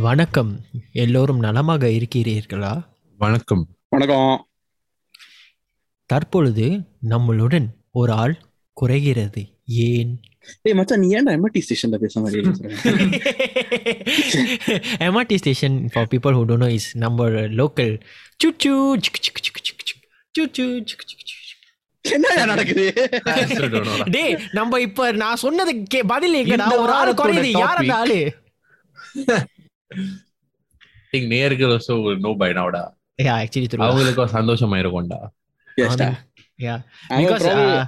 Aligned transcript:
வணக்கம் 0.00 0.50
எல்லோரும் 0.94 1.40
நலமாக 1.40 1.88
இருக்கிறீர்களா 1.88 2.72
வணக்கம் 3.20 3.64
வணக்கம் 3.88 4.32
தற்பொழுது 6.10 6.66
நம்மளுடன் 7.08 7.68
ஒரு 7.92 8.12
ஆள் 8.14 8.36
குறைகிறது 8.76 9.42
ஏன் 9.86 10.12
ஏய் 10.64 10.74
மச்சான் 10.74 11.00
நீ 11.00 11.08
ஏன்டா 11.16 11.32
எம்ஆர்டி 11.38 11.60
ஸ்டேஷன்ல 11.64 11.96
பேச 11.96 12.20
மாதிரி 12.20 12.40
MRT 15.00 15.38
station 15.38 15.78
for 15.92 16.10
people 16.10 16.36
who 16.38 16.44
don't 16.44 16.64
know 16.64 16.70
is 16.70 16.90
நம்ம 16.96 17.28
லோக்கல் 17.60 17.92
சுச்சு 18.40 18.72
சுச்சு 19.06 19.20
சுச்சு 19.40 19.94
சுச்சு 20.34 20.66
சுச்சு 20.94 21.27
என்னடா 22.04 22.44
நடக்குது? 22.44 22.84
டேய் 24.10 24.34
நம்ம 24.52 24.80
இப்ப 24.80 25.10
நான் 25.14 25.42
சொன்னது 25.44 25.72
கே 25.86 26.00
பதில் 26.06 26.38
எங்கடா 26.40 26.66
இந்த 26.66 26.78
ஒரு 26.84 26.92
ஆள் 26.92 27.10
குறையுது. 27.14 27.50
யார் 27.56 27.80
அந்த 27.82 27.94
ஆளு? 27.94 28.18
யா 33.18 33.34
ஆக்சுவலி 33.40 33.68
த்ரூ 33.68 33.84
அவங்களுக்கும் 33.86 34.34
சந்தோஷமா 34.34 34.78
இருக்கும்டா 34.80 35.20
Yes-டா. 35.78 36.06
யா 36.58 36.74
அவன் 37.08 37.20
Because, 37.22 37.44
uh, 37.48 37.82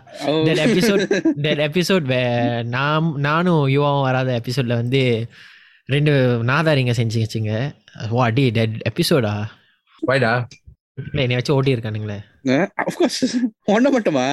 that 0.46 0.59
episode 0.65 1.02
that 1.46 1.60
episode 1.65 2.04
where 2.12 2.59
நாம் 2.74 3.06
நானும் 3.20 3.65
யுவாவும் 3.68 4.04
வராத 4.04 4.30
எபிசோட்ல 4.40 4.74
வந்து 4.74 5.01
ரெண்டு 5.88 6.12
நாதாரிங்க 6.51 6.92
செஞ்சு 6.98 7.23
வச்சுங்க 7.23 7.52
வா 8.10 8.27
டி 8.37 8.45
டெட் 8.59 8.77
எபிசோடா 8.90 9.34
வைடா 10.02 10.32
இல்லை 11.04 11.23
என்னை 11.24 11.38
வச்சு 11.38 11.56
ஓட்டி 11.56 11.74
இருக்கானுங்களே 11.77 12.18
ஒன்ன 13.67 13.91
மட்டுமா? 13.91 14.25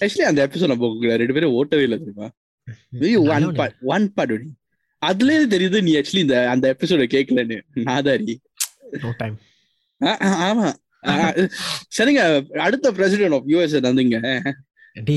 ஆக்சுவலி 0.00 0.22
அந்த 0.22 0.40
எபிசோட் 0.46 0.66
நம்ம 0.66 0.88
ரெண்டு 1.16 1.32
பேரும் 1.32 1.54
ஓட்டவே 1.54 1.82
இல்லை 1.82 1.98
தெரியுமா? 1.98 2.28
ஒன் 3.28 3.46
பார்ட் 3.56 3.76
ஒன் 3.88 4.12
பார்ட் 4.12 4.34
அதுல 5.02 5.34
இருந்து 5.34 5.54
தெரியுது 5.54 5.82
நீ 5.82 5.92
ஆக்சுவலி 5.96 6.18
இந்த 6.18 6.50
அந்த 6.50 6.74
எபிசோட 6.74 7.04
கேட்கலன்னு. 7.14 7.58
நாதாரி 7.84 8.34
ஆமா. 10.46 10.68
சரிங்க. 11.96 12.20
அடுத்த 12.58 12.92
பிரசிடென்ட் 12.92 13.34
ஆஃப் 13.34 13.48
யூஎஸ் 13.48 13.76
வந்துங்க 13.80 14.18
டே 15.04 15.16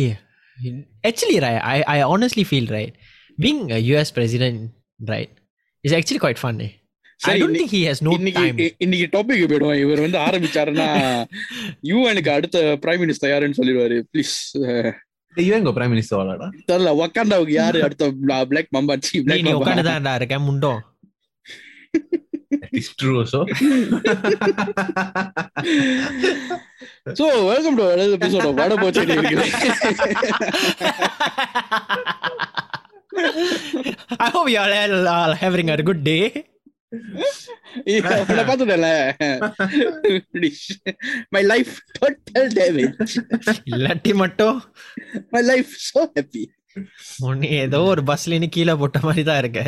actually 1.03 1.37
right 1.39 1.61
I 1.65 1.77
I 1.93 1.97
honestly 2.05 2.45
feel 2.49 2.69
right 2.69 2.95
being 3.37 3.61
US 3.89 4.13
president 4.13 4.63
right 5.05 5.35
is 5.83 5.93
actually 5.93 6.21
quite 6.23 6.41
fun 6.41 6.61
இன்னைக்கு 8.83 9.07
டாபிக் 9.15 9.43
போயிடுவோம். 9.49 9.79
இவர் 9.83 10.03
வந்து 10.05 10.19
ஆரம்பிச்சாருன்னா 10.27 10.87
யூஎனுக்கு 11.89 12.31
அடுத்த 12.37 12.59
பிரைம் 12.81 13.01
மினிஸ்டர் 13.03 13.31
யாருன்னு 13.33 13.59
சொல்லிடுவாரு. 13.59 13.97
ப்ளீஸ் 14.11 14.33
இவங்க 15.35 15.69
பிரைம் 15.77 15.93
மினிஸ்டர் 15.93 16.19
வாழடா 16.19 16.47
தெரியல 16.71 16.91
ஒக்காண்டாவுக்கு 17.03 17.55
யாரு 17.61 17.83
அடுத்த 17.87 18.11
பிளாக் 18.49 18.73
மம்பாச்சி 18.77 19.21
பிளாக் 19.27 20.17
இருக்கேன் 20.21 20.45
முண்டோ. 20.49 20.73
So 22.97 23.39
so 27.19 27.25
welcome 27.51 27.77
to 27.79 27.83
another 27.91 28.17
episode 28.17 28.47
of 28.49 28.59
வட 28.59 28.75
போச்சு 28.81 29.01
I. 36.03 36.54
My 41.35 41.41
life 41.51 41.73
total 41.97 42.51
damage 42.59 43.15
இல்லாட்டி 43.71 44.13
மட்டும் 44.23 44.57
மை 45.35 45.41
லைஃப் 45.51 45.73
சோ 45.89 46.03
ஹாப்பி 46.17 46.43
உன்னை 47.27 47.49
ஏதோ 47.63 47.79
ஒரு 47.91 48.01
பஸ்ல 48.09 48.33
இருந்து 48.33 48.49
கீழே 48.55 48.73
போட்ட 48.81 48.99
மாதிரி 49.07 49.23
தான் 49.29 49.39
இருக்க 49.43 49.59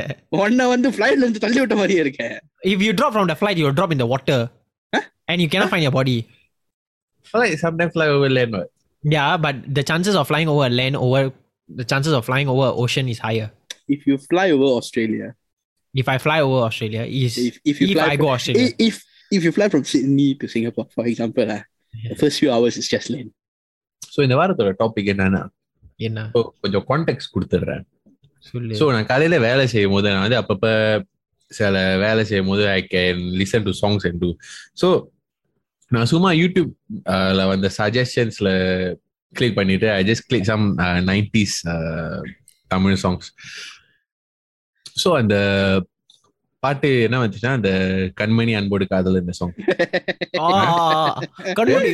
உன்னை 0.43 0.65
வந்து 0.73 0.89
ஃபிளைட்ல 0.95 1.23
இருந்து 1.25 1.43
தள்ளி 1.45 1.59
விட்ட 1.63 1.99
இருக்கேன் 2.05 2.37
if 2.73 2.79
you 2.85 2.93
drop 2.99 3.11
from 3.17 3.27
the 3.31 3.37
flight 3.41 3.57
you 3.59 3.65
will 3.67 3.77
drop 3.79 3.93
in 3.95 4.01
the 4.03 4.09
water 4.15 4.39
and 5.29 5.37
you 5.43 5.49
cannot 5.53 5.71
find 5.73 5.85
your 5.87 5.95
body 5.99 6.17
like 7.33 7.55
sometimes 7.65 7.91
fly 7.97 8.07
over 8.15 8.29
land 8.37 8.53
what? 8.57 8.69
yeah 9.03 9.31
but 9.45 9.55
the 9.77 9.83
chances 9.89 10.15
of 10.19 10.25
flying 10.31 10.49
over 10.53 10.67
land 10.79 10.95
over 11.05 11.21
the 11.69 11.85
chances 11.91 12.13
of 12.17 12.21
flying 12.29 12.49
over 12.53 12.67
ocean 12.83 13.07
is 13.13 13.19
higher 13.27 13.47
if 13.95 14.01
you 14.09 14.15
fly 14.31 14.47
over 14.55 14.69
Australia 14.79 15.27
if 16.01 16.07
I 16.13 16.17
fly 16.25 16.39
over 16.45 16.59
Australia 16.69 17.03
is 17.21 17.33
if 17.49 17.55
if 17.71 17.75
you 17.81 17.87
if 17.89 17.95
fly 17.97 18.07
I 18.13 18.17
go 18.23 18.29
Australia. 18.35 18.69
if 18.87 18.95
if 19.31 19.41
you 19.45 19.51
fly 19.57 19.67
from 19.73 19.83
Sydney 19.91 20.29
to 20.41 20.45
Singapore 20.55 20.87
for 20.97 21.05
example 21.11 21.49
uh, 21.57 21.61
the 22.11 22.17
first 22.21 22.35
few 22.41 22.51
hours 22.55 22.75
is 22.81 22.87
just 22.95 23.09
land 23.13 23.31
so 24.13 24.19
இந்த 24.25 24.35
வாரத்தோட 24.39 24.71
topic 24.81 25.09
என்னன்னா 25.13 25.43
என்ன? 26.07 26.19
so 26.35 26.41
கொஞ்சம் 26.63 26.85
contact 26.89 27.31
கொடுத்துடுறேன். 27.35 27.83
So 28.79 28.85
நான் 28.95 29.07
காலையில 29.11 29.37
வேலை 29.49 29.63
செய்யும் 29.73 29.93
போது 29.95 30.07
நான் 30.13 30.25
வந்து 30.25 30.39
அப்பப்ப 30.41 30.67
சில 31.51 31.75
வேலை 32.03 32.23
செய்யும் 32.29 32.49
போது 32.51 32.63
I 32.77 32.79
can 32.93 33.19
listen 33.41 33.65
to 33.67 33.73
songs 33.81 34.05
and 34.09 34.19
do 34.23 34.29
so 34.81 34.87
நான் 35.91 36.09
சும்மா 36.13 36.29
யூடியூப் 36.41 36.71
ல 37.37 37.43
வந்த 37.51 37.67
சஜஷன்ஸ்ல 37.79 38.49
கிளிக் 39.33 39.57
பண்ணிட்டு 39.59 39.87
I 39.99 40.01
just 40.09 40.25
click 40.31 40.47
some 40.51 40.65
nineties 41.11 41.57
Tamil 42.71 42.97
songs 43.03 43.27
so 44.97 45.09
அந்த 45.19 45.35
பாட்டு 46.63 46.89
என்ன 47.05 47.17
வந்துச்சுன்னா 47.21 47.51
அந்த 47.57 47.71
கண்மணி 48.19 48.53
அன்போடு 48.59 48.85
காதல் 48.87 49.19
இந்த 49.19 49.33
சாங் 49.39 49.51
ஆ, 50.39 50.47
கண்மணி 51.59 51.91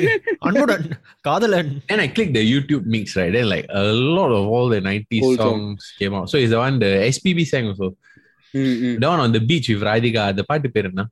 அன்புடன் 0.47 0.85
காதலன் 1.21 1.71
And 1.91 2.01
I 2.01 2.09
clicked 2.09 2.33
the 2.33 2.45
YouTube 2.45 2.85
mix, 2.87 3.15
right? 3.15 3.31
Then 3.31 3.47
like 3.49 3.67
a 3.73 3.85
lot 4.17 4.31
of 4.31 4.45
all 4.47 4.69
the 4.69 4.81
90s 4.83 5.23
Old 5.23 5.37
song. 5.39 5.51
songs 5.51 5.91
came 5.99 6.13
out. 6.13 6.27
So 6.29 6.37
it's 6.37 6.49
the 6.49 6.59
one 6.59 6.77
the 6.79 6.93
SPB 7.09 7.45
sang 7.45 7.67
also. 7.67 7.89
Mm, 8.53 8.73
mm. 8.81 8.95
The 8.97 9.07
one 9.07 9.19
on 9.19 9.31
the 9.31 9.41
beach 9.41 9.69
with 9.69 9.83
Radhika. 9.83 10.25
The 10.33 10.43
பாட்டு 10.43 10.69
பேர் 10.69 10.89
என்ன? 10.91 11.05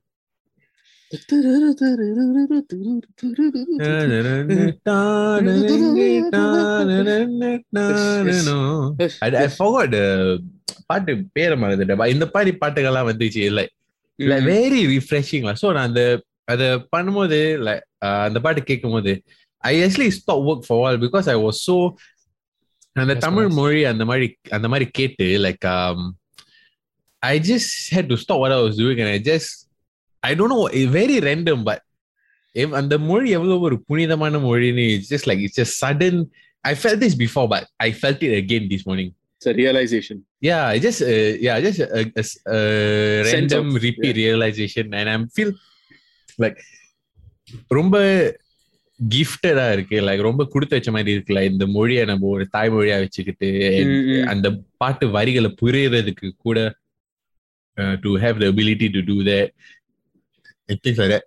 I 1.12 1.18
பாட்டு 10.86 11.12
பேர 11.34 11.52
மறந்துட்டேன். 11.56 12.06
இந்த 12.06 12.30
மாதிரி 12.32 12.56
பாட்டுகள்லாம் 12.60 13.08
வந்துச்சு 13.10 13.36
இல்லை. 13.36 13.68
இல்லை 14.18 14.36
வெரி 14.44 14.80
ரிஃப்ரெஷிங் 14.94 15.46
சோ 15.62 15.72
நான் 15.72 15.86
அந்த 15.86 16.22
அதை 16.44 16.66
பண்ணும்போது 16.96 17.38
அந்த 17.98 18.40
பாட்டு 18.40 18.62
கேட்கும் 18.62 18.90
போது 18.90 19.22
I 19.56 19.82
actually 19.82 20.08
stop 20.08 20.48
work 20.48 20.64
for 20.66 20.78
all 20.78 20.98
because 20.98 21.28
I 21.28 21.36
was 21.44 21.60
so 21.66 21.76
அந்த 22.92 23.14
தமிழ் 23.14 23.48
மொழி 23.48 23.84
அந்த 23.84 24.04
மாதிரி 24.04 24.38
அந்த 24.50 24.68
மாதிரி 24.68 24.90
கேட்டு 24.92 25.24
like 25.24 25.66
I 27.18 27.38
just 27.38 27.74
hate 27.94 28.06
to 28.06 28.14
stop 28.14 28.38
what 28.38 28.50
I 28.50 28.60
was 28.62 28.80
doing 28.80 29.02
and 29.04 29.12
I 29.12 29.34
just 29.34 29.71
I 30.22 30.32
don't 30.34 30.54
know 30.56 30.60
very 30.98 31.16
random 31.30 31.62
but 31.62 31.82
அந்த 32.72 32.94
மொழி 33.10 33.30
எவ்வளவு 33.30 33.64
ஒரு 33.68 33.76
புனிதமான 33.80 34.38
மொழின்னு 34.38 34.84
it's 34.94 35.12
just 35.14 35.28
like 35.30 35.42
it's 35.46 35.60
just 35.60 35.76
sudden 35.84 36.20
I 36.64 36.72
fell 36.82 37.00
this 37.04 37.18
before 37.24 37.48
but 37.48 37.68
I 37.76 37.88
fell 38.00 38.20
it 38.28 38.36
again 38.42 38.68
this 38.74 38.86
morning 38.90 39.12
realization 39.42 39.50
a 39.52 39.54
realization. 39.54 40.16
Yeah, 40.40 40.66
just 40.76 41.02
uh, 41.02 41.32
yeah, 41.46 41.56
just 41.60 41.80
a, 41.80 42.02
a, 42.16 42.24
a 42.46 42.60
random 43.22 43.66
of, 43.68 43.82
repeat 43.82 44.16
ரொம்ப 47.68 47.96
கிஃப்டடா 49.00 49.64
இருக்கு. 49.72 49.96
Like 50.00 50.20
ரொம்ப 50.20 50.42
கொடுத்து 50.44 50.76
வச்ச 50.76 50.90
மாதிரி 50.90 51.16
இருக்குல்ல 51.16 51.40
இந்த 51.42 51.64
மொழியை 51.66 52.02
நம்ம 52.04 52.28
ஒரு 52.28 52.44
தாய்மொழியா 52.52 52.96
வச்சுக்கிட்டு 52.98 53.48
அந்த 54.26 54.48
பாட்டு 54.76 55.06
வரிகளை 55.08 55.50
புரியறதுக்கு 55.62 56.28
கூட 56.36 56.58
to 58.00 58.10
have 58.16 58.40
the 58.42 58.46
ability 58.52 58.88
to 58.90 59.00
do 59.08 59.16
that 59.22 59.50
that 60.80 61.22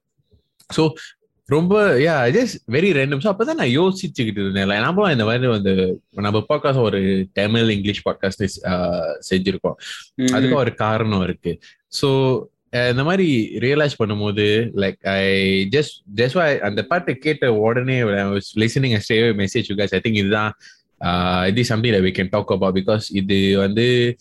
so 0.76 0.90
ரொம்ப 1.46 1.98
yeah 1.98 2.32
just 2.32 2.56
very 2.72 2.90
random 2.98 3.22
so 3.24 3.34
அப்பதான் 3.34 3.54
நான் 3.54 3.78
யோசிச்சுக்கிட்டு 3.80 4.42
இருந்தேன். 4.42 4.68
நம்மளும் 4.68 5.12
இந்த 5.12 5.24
மாதிரி 5.24 5.48
வந்து 5.48 6.02
நம்ம 6.12 6.46
பாட்காஸ்ட் 6.50 6.82
ஒரு 6.82 7.30
தமிழ் 7.34 7.70
இங்கிலீஷ் 7.70 8.08
பாட்காஸ்ட் 8.10 8.44
செஞ்சிருக்கோம். 9.30 9.76
அதுக்கும் 10.18 10.54
ஒரு 10.54 10.74
காரணம் 10.74 11.22
இருக்கு. 11.22 11.60
ஸோ 12.02 12.10
இந்த 12.72 13.04
மாதிரி 13.04 13.58
ரியலைஸ் 13.60 14.02
பண்ணும்போது 14.04 14.72
லைக் 14.76 14.98
ஐ 15.02 15.64
ஜஸ்ட் 15.64 15.94
ஜஸ்ட் 16.16 16.60
அந்த 16.60 16.84
பாட்டை 16.84 17.16
கேட்ட 17.16 17.54
உடனே 17.54 18.02
listening 18.56 19.00
message 19.38 19.70
you 19.70 19.76
I 19.78 20.00
think 20.04 20.22
இதுதான் 20.24 20.54
இது 21.48 21.66
something 21.66 21.94
we 21.94 22.12
can 22.18 22.30
talk 22.30 22.52
about 22.52 22.78
because 22.78 23.04
இது 23.10 23.58
வந்து 23.58 24.18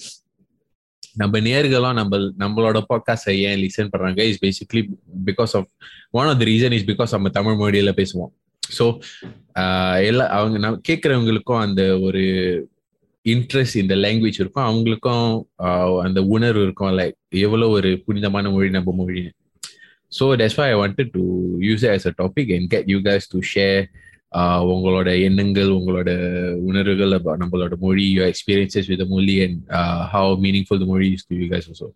நம்ம 1.16 1.40
நேர்களும் 1.40 1.92
நம்ம 1.92 2.16
நம்மளோட 2.38 2.78
பாட்காஸ்ட் 2.88 3.30
ஏன் 3.42 3.60
லிசன் 3.60 3.90
பண்றாங்க? 3.90 4.24
Is 4.24 4.42
basically 4.44 4.82
because 5.26 5.52
of 5.52 5.68
one 6.12 6.26
of 6.26 6.38
the 6.38 6.44
reason 6.44 6.72
is 6.72 6.84
because 6.84 7.12
நம்ம 7.12 7.28
தமிழ் 7.30 7.58
மொழியில 7.60 7.92
பேசுவோம். 7.96 8.32
ஸோ 8.62 8.84
எல்லா 10.02 10.24
அவங்க 10.30 10.58
நம்ம 10.58 10.80
கேட்குறவங்களுக்கும் 10.88 11.58
அந்த 11.58 11.82
ஒரு 12.00 12.22
இன்ட்ரெஸ்ட் 13.26 13.76
இந்த 13.76 13.94
லாங்குவேஜ் 13.96 14.40
இருக்கும். 14.40 14.66
அவங்களுக்கும் 14.66 15.26
ஆஹ், 15.64 16.00
அந்த 16.00 16.22
உணர்வு 16.28 16.62
இருக்கும். 16.62 16.98
லைக் 16.98 17.16
எவ்வளோ 17.38 17.68
ஒரு 17.68 18.02
புனிதமான 18.06 18.50
மொழி 18.50 18.70
நம்ம 18.70 18.92
மொழி 18.96 19.22
so 20.12 20.24
that's 20.36 20.56
why 20.56 20.66
I 20.70 20.74
wanted 20.74 21.10
to 21.10 21.22
use 21.60 21.84
as 21.90 22.06
a 22.06 22.14
topic 22.18 22.56
and 22.56 22.68
get 22.68 22.90
you 22.90 23.00
guys 23.00 23.28
to 23.28 23.38
share 23.54 23.84
உங்களோட 24.60 25.22
எண்ணங்கள் 25.22 25.68
உங்களோட 25.68 26.10
உணர்வுகள் 26.56 27.12
நம்மளோட 27.42 27.76
மொழி 27.76 28.12
your 28.12 28.28
experiences 28.28 28.88
with 28.88 28.98
the 28.98 29.04
மொழி 29.04 29.44
and 29.44 29.68
uh, 29.70 30.08
how 30.08 30.36
meaningful 30.36 30.78
the 30.78 30.84
மொழி 30.84 31.14
is 31.14 31.24
to 31.24 31.34
you 31.34 31.48
guys 31.48 31.68
also 31.68 31.94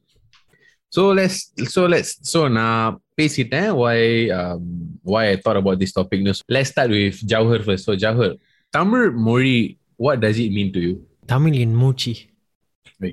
so 0.93 1.12
let's 1.12 1.52
so 1.69 1.87
let's 1.87 2.19
so 2.20 2.49
நான் 2.49 3.02
பேசிட்டேன் 3.14 3.70
why 3.70 4.29
um, 4.31 4.62
why 5.02 5.31
I 5.31 5.37
thought 5.37 5.56
about 5.56 5.79
this 5.79 5.93
topic 5.93 6.20
let's 6.49 6.69
start 6.69 6.90
with 6.90 7.29
Jauhar 7.29 7.62
first 7.64 7.85
so 7.85 7.94
Jauhar 7.96 8.32
Tamil 8.70 9.11
மொழி 9.11 9.79
what 9.96 10.20
does 10.20 10.38
it 10.38 10.52
mean 10.52 10.73
to 10.73 10.81
you 10.81 10.94
Tamil 11.26 11.52
என் 11.52 11.75
மூச்சு. 11.75 12.12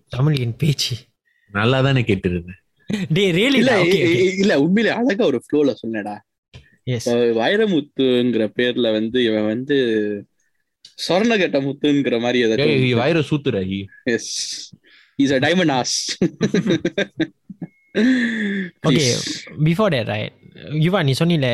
தமிழ் 0.09 0.37
என் 0.37 0.55
பேச்சு 0.57 0.95
நல்லா 1.51 1.81
தானே 1.81 2.01
கேட்டிருந்தேன் 2.01 2.61
டே 3.13 3.31
really 3.31 3.59
இல்ல 4.37 4.59
உண்மையிலே 4.59 4.89
அழகா 4.89 5.25
ஒரு 5.25 5.41
ஃப்ளோல 5.43 5.73
சொன்னடா 5.73 6.15
வைரமுத்துங்கிற 7.39 8.43
பேர்ல 8.57 8.91
வந்து 8.91 9.19
இவன் 9.23 9.45
வந்து 9.45 9.77
சொர்ணகட்ட 10.99 11.57
முத்துங்கிற 11.61 12.17
மாதிரி 12.19 12.39
வயிறு 12.95 13.21
சூத்துற 13.29 13.61
he. 13.63 13.79
Yes 14.13 14.31
is 15.19 15.33
a 15.33 15.39
diamond 15.39 15.73
as 15.79 15.95
okay 18.83 19.03
before 19.67 19.93
that 19.95 20.11
right 20.13 20.35
Yuva 20.85 21.01
நீ 21.03 21.13
சொன்னில 21.19 21.49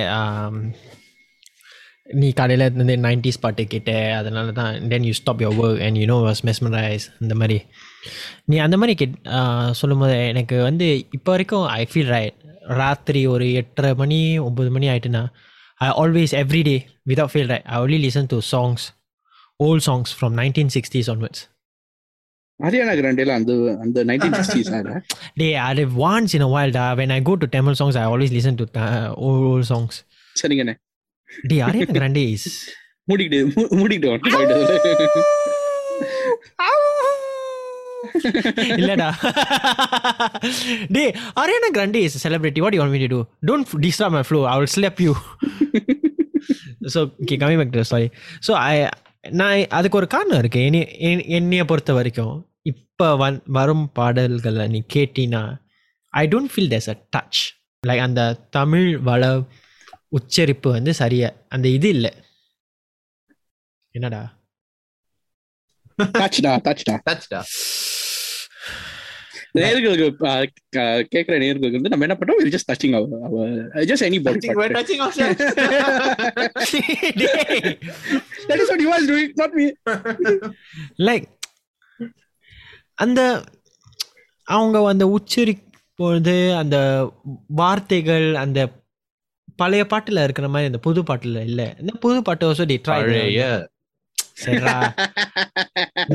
நீ 2.15 2.29
காலையில் 2.31 2.65
இருந்து 2.65 2.95
நைன்டிஸ் 2.97 3.39
பாட்டு 3.39 3.63
கேட்ட 3.67 3.91
அதனால 4.15 4.51
தான் 4.51 4.87
then 4.89 5.05
you 5.09 5.13
stop 5.13 5.43
your 5.43 5.59
work 5.63 5.81
and 5.85 5.97
you 5.97 6.05
know 6.05 6.17
was 6.27 6.41
mesmerize 6.49 7.05
இந்த 7.21 7.35
மாதிரி. 7.35 7.57
நீ 8.45 8.57
அந்த 8.65 8.75
மாதிரி 8.77 8.93
கேட் 9.01 9.15
சொல்லும்போது 9.71 10.15
எனக்கு 10.31 10.55
வந்து 10.69 10.87
இப்போ 11.17 11.31
வரைக்கும் 11.31 11.65
ஐ 11.79 11.83
ஃபீல் 11.91 12.11
ரைட் 12.15 12.37
ராத்திரி 12.79 13.21
ஒரு 13.27 13.45
எட்டரை 13.61 13.91
மணி 14.01 14.19
ஒம்பது 14.47 14.69
மணி 14.75 14.87
ஆயிட்டுனா 14.93 15.23
I 15.81 15.89
always 16.01 16.33
every 16.43 16.63
day 16.69 16.75
without 17.11 17.33
feel 17.33 17.51
right 17.53 17.67
I 17.75 17.79
only 17.85 17.99
listen 18.07 18.29
to 18.33 18.39
songs 18.53 18.85
old 19.59 19.85
songs 19.89 20.11
from 20.17 20.35
nineteen 20.41 20.71
sixties 20.77 21.09
onwards 21.15 21.43
Ariana 22.59 22.93
கிராண்டேல 22.99 23.33
அந்த 23.39 23.51
அந்த 23.83 23.99
நைன்டீன் 24.09 24.35
சிக்ஸ்டீஸ் 24.39 24.69
டே 25.41 25.47
அது 25.67 25.83
once 26.09 26.33
in 26.37 26.43
a 26.47 26.51
while 26.53 26.71
டா. 26.77 26.85
When 26.99 27.11
I 27.11 27.21
go 27.29 27.35
to 27.43 27.47
Tamil 27.55 27.75
songs 27.81 27.95
I 27.95 28.07
always 28.11 28.31
listen 28.37 28.55
to 28.61 28.67
uh, 28.83 29.07
old 29.25 29.43
old 29.51 29.65
songs. 29.73 29.95
சரிங்கண்ணே 30.35 30.75
டே 31.49 31.57
Ariana 31.69 31.95
Grande 31.97 32.23
is 32.35 32.43
மூடிக்கிட்டு 33.07 33.39
மூடிக்கிட்டு. 33.79 34.09
இல்லடா. 38.75 39.07
டே 40.89 41.03
Ariana 41.35 41.69
Grande 41.73 42.01
is 42.01 42.17
celebrity 42.23 42.61
what 42.61 42.75
you 42.75 42.81
want 42.81 42.95
me 42.95 43.01
to 43.03 43.09
to 43.09 43.19
don't 43.47 43.73
disturb 43.81 44.09
my 44.09 44.23
flow 44.23 44.41
I 44.47 44.57
will 44.57 44.73
slap 44.75 45.01
you 45.01 45.13
so 46.93 46.99
okay 47.19 47.37
coming 47.41 47.59
back 47.59 47.71
to 47.71 47.83
sorry 47.85 48.07
so 48.47 48.53
I 48.63 48.73
நான் 49.31 49.67
அதுக்கு 49.69 49.97
ஒரு 49.97 50.07
காரணம் 50.07 50.39
இருக்கு. 50.39 50.65
என்னை 50.65 50.79
என்- 50.99 51.25
என்னைய 51.29 51.65
பொறுத்த 51.65 51.93
வரைக்கும் 51.93 52.35
இப்போ 52.63 53.07
வந் 53.17 53.39
வரும் 53.49 53.91
பாடல்களை 53.93 54.67
நீ 54.67 54.83
கேட்டினா 54.93 55.41
I 56.13 56.27
don't 56.27 56.51
feel 56.53 56.71
these 56.71 56.89
a 56.89 56.97
touch 57.15 57.41
like 57.83 57.99
அந்த 57.99 58.21
தமிழ் 58.49 58.97
வள 59.01 59.23
உச்சரிப்பு 60.09 60.69
வந்து 60.71 60.93
சரியா 60.93 61.27
அந்த 61.49 61.67
இது 61.67 61.89
இல்லை. 61.89 62.11
என்னடா? 63.95 64.21
Touchடா, 66.17 66.53
touchடா. 66.63 66.95
Touchடா. 67.09 67.39
நேயர்களுக்கு 69.53 70.05
அஹ், 70.25 70.45
க- 70.69 70.81
கேக்குற 71.13 71.35
நேயர்களுக்கு 71.37 71.79
வந்து 71.79 71.89
நம்ம 71.89 72.05
என்ன 72.05 72.17
பண்றோம் 72.19 72.37
We're 72.39 72.51
just 72.51 72.67
touching 72.71 72.93
our- 72.95 73.09
our- 73.27 73.85
just 73.85 74.03
any 74.07 74.19
body 74.19 74.37
Touching- 74.37 74.53
part. 74.53 74.61
we're 74.61 74.75
touching 74.77 74.99
ourselves. 74.99 75.41
That 78.47 78.59
is 78.59 78.69
what 78.69 78.79
you 78.79 78.89
was 78.89 79.05
doing, 79.07 79.29
not 79.35 79.51
me. 79.53 79.67
Like 80.99 81.27
அந்த 82.93 83.21
அவங்க 84.47 84.87
அந்த 84.87 85.05
உச்சரிப்பொழுது 85.07 86.57
அந்த 86.57 86.77
வார்த்தைகள் 87.47 88.35
அந்த 88.35 88.59
பழைய 89.55 89.83
பாட்டுல 89.83 90.23
இருக்கிற 90.23 90.47
மாதிரி 90.47 90.65
அந்த 90.65 90.77
புது 90.77 91.03
பாட்டுல 91.03 91.43
இல்ல 91.43 91.75
இந்த 91.79 91.93
புது 91.99 92.21
பாட்டு 92.21 92.53
also 92.53 92.65
they 92.65 92.79
try 92.79 92.99
பழைய 93.01 93.41
சரிடா 94.43 94.75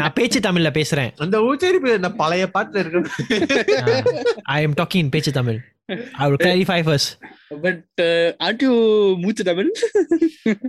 நான் 0.01 0.15
பேச்சு 0.19 0.41
தமிழ்ல 0.41 0.71
பேசுறேன் 0.79 1.11
அந்த 1.25 1.39
உச்சரிப்பு 1.51 1.97
இந்த 2.01 2.11
பழைய 2.23 2.47
பாட்டுல 2.55 2.83
இருக்கு 2.85 3.11
ஐ 4.57 4.61
எம் 4.69 4.79
டாக்கிங் 4.83 5.11
பேச்சு 5.17 5.33
தமிழ் 5.41 5.61
ஐ 6.21 6.27
will 6.29 6.41
clarify 6.45 6.79
first 6.91 7.11
But, 7.65 7.83
uh, 8.05 8.29
aren't 8.45 8.63
you 8.67 8.77
மூச்சு 9.25 9.43
தமிழ்? 9.51 9.69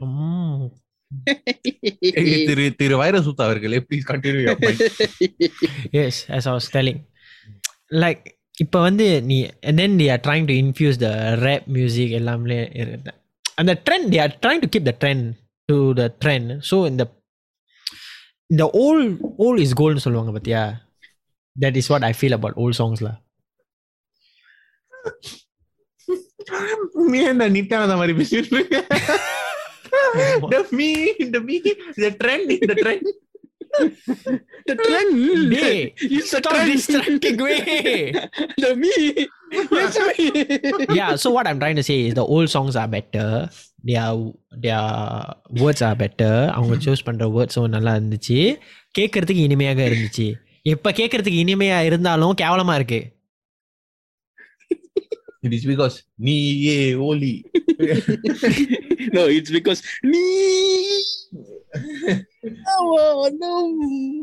Mm. 0.02 0.58
திரு 2.48 2.64
திரு 2.80 2.96
வைரசுத் 3.02 3.44
அவர்களே 3.46 3.78
please 3.88 4.08
continue 4.10 4.56
yes 5.98 6.16
as 6.38 6.46
I 6.50 6.54
was 6.58 6.68
telling 6.76 7.00
like 8.04 8.24
இப்போ 8.64 8.78
வந்து 8.88 9.08
நீ 9.30 9.38
and 9.68 9.76
then 9.82 9.92
they 10.00 10.10
are 10.14 10.22
trying 10.28 10.46
to 10.50 10.56
infuse 10.64 10.98
the 11.06 11.14
rap 11.46 11.64
music 11.78 12.10
எல்லாமே 12.20 12.60
இருக்கு 12.82 13.14
அந்த 13.62 13.74
trend 13.88 14.06
they 14.14 14.22
are 14.26 14.34
trying 14.46 14.62
to 14.66 14.70
keep 14.74 14.86
the 14.90 14.96
trend 15.04 15.24
to 15.70 15.78
the 16.02 16.08
trend 16.24 16.48
so 16.70 16.78
in 16.90 16.98
the 18.51 18.55
இந்த 18.55 18.65
old 18.83 19.05
old 19.45 19.59
is 19.65 19.71
gold 19.81 19.99
சொல்லுவாங்க 20.05 20.33
பாத்தியா 20.39 20.63
that 21.57 21.75
is 21.81 21.87
what 21.93 22.03
I 22.11 22.15
feel 22.21 22.35
about 22.39 22.55
old 22.63 22.75
songs 22.81 23.01
lah 23.07 23.15
நீ 27.13 27.21
என்ன 27.33 27.49
நித்யானந்த 27.57 27.97
மாதிரி 28.01 28.15
பேசிட்டு 28.21 28.57
இருக்க 28.57 28.77
the 30.53 30.61
me 30.79 30.89
the 31.35 31.41
me 31.49 31.57
the 32.05 32.11
trend 32.23 32.51
the 32.71 32.77
trend 32.85 33.05
The 34.69 34.75
trend. 34.87 35.13
Dey, 35.53 35.77
It's 36.17 36.33
a 36.37 36.41
stop 36.41 36.55
trend. 36.55 36.71
distracting 36.73 37.39
me 37.45 37.55
The 38.65 38.71
me. 38.83 38.91
Yes, 39.77 39.95
me. 40.09 40.27
yeah 40.99 41.11
so 41.23 41.29
what 41.37 41.47
i'm 41.51 41.61
trying 41.63 41.79
to 41.81 41.85
say 41.89 41.97
is 42.09 42.13
the 42.19 42.27
old 42.35 42.49
songs 42.55 42.75
are 42.83 42.89
better 42.97 43.29
Their 43.86 44.34
their 44.62 45.22
words 45.56 45.80
are 45.80 45.96
better. 45.96 46.50
அவங்க 46.50 46.76
choose 46.76 47.04
பண்ற 47.04 47.28
வேர்ட்ஸும் 47.28 47.68
நல்லா 47.68 47.96
இருந்துச்சு. 47.96 48.60
கேட்கறதுக்கு 49.00 49.30
இனிமையாக 49.30 49.90
இருந்துச்சு. 49.90 50.34
இப்ப 50.62 50.92
கேட்கறதுக்கு 50.92 51.44
இனிமையா 51.44 51.84
இருந்தாலும் 51.84 52.36
கேவலமா 52.42 52.76
இருக்கு. 52.76 53.16
It 55.42 55.52
is 55.52 55.70
because 55.70 55.94
நீ 56.16 56.66
ஏ 56.66 56.94
ஓலி. 56.94 57.44
No, 59.08 59.12
it's 59.12 59.52
because. 59.52 59.78
Oh, 62.82 63.36
no. 63.40 63.74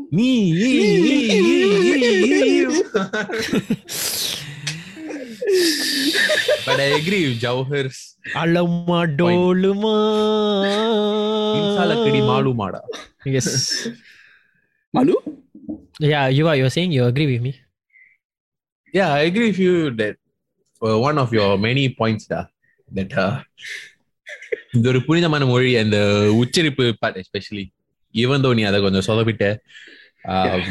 நீ 0.09 0.53
but 6.66 6.78
I 6.86 6.90
agree 7.00 7.22
with 7.28 7.38
Jawhar's 7.44 7.98
அலமா 8.42 8.98
Doluma 9.20 9.96
இன்சாலக்கடி 11.58 12.20
மாலுமாடா 12.30 12.80
yes 13.34 13.48
Malu? 14.96 15.16
yeah 16.12 16.26
you 16.36 16.44
are 16.50 16.56
you're 16.60 16.74
saying 16.76 16.92
you 16.96 17.04
agree 17.10 17.28
with 17.32 17.42
me 17.46 17.52
yeah 18.98 19.10
I 19.18 19.22
agree 19.30 19.48
with 19.50 19.60
you 19.66 19.74
that 20.00 20.14
uh, 20.82 20.96
one 21.08 21.18
of 21.24 21.28
your 21.38 21.50
many 21.66 21.84
points 22.00 22.24
da 22.32 22.40
that 22.98 23.12
uh, 23.24 23.34
இந்த 24.74 24.86
ஒரு 24.92 25.00
புனிதமான 25.06 25.44
மொழி 25.52 25.70
அந்த 25.82 25.98
உச்சரிப்பு 26.42 26.84
part 27.02 27.16
especially 27.24 27.66
even 28.22 28.38
though 28.42 28.54
நீ 28.58 28.62
அதை 28.70 28.78
கொஞ்சம் 28.84 29.06
சொதப்பிட்ட 29.08 29.46
um, 30.34 30.62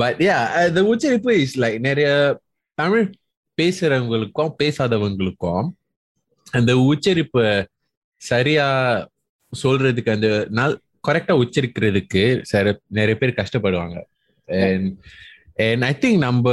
but 0.00 0.16
yeah 0.28 0.42
uh, 0.58 0.68
the 0.76 0.84
உச்சரிப்பு 0.92 1.32
is 1.44 1.52
like 1.64 1.78
நிறைய 1.88 2.08
தமிழ் 2.73 3.13
பேசுறவங்களுக்கும் 3.61 4.53
பேசாதவங்களுக்கும் 4.63 5.69
அந்த 6.51 6.77
உச்சரிப்பு 6.77 7.67
சரியா 8.15 8.67
சொல்றதுக்கு 9.63 10.09
அந்த 10.09 10.45
நாள் 10.49 10.79
கரெக்டா 11.07 11.33
உச்சரிக்கிறதுக்கு 11.33 12.41
சில 12.41 12.79
நிறைய 12.87 13.17
பேர் 13.17 13.33
கஷ்டப்படுவாங்க. 13.33 14.01
And 14.47 14.97
and 15.55 15.83
I 15.83 15.93
think 15.93 16.17
நம்ம 16.17 16.51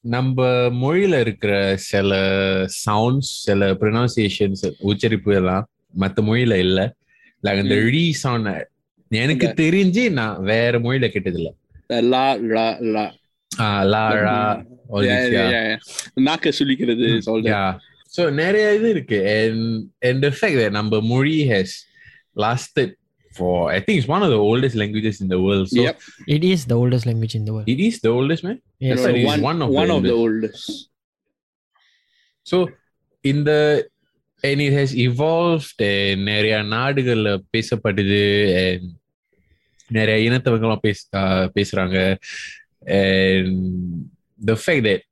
நம்ம 0.00 0.46
மொழியில 0.82 1.20
இருக்கிற 1.20 1.76
சில 1.76 2.14
சவுண்ட்ஸ் 2.86 3.32
சில 3.42 3.74
ப்ரொனவுன்சியேஷன்ஸ் 3.74 4.72
உச்சரிப்பு 4.78 5.34
எல்லாம் 5.34 5.68
மத்த 6.00 6.20
மொழியில 6.20 6.54
இல்ல. 6.54 6.94
லைக் 7.42 7.58
அந்த. 7.58 7.74
ரீ 7.74 8.10
சவுண்ட் 8.10 8.68
எனக்கு 9.08 9.46
தெரிஞ்சு 9.56 10.10
நான் 10.10 10.42
வேற 10.42 10.80
மொழியில 10.80 11.08
கேட்டது 11.08 11.56
Uh. 14.92 15.76
நாக்க 16.28 16.52
சுளிக்கிறது 16.58 17.06
is 17.18 17.28
all 17.32 17.40
that. 17.42 17.52
Yeah. 17.54 17.72
So 18.14 18.22
நிறைய 18.40 18.64
இது 18.78 18.88
இருக்கு 18.94 19.18
and 19.36 19.60
and 20.06 20.16
the 20.26 20.32
fact 20.40 20.56
that 20.60 20.72
நம்ம 20.78 21.00
மொழி 21.12 21.36
has 21.52 21.70
lasted 22.44 22.90
for 23.38 23.54
I 23.76 23.80
think 23.84 23.96
it's 24.00 24.10
one 24.16 24.22
of 24.26 24.30
the 24.34 24.40
oldest 24.48 24.76
languages 24.82 25.16
in 25.22 25.28
the 25.34 25.40
world. 25.46 25.66
So 25.74 25.80
Yep. 25.86 25.98
it 26.36 26.44
is 26.52 26.62
the 26.72 26.76
oldest 26.82 27.06
language 27.10 27.34
in 27.38 27.44
the 27.46 27.52
world 27.54 27.68
it 27.74 27.80
is 27.88 27.96
the 28.06 28.12
oldest 28.18 28.44
man. 28.46 28.58
yes 28.88 29.00
is 29.00 29.26
one, 29.32 29.42
one 29.50 29.60
of 29.64 29.70
the 29.70 29.78
one 29.82 29.92
of 29.96 30.02
the 30.08 30.14
oldest. 30.24 30.66
So 32.50 32.56
in 33.24 33.44
the 33.48 33.60
and 34.44 34.60
it 34.66 34.72
has 34.80 34.90
evolved 35.06 35.80
and 35.90 36.20
நிறைய 36.30 36.54
நாடுகள்ல 36.74 37.30
பேசப்படுது 37.54 38.22
and 38.62 38.84
நிறைய 39.98 40.16
இனத்தவங்களும் 40.28 40.84
பேச 40.86 41.00
பேசுறாங்க 41.56 41.98
and 43.02 43.56
the 44.50 44.56
fact 44.64 44.82
that 44.88 45.02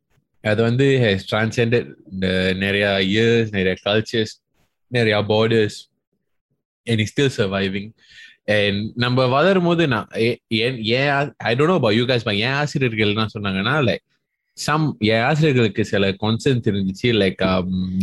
அது 0.45 0.61
வந்து 0.67 0.87
has 1.05 1.19
transcended 1.31 1.87
the 2.25 2.35
நிறைய 2.65 2.85
years 3.15 3.47
நிறைய 3.57 3.75
cultures 3.89 4.31
நிறைய 4.97 5.17
borders 5.33 5.75
and 6.87 7.01
it's 7.03 7.13
still 7.15 7.31
surviving. 7.41 7.89
And 8.59 8.77
நம்ம 9.03 9.27
வளரும் 9.35 9.69
போது 9.71 9.83
நான் 9.95 10.09
ஏன் 10.61 10.79
ஏன் 10.99 11.11
I 11.51 11.53
don't 11.59 11.73
know 11.73 11.77
about 11.81 11.95
you 11.99 12.07
guys 12.11 12.25
but 12.29 12.37
என் 12.47 12.57
ஆசிரியர்கள் 12.63 13.13
என்ன 13.15 13.27
சொன்னாங்கன்னா 13.37 13.77
லைக் 13.89 14.05
சம் 14.67 14.87
என் 15.11 15.25
ஆசிரியர்களுக்கு 15.29 15.83
சில 15.93 16.11
கான்சென்ட் 16.25 16.67
இருந்துச்சு 16.71 17.11
like 17.23 17.43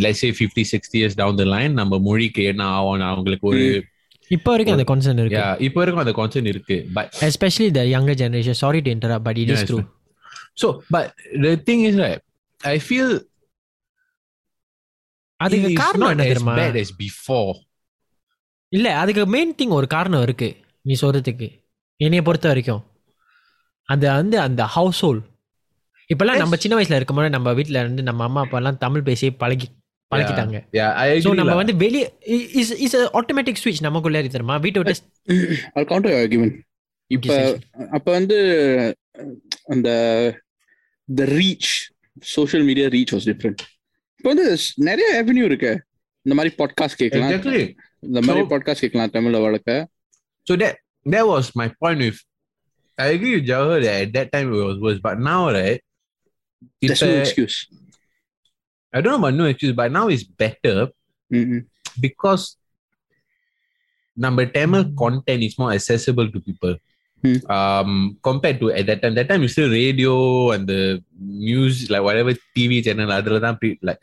let's 0.05 0.23
say 0.25 0.29
fifty 0.39 0.63
sixty 0.73 0.97
years 1.01 1.19
down 1.21 1.39
the 1.41 1.45
line 1.55 1.75
நம்ம 1.81 1.99
மொழிக்கு 2.09 2.43
என்ன 2.51 2.63
ஆகும் 2.77 3.07
அவங்களுக்கு 3.11 3.47
ஒரு 3.51 3.65
இப்போ 4.35 4.49
வரைக்கும் 4.51 4.75
அந்த 4.77 4.85
கான்சர்ன் 4.91 5.19
இருக்கு. 5.23 5.37
Yeah, 5.41 5.61
இப்போ 5.65 5.79
வரைக்கும் 5.79 6.03
அந்த 6.05 6.13
கான்சென்ட் 6.19 6.49
இருக்கு 6.53 6.77
but 6.95 7.11
especially 7.27 7.67
the 7.77 7.83
younger 7.95 8.15
generation. 8.23 8.55
Sorry 8.63 8.81
to 8.87 8.91
interrupt 8.95 9.23
but 9.27 9.37
it 9.43 9.49
is 9.53 9.61
Yeah, 9.61 9.69
true. 9.69 9.83
So 10.61 10.69
but 10.93 11.05
the 11.43 11.53
thing 11.67 11.81
is 11.89 11.95
right 12.03 12.21
I 12.73 12.75
feel 12.89 13.09
அதுக்கு 15.39 15.73
காரணம் 15.73 16.07
not 16.07 16.11
என்ன 16.11 16.23
as 16.23 16.27
தெரியுமா 16.27 16.55
bad 16.57 16.75
as 16.81 16.89
before. 17.03 17.55
இல்ல 18.73 18.87
அதுக்கு 18.97 19.23
மெயின் 19.25 19.55
திங் 19.55 19.75
ஒரு 19.79 19.87
காரணம் 19.87 20.21
இருக்கு 20.21 20.49
நீ 20.81 20.95
சொல்றதுக்கு. 21.01 21.47
என்னைய 21.95 22.21
பொறுத்த 22.23 22.47
வரைக்கும். 22.47 22.81
அது 23.89 24.05
வந்து 24.11 24.39
அந்த 24.39 24.61
ஹவுஸ் 24.75 25.05
ஹோல் 25.05 25.19
இப்பெல்லாம் 26.13 26.41
நம்ம 26.43 26.55
சின்ன 26.55 26.75
வயசுல 26.79 26.95
இருக்கும்போது 26.95 27.29
நம்ம 27.29 27.53
வீட்ல 27.53 27.79
இருந்து 27.79 28.03
நம்ம 28.03 28.23
அம்மா 28.23 28.41
அப்பா 28.41 28.57
எல்லாம் 28.57 28.77
தமிழ் 28.77 29.07
பேசி 29.09 29.31
பழகி 29.31 29.67
பழகிட்டாங்க. 30.11 30.57
நம்ம. 31.33 31.55
வந்து 31.55 31.75
வெளியே 31.75 32.05
இஸ் 32.61 32.73
இஸ் 32.85 32.95
ஆட்டோமேட்டிக் 32.95 33.61
ஸ்விட்ச் 33.63 33.87
நமக்குள்ள 33.87 34.19
இருக்கு 34.19 34.37
தெரியுமா? 34.37 34.57
வீட்டை 34.57 34.81
விட்டு. 34.81 36.55
இப்ப 37.07 37.57
அப்ப 37.91 38.11
வந்து 38.11 38.37
அந்த 39.63 39.89
the 41.08 41.26
reach 41.38 41.68
social 42.34 42.62
media 42.62 42.86
reach 42.88 43.12
was 43.12 43.24
different 43.24 43.60
இப்போ 44.20 44.28
வந்து 44.32 44.46
ஸ்- 44.56 44.74
நிறைய 44.88 45.08
அவென்யூ 45.22 45.44
இருக்கு 45.44 45.72
இந்த 46.26 46.34
மாதிரி 46.34 46.52
பாட்காஸ்ட் 46.58 47.00
கேட்கலாம் 47.02 47.30
exactly 47.30 47.62
இந்த 48.00 48.18
மாதிரி 48.20 48.42
So- 48.42 48.50
பாட்காஸ்ட் 48.52 48.84
கேட்கலாம் 48.86 49.14
தமிழ்ல 49.16 49.40
வளர்க்க 49.42 49.76
so 50.46 50.54
that 50.56 50.74
that 51.06 51.24
was 51.26 51.46
my 51.54 51.68
point 51.80 51.98
with 51.98 52.20
I 52.98 53.08
agree 53.16 53.34
with 53.36 53.46
Jawahar 53.46 53.78
that 53.82 53.96
at 54.02 54.12
that 54.12 54.28
time 54.32 54.48
it 54.54 54.62
was 54.70 54.78
worse 54.78 55.00
but 55.00 55.18
now 55.30 55.40
right 55.50 55.80
it's 56.80 56.88
there's 56.90 57.02
no 57.02 57.12
a, 57.12 57.22
excuse 57.24 57.56
I 58.94 59.00
don't 59.00 59.12
know 59.12 59.20
about 59.22 59.34
no 59.34 59.46
excuse 59.52 59.74
but 59.80 59.90
now 59.90 60.04
it's 60.08 60.26
better 60.42 60.76
ம், 61.30 61.62
because 62.00 62.42
number 64.16 64.44
Tamil 64.56 64.82
content 64.94 65.42
is 65.42 65.54
more 65.58 65.72
accessible 65.72 66.28
to 66.28 66.38
people. 66.40 66.72
Hmm. 67.23 67.37
Um, 67.49 68.17
compared 68.21 68.59
to 68.59 68.67
at 68.71 68.85
that 68.85 69.01
time, 69.01 69.15
that 69.15 69.27
time 69.29 69.41
you 69.41 69.47
still 69.47 69.69
radio 69.69 70.51
and 70.51 70.67
the 70.67 71.03
news, 71.49 71.89
like 71.89 72.03
whatever 72.03 72.33
TV 72.55 72.83
channel, 72.83 73.11
அதுல 73.11 73.39
தான் 73.39 73.57
pre- 73.57 73.79
like 73.81 74.01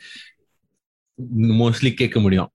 mostly 1.62 1.92
கேட்க 1.94 2.20
முடியும். 2.20 2.50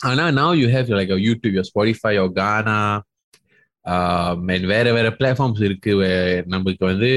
ஆனா 0.00 0.30
now 0.30 0.50
you 0.60 0.68
have 0.68 0.88
like 0.88 1.10
your 1.12 1.22
YouTube, 1.26 1.54
your 1.58 1.66
Spotify, 1.72 2.12
your 2.12 2.30
Ghana, 2.32 2.78
um, 3.84 4.50
and 4.50 4.64
வேற 4.64 4.92
வேற 4.92 5.16
platforms 5.20 5.60
இருக்கு 5.60 6.02
where 6.02 6.44
நமக்கு 6.46 6.84
வந்து 6.84 7.12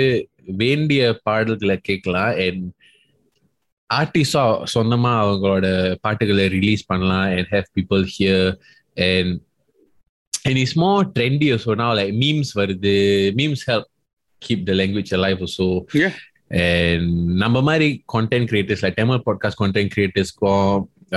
வேண்டிய 0.46 1.20
பாடல்களை 1.24 1.78
கேட்கலாம் 1.78 2.34
and 2.38 2.72
ஆர்டிஸ்டா 3.94 4.44
சொந்தமா 4.74 5.12
அவங்களோட 5.26 5.96
பாட்டுகளை 6.02 6.48
ரிலீஸ் 6.48 6.86
பண்ணலாம் 6.86 7.28
and 7.28 7.46
have 7.48 7.68
people 7.80 8.04
hear 8.18 8.42
and 8.96 9.40
and 10.48 10.58
it's 10.58 10.76
more 10.76 11.00
trendy 11.16 11.48
also 11.54 11.74
now 11.76 11.92
like 12.00 12.14
memes 12.24 12.50
வருது 12.60 12.94
memes 13.40 13.62
help 13.70 13.86
keep 14.42 14.60
the 14.70 14.76
language 14.82 15.12
alive 15.18 15.40
also 15.46 15.68
Yeah. 16.02 16.14
and 16.66 17.06
நம்ம 17.44 17.62
மாதிரி 17.62 18.04
content 18.16 18.46
creators 18.52 18.82
like 18.86 18.96
Tamil 19.00 19.22
podcast 19.30 19.56
content 19.64 19.90
creatorsக்கும் 19.96 20.70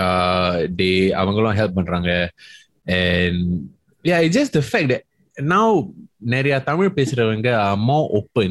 uh, 0.04 0.50
they 0.80 0.94
அவங்களும் 1.22 1.58
help 1.60 1.74
பண்றாங்க 1.74 2.10
and 2.98 3.38
yeah 4.04 4.20
it's 4.24 4.36
just 4.40 4.52
the 4.58 4.64
fact 4.72 4.88
that 4.92 5.02
now 5.36 5.66
நிறைய 6.34 6.58
தமிழ் 6.60 6.96
பேசுறவங்க 6.96 7.50
are 7.66 7.76
more 7.90 8.06
open 8.20 8.50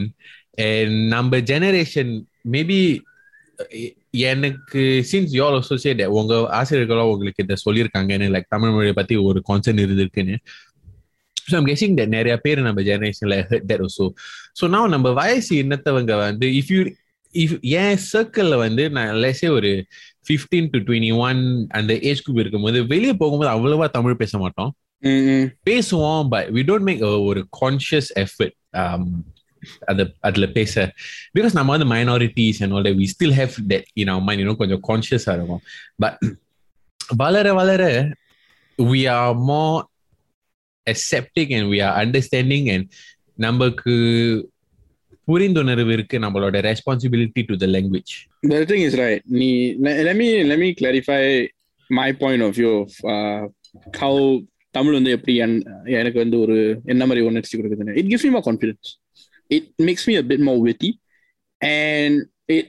and 0.69 0.91
நம்ம 1.07 1.38
generation 1.53 2.09
maybe 2.48 2.79
எ- 3.79 3.93
எனக்கு 4.25 4.81
since 5.12 5.31
you 5.31 5.41
all 5.45 5.79
say 5.83 5.93
that 5.93 6.13
உங்க 6.19 6.33
ஆசிரியர்களும் 6.59 7.09
உங்களுக்கு 7.09 7.43
இதை 7.43 7.55
சொல்லியிருக்காங்கன்னு 7.65 8.27
லைக் 8.36 8.53
தமிழ் 8.55 8.69
மொழியை 8.69 8.93
பத்தி 8.93 9.15
ஒரு 9.27 9.39
கான்சர்ன் 9.50 9.81
இருந்திருக்குன்னு 9.83 10.36
ஸோ 11.50 11.56
ஐம் 11.56 11.68
கெஸிங் 11.68 11.96
தட் 12.00 12.13
நிறைய 12.15 12.36
பேர் 12.38 12.62
நம்ம 12.62 12.82
ஜெனரேஷன்ல 12.82 13.38
ஹெட் 13.51 13.68
தட் 13.72 13.84
ஆல்சோ 13.86 14.08
ஸோ 14.60 14.68
நான் 14.68 14.89
நம்ம 14.89 15.10
வயசு 15.13 15.53
என்னத்தவங்க 15.63 16.15
வந்து 16.24 16.48
இஃப் 16.60 16.72
யூ 16.75 16.82
இஃப் 17.34 17.56
என் 17.79 18.00
சர்க்கிள்ல 18.12 18.56
வந்து 18.58 18.84
நான் 18.89 19.12
லெஸே 19.24 19.50
ஒரு 19.50 19.72
ஃபிஃப்டீன் 20.27 20.70
டு 20.72 20.79
டுவெண்ட்டி 20.88 21.13
ஒன் 21.22 21.41
அந்த 21.72 21.94
ஏஜ் 22.10 22.24
குரூப் 22.25 22.39
இருக்கும்போது 22.39 22.79
வெளியே 22.86 23.13
போகும்போது 23.13 23.51
அவ்வளவா 23.51 23.89
தமிழ் 23.89 24.15
பேச 24.15 24.38
மாட்டோம். 24.38 24.72
ம், 25.03 25.24
ம். 25.29 25.46
பேசுவோம் 25.70 26.24
பட் 26.29 26.48
வி 26.50 26.63
டோன்ட் 26.70 26.88
மேக் 26.89 27.01
ஒரு 27.29 27.41
கான்ஷியஸ் 27.62 28.10
எஃபர்ட் 28.24 28.56
அது 29.88 30.03
அதுல 30.20 30.46
பேச. 30.50 30.74
பிகாஸ் 31.36 31.53
நம்ம 31.53 31.72
வந்து 31.75 31.88
minorities 31.94 32.60
and 32.63 32.74
all 32.74 32.89
we 33.00 33.08
still 33.13 33.36
have 33.39 33.56
that 33.72 33.88
in 33.94 34.08
our 34.08 34.24
mind 34.24 34.44
இன்னும் 34.44 34.56
கொஞ்சம் 34.56 34.84
கான்ஷியஸா 34.88 35.34
இருக்கும். 35.34 35.62
பட் 35.96 36.20
வளர 37.18 37.53
வளர 37.53 37.84
we 38.79 39.01
are 39.15 39.36
more 39.50 39.79
accepting 40.89 41.51
and 41.58 41.69
we 41.74 41.79
are 41.84 41.96
understanding 42.03 42.69
and 42.74 42.88
நமக்கு 43.39 43.93
புரிந்துணர்வு 45.27 45.91
இருக்கு 45.91 46.19
நம்மளோட 46.19 46.58
responsibility 46.67 47.41
to 47.46 47.55
the 47.55 47.67
language 47.67 48.13
The 48.53 48.65
thing 48.65 48.81
is 48.81 48.93
right. 48.96 49.22
நீ 49.39 49.50
let 49.86 49.98
let 50.08 50.15
me 50.15 50.27
let 50.43 50.60
me 50.60 50.69
clarify 50.74 51.24
my 51.89 52.10
point 52.13 52.41
of 52.41 52.51
view 52.55 52.72
of 52.79 52.91
uh, 53.13 53.41
how 54.00 54.13
Tamil 54.75 54.93
வந்து 54.93 55.12
எப்படி 55.12 55.34
என்- 55.41 55.62
எனக்கு 55.91 56.19
வந்து 56.19 56.38
ஒரு 56.39 56.55
என்ன 56.86 57.03
மாதிரி 57.05 57.22
உணர்ச்சி 57.25 57.53
கொடுக்குதுன்னு. 57.58 57.96
It 57.98 58.10
gives 58.12 58.25
me 58.25 58.29
more 58.29 58.43
confidence 58.43 58.89
it 59.51 59.69
makes 59.81 60.08
me 60.08 60.15
a 60.15 60.25
bit 60.31 60.39
more 60.39 60.60
witty 60.67 60.91
and 61.62 62.15
it 62.50 62.67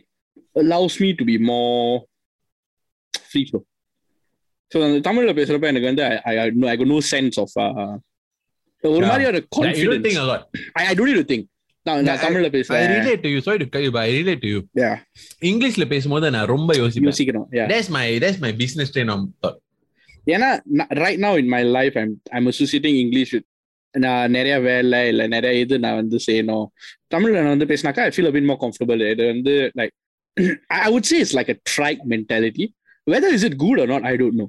allows 0.56 0.94
me 1.00 1.10
to 1.14 1.24
be 1.24 1.36
more 1.50 1.90
free 3.30 3.44
flow. 3.44 3.62
So 4.72 4.78
அந்த 4.86 4.98
தமிழ்ல 5.08 5.32
பேசுறப்ப 5.32 5.66
எனக்கு 5.66 5.90
வந்து 5.90 6.04
I, 6.04 6.34
I, 6.34 6.36
I 6.66 6.76
got 6.76 6.88
no 6.88 7.00
sense 7.12 7.36
of 7.38 7.50
uh, 7.60 7.92
ஒரு. 8.82 9.06
மாதிரி 9.06 9.25
ஒரு 9.30 9.38
யூ 9.80 9.88
டோன்ட் 9.92 11.30
திங்க் 11.30 11.46
நான் 11.87 12.20
தமிழ்ல 12.25 12.49
I 12.49 12.52
பேசுறேன். 12.54 12.90
Relate 12.94 13.20
to 13.25 13.28
you. 13.32 13.40
Sorry 13.44 13.58
to 13.62 13.68
cut 13.75 13.82
you 13.84 13.92
but 13.94 14.02
I 14.06 14.10
relate 14.18 14.40
to 14.44 14.49
you. 14.54 14.60
Yeah. 14.82 14.96
இங்கிலீஷ்ல 15.50 15.84
பேசும்போது 15.92 16.30
நான் 16.37 16.50
ரொம்ப 16.54 16.70
யோசிப்பேன். 16.80 17.10
யோசிக்கணும் 17.10 17.46
yeah. 17.58 17.68
That's 17.72 17.88
my 17.96 18.06
that's 18.25 18.40
my 18.44 18.52
business 18.62 18.90
train 18.96 19.10
of 19.14 19.20
thought. 19.42 19.58
ஏன்னா 20.34 20.49
right 21.04 21.20
now 21.26 21.38
in 21.42 21.50
my 21.54 21.62
life 21.76 21.96
I'm 22.00 22.12
I'm 22.38 22.49
associating 22.52 22.99
English 23.04 23.32
நான் 23.94 24.30
நிறைய 24.30 24.56
வேலை 24.60 24.99
இல்லை 25.08 25.26
நிறைய 25.26 25.60
இது 25.60 25.78
நான் 25.84 25.99
வந்து 26.00 26.18
செய்யணும். 26.26 26.66
தமிழ்ல 27.14 27.38
நான் 27.44 27.54
வந்து 27.54 27.68
பேசினாக்கா 27.72 28.02
I 28.08 28.10
feel 28.16 28.28
a 28.30 28.32
bit 28.37 28.49
more 28.50 28.60
comfortable 28.64 29.02
இது 29.10 29.26
வந்து 29.26 29.54
like 29.80 29.94
I 30.66 30.92
would 30.94 31.08
say 31.10 31.18
it's 31.18 31.37
like 31.38 31.50
a 31.54 31.56
mentality 32.12 32.66
whether 33.06 33.34
is 33.38 33.46
it 33.49 33.56
good 33.64 33.80
or 33.80 33.88
not 33.88 34.06
I 34.12 34.14
don't 34.16 34.40
know 34.42 34.46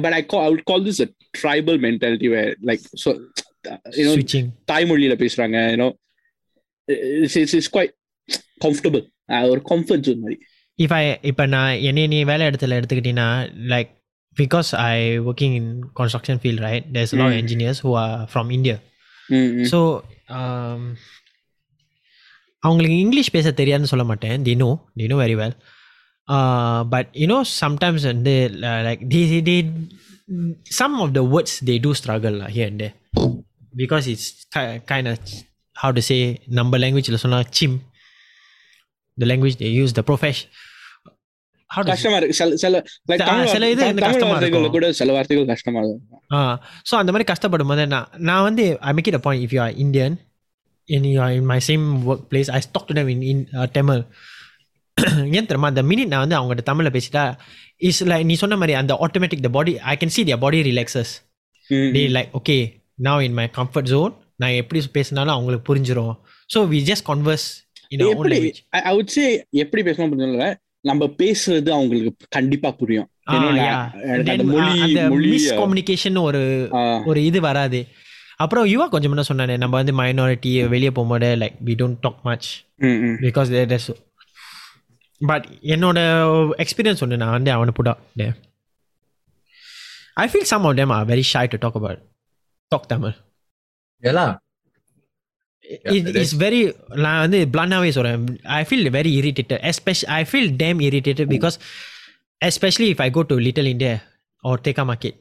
But 0.00 0.16
I 0.18 0.22
call 0.26 0.44
I 0.44 0.50
would 0.52 0.66
call 0.66 0.84
this 0.88 1.00
a 1.00 1.08
tribal 1.38 1.78
mentality 1.86 2.30
where 2.34 2.50
like 2.70 2.84
so 3.04 3.10
you know 3.98 4.12
ஸ்விட்சிங் 4.12 4.48
தாய்மொழியில 4.72 5.16
பேசுறாங்க 5.22 5.58
you know 5.72 5.88
it's 7.20 7.38
it's 7.56 7.72
quite 7.76 7.94
comfortable 8.60 9.04
ஒரு 9.50 9.62
comfort 9.72 10.04
zone 10.06 10.22
மாதிரி 10.24 10.38
if 10.78 10.94
I 10.94 11.02
இப்போ 11.30 11.44
நான் 11.52 11.74
என்னைய 11.88 12.06
நீ 12.06 12.18
வேலை 12.24 12.46
இடத்துல 12.46 12.78
எடுத்துக்கிட்டீங்கன்னா 12.78 13.30
like 13.74 13.90
because 14.36 14.68
I 14.84 14.96
working 15.26 15.54
in 15.54 15.70
construction 16.00 16.40
field 16.42 16.64
right 16.66 16.86
there's 16.96 17.14
lot 17.14 17.34
Mm. 17.34 17.42
engineers 17.42 17.78
who 17.80 17.92
are 18.02 18.16
from 18.26 18.46
India 18.50 18.76
ம், 19.30 19.48
ம். 19.54 19.68
ஸோ 19.70 19.78
அவங்களுக்கு 22.62 22.96
இங்கிலீஷ் 22.96 23.32
பேச 23.32 23.48
தெரியாதுன்னு 23.52 23.92
சொல்ல 23.92 24.04
மாட்டேன் 24.04 24.44
they 24.44 24.54
know 24.56 24.68
they 24.96 25.06
know 25.06 25.16
very 25.16 25.36
well 25.40 25.56
but 26.91 27.09
you know 27.15 27.37
sometimes 27.61 28.05
வந்து 28.05 28.33
like 28.87 29.03
they 29.07 29.21
they 29.41 29.57
some 30.79 30.97
of 31.01 31.13
the 31.13 31.23
words 31.31 31.55
they 31.65 31.77
do 31.79 31.93
struggle 31.93 32.37
here 32.47 32.69
and 32.69 32.85
because 33.73 34.07
it's 34.07 34.29
kind 34.91 35.09
how 35.75 35.93
to 35.93 36.03
say 36.09 36.17
நம்ம 36.51 36.77
லாங்குவேஜில் 36.77 37.23
சொன்னால் 37.23 37.47
seem 37.51 37.77
the 39.17 39.25
language 39.25 39.59
they 39.61 39.71
use 39.79 39.95
the 39.99 40.03
profession 40.07 40.43
how 41.69 41.81
does 41.81 41.91
கஷ்டமா 41.91 42.17
இருக்கு. 42.17 42.35
சில 42.35 42.55
சில 42.55 42.77
like 43.09 43.21
ஆ, 43.21 43.27
தமிழ் 43.27 43.45
சில 43.47 43.67
இது 43.69 43.75
வார்த்தை- 43.75 43.89
வந்து 43.89 44.01
தமிழ் 44.01 44.07
கஷ்டமா 44.07 44.31
வார்த்தைகள்ல 44.31 44.57
இருக்கும். 44.57 44.73
கூட 44.77 44.87
சில 44.91 45.11
வார்த்தைகள் 45.13 45.45
கஷ்டமா 45.45 45.79
இருக்கும். 45.81 46.01
ஆ 46.31 46.39
ஸோ 46.89 46.95
அந்த 46.95 47.11
மாதிரி 47.11 47.27
கஷ்டப்படும் 47.31 47.69
போது 47.69 47.83
நான் 47.87 48.09
நான் 48.29 48.43
வந்து 48.43 48.63
I 48.81 48.93
make 48.93 49.07
it 49.07 49.19
a 49.19 49.23
point 49.27 49.45
if 49.45 49.53
you 49.55 49.61
are 49.61 49.75
Indian 49.75 50.15
in 50.89 51.05
you 51.05 51.21
are 51.21 51.33
in 51.33 51.45
my 51.45 51.59
same 51.67 51.85
workplace 52.31 52.51
I 52.51 52.61
talk 52.61 52.87
to 52.87 52.93
them 52.93 53.09
in 53.09 53.23
in 53.31 53.41
Tamil 53.71 54.01
ஏன் 55.37 55.47
தெரியுமா? 55.49 55.67
அந்த 55.67 55.83
மினிட் 55.83 56.11
நான் 56.13 56.23
வந்து 56.25 56.37
அவங்ககிட்ட 56.37 56.65
தமிழ்ல 56.69 56.91
பேசிட்டா 56.95 57.23
இஸ் 57.89 58.03
லைக் 58.03 58.23
நீ 58.23 58.33
சொன்ன 58.33 58.55
மாதிரி 58.55 58.73
அந்த 58.81 58.93
automatic 59.05 59.45
the 59.47 59.51
body 59.57 59.73
I 59.91 59.95
can 60.01 60.13
see 60.15 60.25
their 60.29 60.37
body 60.37 60.61
relaxes 60.69 61.13
they 61.95 62.03
like 62.17 62.31
okay 62.39 62.57
now 62.99 63.15
in 63.19 63.33
my 63.33 63.47
comfort 63.57 63.87
zone 63.93 64.11
நான் 64.37 64.57
எப்படி 64.61 64.79
பேசினாலும் 64.93 65.33
அவங்களுக்கு 65.35 65.65
புரிஞ்சிரும். 65.69 66.13
So 66.49 66.59
we 66.71 66.79
just 66.89 67.05
converse 67.09 67.47
in 67.93 68.03
எப்படி 68.13 68.35
லாங்குவேஜ் 68.35 68.59
ஐ 68.81 68.91
வுட் 68.97 69.13
சே 69.15 69.25
எப்படி 69.63 69.81
பேசணும் 69.87 70.11
புரியல 70.13 70.47
நம்ம 70.89 71.05
பேசுறது 71.21 71.69
அவங்களுக்கு 71.69 72.11
கண்டிப்பா 72.29 72.69
புரியும். 72.71 73.07
நான் 73.27 73.91
மிஸ்கம்யூனிகேஷன் 75.25 76.17
ஒரு 76.21 76.41
ஒரு 77.05 77.19
இது 77.25 77.41
வராது. 77.41 77.79
அப்புறம் 78.37 78.65
யுவா 78.65 78.85
கொஞ்சம் 78.89 79.11
முன்ன 79.11 79.23
சொன்னானே 79.27 79.57
நம்ம 79.57 79.75
வந்து 79.79 79.93
மைனாரிட்டி 79.99 80.51
வெளியே 80.67 80.91
போகும்போது 80.91 81.29
like 81.41 81.57
we 81.65 81.73
don't 81.81 81.99
talk 81.99 82.21
much 82.23 82.47
ம், 82.85 82.97
ம். 83.07 83.17
பிகாஸ் 85.21 85.29
பட் 85.29 85.45
என்னோட 85.73 85.99
எக்ஸ்பீரியன்ஸ் 86.57 87.01
ஒன்று 87.01 87.17
நான் 87.17 87.29
வந்து 87.29 87.51
அவனை 87.51 87.73
புடா 87.79 87.93
I 90.17 90.27
feel 90.27 90.49
some 90.53 90.65
of 90.65 90.77
them 90.77 90.89
are 90.89 91.05
very 91.05 91.25
shy 91.33 91.43
to 91.47 91.57
talk 91.57 91.75
about 91.75 92.01
talk 92.71 92.87
Tamil 92.87 93.15
எல்லாம் 94.03 94.33
it 95.63 96.05
that's- 96.05 96.21
is 96.23 96.31
very 96.43 96.61
நான் 96.95 97.19
வந்து 97.19 97.39
பிளானாவே 97.45 97.89
சொல்றேன். 97.89 98.23
I 98.57 98.61
feel 98.63 98.87
very 98.89 99.11
irritated 99.21 99.61
especially 99.71 100.03
I 100.11 100.21
feel 100.31 100.49
them 100.55 100.79
irritated 100.89 101.29
because 101.35 101.57
especially 102.41 102.87
if 102.93 103.01
I 103.01 103.09
go 103.11 103.21
to 103.21 103.35
Little 103.39 103.65
India 103.65 103.93
or 104.43 104.61
Tekka 104.67 104.85
market 104.91 105.19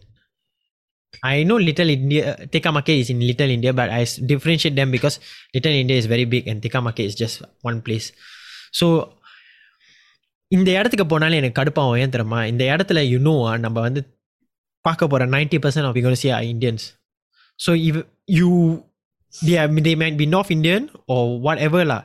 I 1.23 1.45
know 1.45 1.57
Little 1.59 1.91
India, 1.91 2.23
Tekka 2.53 2.73
Market 2.73 2.95
is 2.95 3.11
in 3.11 3.21
Little 3.21 3.51
India, 3.51 3.73
but 3.73 3.91
I 3.91 4.03
s- 4.03 4.19
differentiate 4.23 4.77
them 4.77 4.91
because 4.91 5.17
Little 5.55 5.73
India 5.73 5.97
is 5.97 6.07
very 6.07 6.25
big 6.25 6.49
and 6.49 6.63
Tekka 6.63 6.81
Market 6.83 7.05
is 7.05 7.15
just 7.15 7.37
one 7.63 7.83
place. 7.83 8.07
So 10.53 10.57
இந்த 10.57 10.71
இடத்துக்கு 10.79 11.05
போனாலே 11.11 11.37
எனக்கு 11.41 11.59
கடுப்பாகும் 11.59 11.99
ஏன் 12.03 12.13
தெரியுமா 12.15 12.39
இந்த 12.53 12.63
இடத்துல 12.75 13.01
you 13.11 13.19
know 13.27 13.35
நம்ம 13.65 13.81
வந்து 13.81 14.01
பார்க்க 14.87 15.09
போகிற 15.13 15.27
ninety 15.35 15.59
percent 15.65 15.89
of 15.89 15.99
you 16.01 16.15
see 16.15 16.31
Indians 16.53 16.87
so 17.67 17.73
if 17.89 17.99
you 18.41 18.49
they 19.33 19.57
are 19.59 19.69
they 19.69 19.95
might 19.95 20.17
be 20.17 20.27
North 20.27 20.51
Indian 20.51 20.91
or 21.07 21.41
whatever 21.41 21.85
lah, 21.85 22.03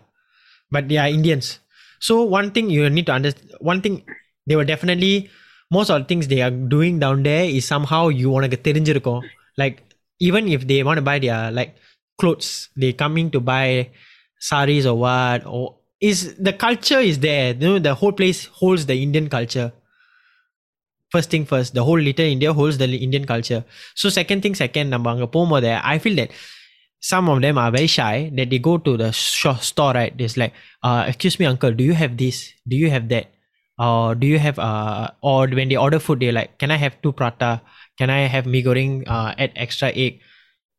but 0.72 0.88
they 0.90 0.98
are 0.98 1.08
Indians. 1.08 1.60
So 2.00 2.24
one 2.24 2.52
thing 2.52 2.70
you 2.70 2.90
need 2.90 3.08
to 3.08 3.14
understand. 3.14 3.52
One 3.60 3.82
thing 3.82 4.04
they 4.48 4.56
were 4.56 4.64
definitely 4.64 5.30
most 5.72 5.90
of 5.90 5.98
the 6.02 6.06
things 6.06 6.28
they 6.28 6.42
are 6.42 6.52
doing 6.52 7.00
down 7.00 7.24
there 7.24 7.46
is 7.46 7.66
somehow 7.66 8.10
you 8.10 8.30
want 8.30 8.52
to 8.52 8.58
தெரிஞ்சிருக்கும் 8.58 9.22
like 9.58 9.78
even 10.20 10.48
if 10.48 10.68
they 10.68 10.84
want 10.84 10.98
to 10.98 11.06
buy 11.10 11.18
their 11.26 11.52
like 11.52 11.76
clothes 12.20 12.70
they 12.82 12.94
coming 12.94 13.32
to 13.32 13.40
buy 13.40 13.90
saris 14.38 14.86
or 14.86 14.98
what 15.06 15.46
or 15.46 15.66
is 16.11 16.35
the 16.49 16.53
culture 16.67 17.01
is 17.11 17.19
there 17.27 17.49
you 17.53 17.69
know 17.69 17.79
the 17.89 17.95
whole 18.01 18.15
place 18.21 18.41
holds 18.61 18.87
the 18.91 18.97
indian 19.07 19.29
culture 19.37 19.69
first 21.15 21.31
thing 21.31 21.45
first 21.45 21.75
the 21.75 21.85
whole 21.89 21.99
little 22.09 22.29
india 22.37 22.53
holds 22.53 22.79
the 22.79 22.89
indian 23.07 23.25
culture 23.33 23.65
so 24.03 24.09
second 24.19 24.41
thing 24.45 24.55
second 24.65 24.89
நம்ம 24.95 25.11
அங்க 25.13 25.27
போகும்போது 25.35 25.71
i 25.93 25.99
feel 26.05 26.17
that 26.21 26.31
some 27.11 27.27
of 27.33 27.39
them 27.45 27.59
are 27.63 27.71
very 27.79 27.91
shy 27.97 28.15
that 28.39 28.49
they 28.53 28.61
go 28.71 28.75
to 28.87 28.93
the 29.03 29.11
sh- 29.11 29.63
store 29.71 29.93
right 29.99 30.15
there's 30.19 30.37
like 30.43 30.55
uh 30.89 31.03
excuse 31.11 31.37
me 31.41 31.47
uncle 31.53 31.73
do 31.81 31.85
you 31.91 31.97
have 32.03 32.15
this 32.23 32.39
do 32.73 32.77
you 32.83 32.91
have 32.95 33.07
that 33.15 33.27
or 33.85 34.15
do 34.23 34.27
you 34.33 34.39
have 34.47 34.59
uh 34.69 35.05
or 35.31 35.41
when 35.59 35.69
they 35.73 35.79
order 35.87 36.01
food 36.07 36.21
they're 36.23 36.37
like 36.41 36.51
can 36.63 36.71
i 36.77 36.79
have 36.85 36.95
two 37.05 37.13
prata 37.21 37.51
can 38.01 38.11
i 38.19 38.21
have 38.35 38.47
mee 38.55 38.63
goreng 38.67 38.93
uh 39.15 39.31
add 39.45 39.53
extra 39.67 39.91
egg 40.05 40.21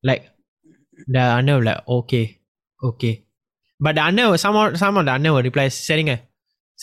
like 0.10 0.24
the 1.16 1.24
அண்ணன் 1.38 1.58
will 1.58 1.68
like 1.70 1.84
okay 1.98 2.26
okay 2.90 3.14
But 3.81 3.95
the 3.95 4.01
அண்ணன் 4.01 4.27
will- 4.31 4.39
some 4.39 4.57
of, 4.57 4.77
some 4.83 4.97
of 4.97 5.05
the 5.07 5.13
அண்ணன் 5.13 5.33
will 5.33 5.47
reply 5.51 5.67
சரிங்க 5.91 6.15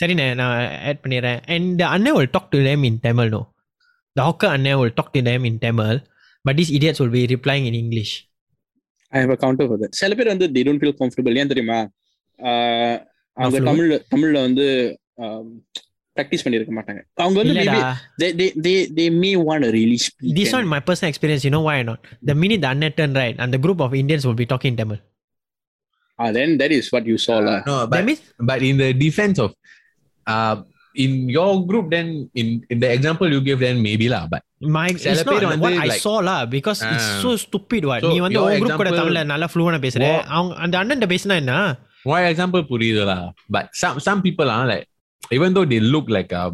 சரிண்ணே 0.02 0.36
நான் 0.36 0.58
add 0.90 0.98
பண்ணிடுறேன் 1.04 1.40
and 1.56 1.80
the 1.80 1.86
அண்ணன் 1.86 2.16
will 2.18 2.28
talk 2.36 2.52
to 2.52 2.64
them 2.64 2.84
in 2.84 3.00
Tamil 3.00 3.30
no 3.30 3.42
the 4.16 4.24
hawker 4.24 4.48
அண்ணன் 4.48 4.80
will 4.82 4.94
talk 5.00 5.14
to 5.14 5.22
them 5.22 5.46
in 5.46 5.60
Tamil 5.66 5.98
but 6.46 6.54
these 6.60 6.72
idiots 6.78 7.00
will 7.02 7.14
be 7.20 7.28
replying 7.36 7.66
in 7.66 7.74
English 7.74 8.28
I 9.14 9.20
have 9.20 9.30
a 9.30 9.38
counter 9.38 9.66
for 9.72 9.78
that. 9.82 9.92
சில 10.02 10.16
பேர் 10.16 10.28
வந்து 10.28 10.46
they 10.56 10.64
don't 10.68 10.80
feel 10.84 10.94
comfortable 11.02 11.38
ஏன் 11.42 11.52
தெரியுமா 11.54 11.80
ஆஹ் 12.40 13.00
அவங்க 13.38 13.58
fluent? 13.58 13.70
தமிழ்ல 13.70 13.98
தமிழ்ல 14.14 14.42
வந்து 14.42 14.66
ப்ராக்டிஸ் 16.18 16.44
பண்ணிருக்க 16.46 16.74
மாட்டாங்க 16.78 17.02
அவங்க 17.24 17.38
வந்து 17.42 17.54
இல்லடா 17.54 17.76
maybe 17.76 18.22
they 18.22 18.30
they 18.40 18.50
they 18.66 18.76
they 18.98 19.08
may 19.24 19.34
want 19.48 19.64
to 19.66 19.72
really 19.78 20.00
speak 20.08 20.36
this 20.40 20.50
and- 20.50 20.58
one 20.58 20.68
my 20.74 20.80
personal 20.90 21.12
experience 21.14 21.44
you 21.48 21.54
know 21.56 21.64
why 21.68 21.76
or 21.82 21.88
not 21.92 22.00
the 22.30 22.36
minute 22.44 22.62
the 22.62 22.68
அண்ணன் 22.68 22.96
turn 23.00 23.14
right 23.22 23.38
ah 26.23 26.31
then 26.37 26.49
that 26.61 26.73
is 26.79 26.87
what 26.95 27.05
you 27.11 27.19
saw 27.27 27.39
lah 27.49 27.59
no, 27.71 27.77
that 27.85 27.91
but 27.93 28.03
means 28.09 28.23
but 28.51 28.61
in 28.71 28.77
the 28.83 28.91
defense 29.05 29.39
of 29.45 29.51
uh 30.27 30.57
in 31.05 31.13
your 31.37 31.51
group 31.71 31.87
then 31.95 32.07
in 32.41 32.47
in 32.73 32.79
the 32.85 32.89
example 32.97 33.29
you 33.35 33.41
gave 33.49 33.59
then 33.67 33.77
maybe 33.89 34.07
lah 34.15 34.23
but 34.33 34.43
my 34.77 34.87
சில 35.03 35.13
it's 35.15 35.27
பேர் 35.31 35.45
not 35.47 35.53
வந்து 35.55 35.67
what 35.67 35.77
I 35.85 35.89
like- 35.91 36.03
saw 36.07 36.17
lah 36.29 36.39
because 36.57 36.81
it's 36.93 37.09
Ah. 37.11 37.19
so 37.25 37.31
stupid 37.47 37.83
what 37.91 38.01
So, 38.05 38.11
நீ 38.13 38.17
வந்து 38.27 38.39
your 38.39 38.47
உன் 38.55 38.63
group 38.63 38.75
கூட 38.81 38.89
example- 38.91 39.01
தமிழ்ல 39.01 39.23
நல்லா 39.33 39.49
fluent 39.55 39.81
பேசுற 39.87 40.03
What- 40.09 40.27
அவங்க 40.39 40.55
அந்த 40.67 40.75
அண்ணன் 40.83 41.11
பேசினா 41.15 41.37
என்ன 41.43 41.55
why 42.11 42.21
example 42.33 42.63
புரியுது 42.73 43.05
lah 43.11 43.21
but 43.57 43.65
some 43.83 43.97
some 44.07 44.21
people 44.27 44.51
are 44.57 44.67
like 44.73 44.87
even 45.37 45.51
though 45.55 45.67
they 45.75 45.81
look 45.95 46.07
like 46.17 46.33
um 46.41 46.53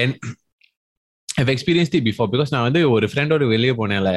and 0.00 0.10
I've 1.39 1.49
experienced 1.53 1.95
it 1.97 2.03
before 2.07 2.27
because 2.33 2.51
நான் 2.53 2.65
வந்து 2.65 2.81
ஒரு 2.95 3.05
ஃப்ரெண்டோட 3.11 3.43
வெளியே 3.53 3.73
போனேன்ல 3.79 4.11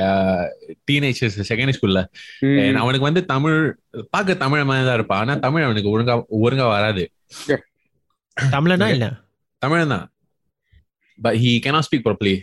டீனேஜர்ஸ் 0.88 1.38
செகண்டரி 1.48 1.74
ஸ்கூல்ல. 1.76 2.00
அவனுக்கு 2.82 3.06
வந்து 3.08 3.22
தமிழ் 3.32 3.58
பார்க்க 4.14 4.36
தமிழ் 4.42 4.68
மாதிரி 4.68 4.86
தான் 4.88 4.98
இருப்பான். 4.98 5.22
ஆனா 5.24 5.34
தமிழ் 5.46 5.66
அவனுக்கு 5.68 5.92
ஒழுங்கா 5.94 6.14
ஒழுங்கா 6.42 6.66
வராது. 6.74 7.04
தமிழனா. 8.54 8.88
இல்ல 8.96 9.08
தமிழ் 9.64 9.90
தான். 9.94 10.06
But 11.24 11.38
he 11.42 11.52
cannot 11.64 11.88
speak 11.88 12.06
properly 12.08 12.34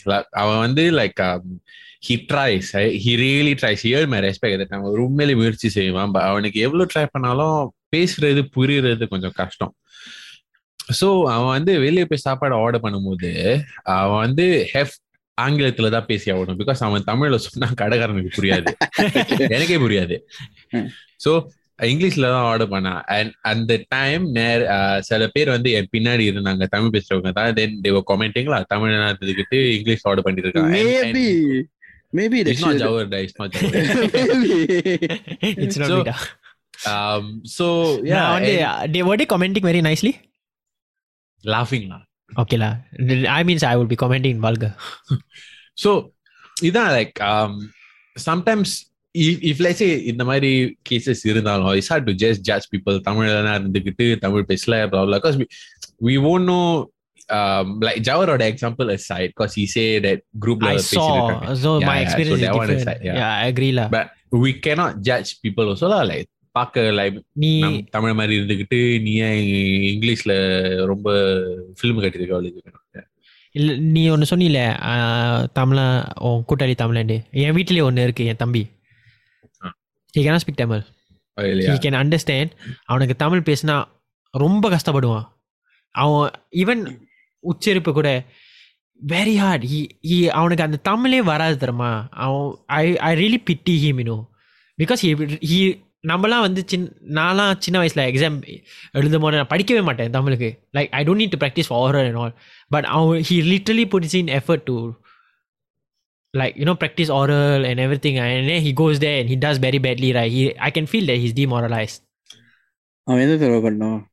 அவன் 0.43 0.61
வந்து 0.65 0.85
like 0.99 1.23
he 2.07 2.15
tries 2.31 2.71
he 3.03 3.11
really 3.23 3.53
tries 3.61 3.83
here 3.87 4.07
my 4.13 4.19
respect 4.27 4.73
அவன் 4.77 4.99
உண்மையிலே 5.05 5.37
முயற்சி 5.41 5.69
செய்வான். 5.77 6.11
பட் 6.15 6.27
அவனுக்கு 6.31 6.59
எவ்வளவு 6.67 6.91
ட்ரை 6.93 7.05
பண்ணாலும் 7.11 7.73
பேசுறது 7.95 8.43
புரியுறது 8.57 9.07
கொஞ்சம் 9.13 9.37
கஷ்டம். 9.41 9.73
ஸோ 10.99 11.07
அவன் 11.33 11.53
வந்து 11.57 11.73
வெளியே 11.85 12.05
போய் 12.09 12.25
சாப்பாடு 12.27 12.55
ஆர்டர் 12.63 12.83
பண்ணும்போது 12.85 13.29
அவன் 13.97 14.21
வந்து 14.25 14.45
ஹெஃப் 14.73 14.95
ஆங்கிலத்துல 15.37 15.89
தான் 15.95 16.07
பேசி 16.09 16.27
ஆகணும். 16.33 16.59
பிகாஸ் 16.61 16.81
அவன் 16.87 17.07
தமிழ்ல 17.09 17.37
சொன்னா 17.45 17.67
கடைக்காரனுக்கு 17.81 18.31
புரியாது. 18.37 18.71
எனக்கே 19.55 19.77
புரியாது. 19.85 20.15
ஸோ 21.25 21.31
இங்கிலீஷ்ல 21.79 22.27
தான் 22.33 22.45
ஆர்டர் 22.49 22.71
பண்ணேன் 22.73 22.99
அண்ட் 23.15 23.31
அந்த 23.51 23.73
டைம் 23.95 24.25
நேர் 24.37 24.63
சில 25.09 25.27
பேர் 25.33 25.49
வந்து 25.55 25.69
என் 25.77 25.89
பின்னாடி 25.95 26.25
இருந்தாங்க. 26.31 26.65
தமிழ் 26.75 26.93
பேசுறவங்க 26.95 27.31
தான். 27.39 27.55
தென் 27.59 27.81
தேவர் 27.85 28.09
கமெண்டிங்களா 28.11 28.59
தமிழ் 28.73 28.93
இருந்துக்கிட்டு 28.97 29.59
English 29.77 30.05
order 30.11 30.27
maybe. 30.77 31.25
Maybe 32.13 32.37
they 32.43 32.51
it's 32.53 32.65
not 32.65 32.81
your 32.83 33.07
it's 33.23 33.39
not 33.39 33.53
your 33.55 33.73
maybe. 34.13 34.53
It's 35.63 35.77
not 35.81 35.89
So, 35.89 35.97
me, 35.97 36.03
da. 36.09 36.15
um 36.93 37.25
so 37.55 37.65
yeah 38.11 38.25
and 38.35 38.47
they 38.95 39.03
were 39.07 39.17
they 39.17 39.27
commenting 39.33 39.65
very 39.69 39.81
nicely. 39.81 40.13
laughing 41.54 41.84
lah 41.92 42.02
okay 42.42 42.58
lah 42.60 42.72
I 43.38 43.42
means 43.48 43.62
I 43.72 43.74
will 43.78 43.90
be 43.94 43.98
commenting 44.04 44.32
in 44.36 44.40
vulgar 44.46 44.72
so 45.82 45.90
இதான் 46.68 46.92
like 46.96 47.18
um 47.32 47.52
sometimes 48.28 48.70
if 49.24 49.36
if 49.50 49.56
let's 49.64 49.80
say 49.82 49.90
இந்த 50.10 50.22
மாதிரி 50.30 50.52
cases 50.88 51.22
இருந்தாலும் 51.30 51.70
it's 51.78 51.90
hard 51.92 52.08
to 52.08 52.14
just 52.24 52.42
judge 52.48 52.68
people 52.74 52.96
தமிழ்ல 53.08 53.52
இருந்துகிட்டு 53.58 54.06
தமிழ் 54.24 54.48
பேசல 54.52 54.80
problem 54.94 55.16
because 55.18 55.38
we 56.08 56.16
won't 56.26 56.46
know 56.50 56.66
um 57.38 57.66
like 57.86 57.98
ஜவரோட 58.08 58.42
example 58.52 58.88
aside 58.98 59.28
because 59.32 59.52
he 59.60 59.64
say 59.76 59.88
that 60.06 60.20
groupல 60.44 60.70
I 60.74 60.76
saw 60.76 61.06
பேசிருக்காங்க 61.06 61.56
so 61.64 61.72
Yeah, 61.78 61.88
my 61.90 61.96
yeah, 61.96 62.04
experience 62.04 62.34
so 62.34 62.40
is 62.40 62.44
that 62.46 62.56
one 62.60 62.68
different 62.68 62.84
aside, 62.86 63.02
yeah. 63.08 63.18
yeah 63.20 63.32
I 63.42 63.46
agree 63.54 63.72
lah 63.78 63.88
but 63.96 64.06
we 64.44 64.52
cannot 64.66 64.92
judge 65.08 65.30
people 65.44 65.66
also 65.72 65.88
lah 65.94 66.02
like 66.12 66.28
பார்க்க 66.55 66.81
like 66.81 67.21
நீ 67.33 67.83
தமிழ் 67.83 68.13
மாதிரி 68.13 68.37
இருந்துகிட்டு 68.37 69.01
நீ 69.01 69.13
ஏன் 69.13 69.43
இங்கிலீஷ்ல 69.99 70.85
ரொம்ப 70.85 71.13
film 71.81 72.01
கட்டிருக்க 72.01 72.29
அவளுக்கு 72.29 72.61
இல்ல 73.51 73.75
நீ 73.75 74.07
ஒன்று 74.07 74.35
சொன்னில 74.35 74.75
தமிழா 75.55 76.05
உன் 76.19 76.43
கூட்டாளி 76.47 76.73
தமிழண்டு. 76.73 77.31
என் 77.31 77.53
வீட்டிலேயே 77.53 77.85
ஒன்று 77.85 78.03
இருக்கு 78.03 78.25
என் 78.25 78.35
தம்பி. 78.35 78.67
ஆ. 79.65 79.75
he 80.17 80.21
cannot 80.21 80.39
speak 80.47 80.55
Tamil 80.55 80.83
he 81.41 81.77
can 81.81 81.95
understand. 81.95 82.51
அவனுக்கு 82.85 83.15
தமிழ் 83.15 83.41
பேசினா 83.45 83.83
ரொம்ப 84.31 84.69
கஷ்டப்படுவான். 84.69 85.27
அவன் 85.91 86.31
ஈவன் 86.51 86.97
உச்சரிப்பு 87.39 87.93
கூட 87.93 88.23
வெரி 89.07 89.35
ஹார்ட் 89.35 89.63
ஹி 89.63 89.89
ஹி 90.01 90.27
அவனுக்கு 90.27 90.63
அந்த 90.63 90.77
தமிழே 90.77 91.21
வராது 91.21 91.57
தெரியுமா? 91.57 92.07
அவன் 92.11 92.55
I 92.65 92.97
I 92.97 93.15
really 93.15 93.43
pity 93.49 93.69
him 93.69 93.99
you know 93.99 94.27
because 94.83 94.97
he 95.01 95.37
he 95.51 95.84
நம்மலாம் 96.05 96.39
வந்து 96.39 96.63
சின் 96.65 96.97
நான்லாம் 97.09 97.55
சின்ன 97.59 97.79
வயசில் 97.79 98.03
எக்ஸாம் 98.03 98.63
எழுதும் 98.91 99.21
போது 99.21 99.35
நான் 99.35 99.47
படிக்கவே 99.47 99.83
மாட்டேன் 99.83 100.11
தமிழுக்கு. 100.11 100.59
Like 100.73 100.89
I 100.89 101.05
don't 101.05 101.09
need 101.09 101.31
to 101.37 101.47
practice 101.47 101.65
for 101.67 101.95
oral 101.95 102.07
and 102.07 102.15
all. 102.15 102.33
But 102.69 102.83
அவன் 102.83 103.23
he 103.29 103.31
literally 103.31 103.85
puts 103.85 104.15
in 104.15 104.25
effort 104.25 104.61
to 104.63 104.91
like 106.37 106.55
you 106.55 106.65
know 106.65 106.75
practice 106.79 107.09
oral 107.11 107.69
and 107.69 107.79
everything. 107.79 108.17
And 108.17 108.49
then 108.49 108.63
he 108.63 108.83
goes 108.83 108.95
there 108.95 109.19
and 109.19 109.29
he 109.29 109.47
does 109.47 109.69
very 109.69 109.75
badly 109.75 110.09
right? 110.11 110.31
He 110.31 110.53
I 110.53 110.71
can 110.73 110.83
feel 110.83 111.05
that 111.05 111.19
he's 111.19 111.39
demoralized. 111.43 112.03
அவன் 113.03 113.21
எந்த 113.21 113.37
தடவை 113.37 113.71
பண்ணோம் 113.71 114.05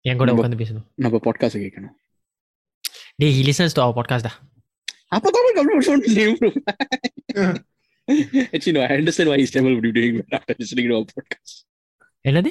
என் 0.00 0.16
கூட 0.16 0.32
நம்ம- 0.32 0.48
உட்காந்து 0.48 0.58
பேசணும். 0.58 0.86
நம்ம 0.94 1.20
podcast 1.24 1.68
கேட்கணும். 1.68 1.96
டேய் 3.16 3.42
ஹி 3.42 3.52
லிசன்ஸ் 3.52 3.70
டு 3.72 3.82
அவர் 3.82 4.04
பாட்காஸ்டா 4.04 4.30
அப்ப 5.08 5.30
Tamil 5.30 5.84
complete 5.86 6.20
improve 6.20 7.56
Actually, 8.54 8.72
no, 8.72 8.80
I 8.80 8.96
understand 9.00 9.28
why 9.28 9.38
he's 9.38 9.50
Tamil 9.50 9.74
would 9.74 9.82
be 9.82 9.92
doing 9.92 10.14
well 10.18 10.38
after 10.38 10.54
listening 10.58 10.86
to 10.88 10.94
our 10.98 11.06
podcast. 11.16 11.54
என்னது 12.28 12.50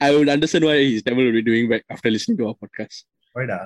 I 0.00 0.16
would 0.16 0.28
understand 0.28 0.64
why 0.64 0.76
he's 0.84 1.02
Tamil 1.02 1.24
would 1.24 1.38
be 1.40 1.44
doing 1.50 1.66
well 1.72 1.84
after 1.94 2.10
listening 2.10 2.38
to 2.40 2.46
our 2.48 2.56
podcast. 2.62 2.98
Whyடா? 3.34 3.58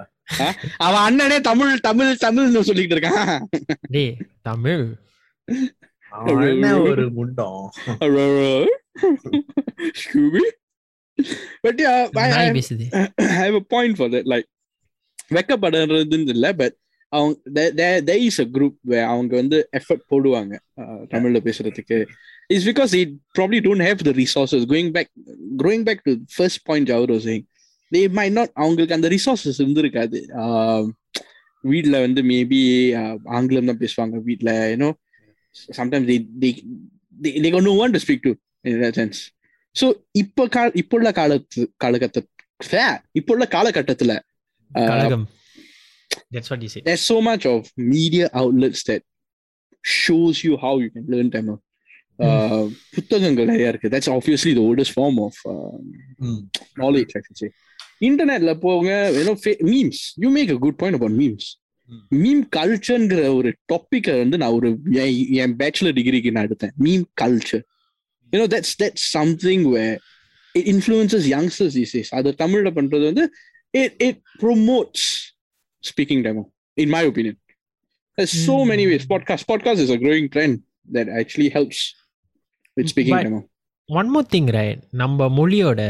அவன் 0.77 1.03
அண்ணனே 1.07 1.41
தமிழ் 1.41 1.73
தமிழ் 1.79 2.11
தமிழ்னு 2.27 2.61
சொல்லிட்டு 2.61 2.95
இருக்கான் 2.97 3.49
டேய் 3.91 4.17
தமிழ் 4.43 4.85
அவன் 6.09 6.47
என்ன 6.47 6.81
ஒரு 6.81 7.05
முண்டம் 7.11 7.69
I, 12.25 12.31
நாய் 12.37 12.55
பேசுது 12.59 12.87
I 13.17 13.33
have 13.43 13.55
a 13.55 13.65
point 13.75 13.97
for 13.97 14.09
that. 14.09 14.27
Like, 14.27 14.49
வெக்கப்படுறதுன்னு 15.37 16.35
இல்லை 16.37 16.53
பட் 16.53 16.77
அவங்க 17.13 18.17
is 18.27 18.37
a 18.45 18.49
group 18.57 18.75
where 18.91 19.07
அவங்க 19.13 19.33
வந்து 19.43 19.59
எஃபர்ட் 19.79 20.05
போடுவாங்க 20.13 20.55
uh, 20.81 21.01
தமிழ்ல 21.13 21.41
பேசுறதுக்கு 21.47 21.99
it's 22.53 22.69
because 22.71 22.95
probably 23.37 23.61
don't 23.67 23.85
have 23.89 24.01
the 24.09 24.15
resources 24.23 24.63
going 24.75 24.91
back 24.97 25.11
growing 25.63 25.85
back 25.89 26.01
to 26.09 26.15
first 26.39 26.61
point 26.69 26.87
Jawar 26.93 27.13
was 27.17 27.25
saying 27.31 27.45
they 27.93 28.05
might 28.19 28.35
not 28.39 28.49
அவங்களுக்கு 28.63 28.97
அந்த 28.99 29.11
resources 29.17 29.61
இருந்திருக்காது 29.65 30.21
Uh, 30.43 30.83
வீட்ல 31.65 31.97
வந்து 32.05 32.21
மேபி 32.31 32.61
ஆங்கிலம் 33.37 33.71
தான் 33.71 33.83
பேசுவாங்க 33.83 34.19
வீட்ல 34.29 34.53
you know 34.73 34.91
sometimes 35.79 36.09
got 37.55 37.65
no 37.71 37.75
one 37.83 37.93
to 37.95 38.01
speak 38.05 38.21
to 38.27 38.33
in 38.65 38.77
that 38.83 38.95
sense 39.01 39.19
so 39.77 39.87
இப்போ 40.23 40.45
கா 40.55 40.63
இப்போ 40.83 40.97
உள்ள 40.99 41.11
காலத்து 41.19 41.63
காலகட்ட 41.85 42.21
இப்போ 43.19 43.33
உள்ள 43.35 43.45
காலகட்டத்துல 43.57 44.15
uh, 46.33 46.39
Kazhagam 46.39 46.41
that's 46.41 46.51
what 46.51 46.63
you 46.63 46.69
say 46.69 46.81
there's 46.81 47.01
so 47.01 47.21
much 47.21 47.47
of 47.47 47.61
media 47.77 48.29
outlets 48.35 48.83
that 48.83 49.03
shows 49.85 50.45
you 50.45 50.57
how 50.57 50.79
you 50.79 50.91
can 50.91 51.05
learn 51.07 51.31
Tamil. 51.31 51.59
Uh, 52.19 52.71
புத்தகங்கள் 52.95 53.45
நிறைய 53.45 53.69
இருக்கு. 53.69 53.89
That's 53.89 54.09
obviously 54.09 54.55
the 54.55 54.61
oldest 54.61 54.93
form 54.93 55.19
of 55.19 55.35
um, 55.45 55.85
ம். 56.19 56.49
knowledge 56.77 57.09
I 57.15 57.21
should 57.21 57.39
say. 57.39 57.51
இன்டர்நெட்ல 58.01 58.59
போங்க 58.59 59.11
you 59.11 59.25
know 59.25 59.37
memes 59.63 60.01
you 60.17 60.31
make 60.31 60.51
a 60.51 60.59
good 60.59 60.77
point 60.77 61.03
about 61.03 61.21
memes 61.21 61.49
ம். 61.89 62.05
Meme 62.23 62.43
கல்ச்சர்ங்கிற 62.57 63.35
ஒரு 63.35 63.55
டாபிக்கை 63.73 64.19
வந்து 64.19 64.39
நான் 64.39 64.51
ஒரு 64.51 64.79
என்- 64.91 65.31
என் 65.33 65.57
பேச்சுலர் 65.57 65.97
டிகிரிக்கு 65.97 66.31
நான் 66.31 66.49
எடுத்தேன். 66.49 66.71
Meme 66.79 67.05
culture 67.21 67.63
you know 68.33 68.47
that's 68.47 68.83
that's 68.83 68.95
something 68.95 69.71
way 69.71 69.99
it 70.55 70.67
influences 70.67 71.27
youngsters 71.37 71.77
these 71.77 71.93
days 71.97 72.09
அது 72.11 72.35
தமிழ்ல 72.39 72.71
பண்றது 72.71 73.05
வந்து 73.05 73.33
it 73.71 74.03
it 74.03 74.21
promotes 74.41 75.30
Speaking 75.84 76.24
demo 76.26 76.46
in 76.78 76.90
my 76.90 77.04
opinion 77.08 77.40
There's 78.18 78.34
so 78.46 78.54
Mm. 78.56 78.68
many 78.68 78.84
ways. 78.88 79.04
Podcast 79.06 79.44
podcast 79.46 79.80
is 79.84 79.90
a 79.90 79.98
growing 79.98 80.28
trend 80.30 80.54
that 80.88 81.08
actually 81.12 81.48
helps 81.50 81.80
with 82.78 82.88
speaking 82.88 83.16
But- 83.16 83.26
demo. 83.26 83.40
One 83.90 84.10
more 84.10 84.28
thing 84.30 84.48
right 84.52 84.80
நம்ம 84.94 85.28
மொழியோட 85.38 85.82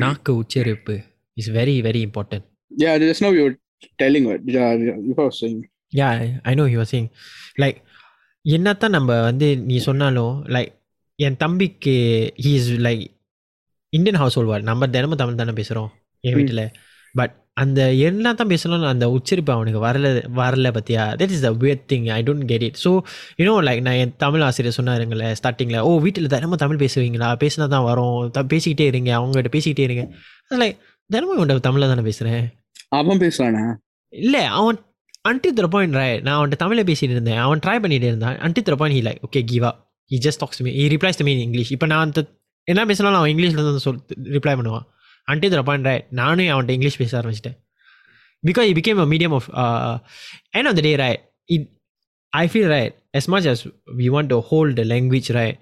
நாக்கு 0.00 0.32
உச்சரிப்பு 0.34 0.94
is 1.36 1.50
very 1.50 1.74
very 1.82 2.00
important 2.06 2.46
Yeah, 2.70 2.94
just 3.02 3.22
now 3.22 3.30
you 3.30 3.42
were 3.46 3.56
telling 3.98 4.24
what 4.24 4.40
yeah, 4.48 4.70
yeah, 4.82 4.96
you 5.08 5.14
were 5.18 5.34
saying. 5.40 5.60
Yeah 5.92 6.08
I 6.44 6.54
know 6.54 6.64
you 6.72 6.84
sing 6.84 7.08
like 7.58 7.78
என்னத்தான் 8.44 8.96
நம்ம 8.96 9.20
வந்து 9.20 9.48
நீ 9.68 9.76
சொன்னாலும் 9.80 10.34
like 10.56 10.72
என் 11.18 11.36
தம்பிக்கு 11.36 11.94
he 12.44 12.52
is 12.60 12.70
like 12.86 13.04
Indian 13.92 14.20
household 14.38 14.68
நம்ம 14.70 14.88
தினமும் 14.88 15.20
தமிழ் 15.22 15.40
தானே 15.42 15.54
பேசுகிறோம் 15.60 15.90
என் 16.24 16.34
ம். 16.34 16.38
வீட்டில் 16.40 16.64
பட் 17.14 17.34
அந்த 17.61 17.79
என்ன 18.07 18.33
தான் 18.39 18.49
பேசணும் 18.51 18.85
அந்த 18.91 19.05
உச்சரிப்பு 19.15 19.51
அவனுக்கு 19.55 19.79
வரல 19.85 20.07
வரல 20.39 20.67
பத்தியா? 20.77 21.03
That 21.19 21.33
is 21.35 21.43
the 21.45 21.49
weird 21.61 21.81
thing 21.91 22.07
I 22.17 22.19
don't 22.27 22.45
get 22.51 22.65
it 22.67 22.77
so 22.83 22.91
you know 23.39 23.55
like 23.67 23.81
நான் 23.87 23.99
என் 24.03 24.13
தமிழ் 24.23 24.43
ஆசிரியர் 24.47 24.77
சொன்னாருங்களே 24.77 25.29
ஸ்டார்டிங்கில் 25.39 25.79
ஓ 25.87 25.89
வீட்டில் 26.05 26.29
தினமும் 26.35 26.61
தமிழ் 26.63 26.81
பேசுவீங்களா? 26.83 27.29
பேசினா 27.43 27.67
தான் 27.75 27.87
வரும். 27.89 28.19
த 28.37 28.43
பேசிக்கிட்டே 28.53 28.87
இருங்க. 28.91 29.11
அவங்ககிட்ட 29.19 29.51
பேசிக்கிட்டே 29.57 29.85
இருங்க. 29.89 30.05
லைக் 30.63 30.77
தினமும் 31.09 31.35
இவன்கிட்ட 31.37 31.65
தமிழில் 31.69 31.91
தானே 31.93 32.05
பேசுகிறேன் 32.09 32.45
அவன் 32.99 33.21
பேசுறானா? 33.25 33.65
இல்லை 34.13 34.43
அவன் 34.59 34.77
அன்டி 35.29 35.49
த 35.57 35.67
பாயிண்ட் 35.73 35.97
ரைட் 35.99 36.21
நான் 36.25 36.37
அவன்கிட்ட 36.37 36.61
தமிழில் 36.63 36.87
பேசிட்டு 36.89 37.15
இருந்தேன். 37.15 37.39
அவன் 37.45 37.61
ட்ரை 37.65 37.77
பண்ணிட்டு 37.83 38.07
இருந்தான். 38.11 38.37
Until 38.45 38.61
the 38.69 38.77
point 38.81 38.97
he 38.97 39.03
like 39.07 39.21
okay 39.27 39.41
give 39.51 39.65
he 40.11 40.19
just 40.25 40.41
talks 40.43 40.61
me 40.67 40.71
he 40.79 40.85
replies 40.95 41.19
to 41.19 41.25
me 41.27 41.33
in 41.37 41.43
English 41.47 41.71
இப்போ 41.75 41.87
நான் 41.93 42.03
அந்த 42.07 42.21
என்ன 42.67 42.81
பேசினாலும் 42.89 43.19
அவன் 43.19 43.31
இங்கிலீஷில் 43.33 43.67
தான் 43.67 43.83
சொல் 43.87 43.99
ரிப்ளை 44.35 44.53
பண்ணுவான். 44.59 44.85
அன்டி 45.32 45.48
த 45.54 45.62
பாயிண்ட் 45.68 45.86
ரைட் 45.90 46.06
நானும் 46.20 46.50
அவன்கிட்ட 46.54 46.76
இங்கிலீஷ் 46.78 46.98
பேச 47.02 47.12
ஆரம்பிச்சிட்டேன் 47.20 47.56
because 48.48 48.66
it 48.70 48.78
became 48.80 49.00
a 49.04 49.08
medium 49.14 49.36
of 49.38 49.48
end 50.58 50.66
of 50.70 50.74
the 50.78 50.84
day 50.88 50.94
right 51.04 51.20
it 51.54 51.62
i 52.32 52.46
feel 52.52 52.66
right 52.76 52.94
as 53.18 53.26
much 53.34 53.46
as 53.52 53.58
we 54.00 54.06
want 54.14 54.28
to 54.34 54.38
hold 54.50 54.70
the 54.80 54.86
language 54.94 55.28
right 55.38 55.56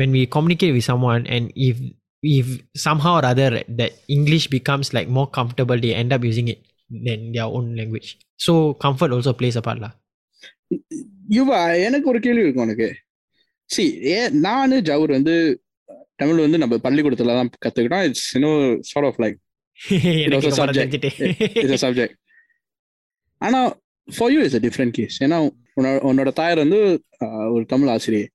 when 0.00 0.10
we 0.16 0.22
communicate 0.36 0.72
with 0.76 0.86
someone 0.90 1.22
and 1.34 1.44
if 1.68 1.76
if 2.22 2.46
somehow 2.86 3.12
or 3.18 3.24
other 3.32 3.50
that 3.80 3.92
english 4.16 4.46
becomes 4.56 4.88
like 4.96 5.08
more 5.18 5.28
comfortable 5.38 5.78
they 5.84 5.92
end 6.02 6.12
up 6.16 6.22
using 6.30 6.48
it 6.54 6.60
than 7.06 7.20
their 7.34 7.48
own 7.56 7.66
language 7.80 8.08
so 8.46 8.52
comfort 8.84 9.10
also 9.16 9.32
plays 9.40 9.58
a 9.62 9.64
part 9.68 9.80
lah 9.84 9.92
Yuva 11.36 11.60
எனக்கு 11.86 12.10
ஒரு 12.12 12.18
கேள்வி 12.24 12.44
இருக்கும் 12.44 12.66
உனக்கு 12.66 12.88
C 13.70 13.84
A 14.12 14.18
நானு 14.46 14.76
ஜவுர் 14.88 15.12
வந்து 15.16 15.34
தமிழ் 16.15 16.43
வந்து 16.45 16.57
நம்ம 16.57 16.75
பள்ளிக்கூடத்துல 16.77 17.35
தான் 17.39 17.49
கத்துக்கிட்டோம் 17.65 18.03
இட்ஸ் 18.07 18.35
இன்னும் 18.35 18.81
சார்ட் 18.81 19.07
ஆஃப் 19.09 19.19
லைக் 19.23 19.37
போட 20.33 21.77
சப்ஜெக்ட் 21.85 22.17
ஆனா 23.37 23.59
for 24.07 24.31
you 24.31 24.41
is 24.41 24.55
a 24.55 24.59
different 24.59 24.89
case 24.89 25.23
ஏன்னா 25.23 25.37
உன்னோட 25.77 25.99
உன்னோட 26.09 26.33
தாயார் 26.33 26.57
வந்து 26.57 26.79
ஒரு 27.55 27.65
தமிழ் 27.65 27.87
ஆசிரியர். 27.87 28.29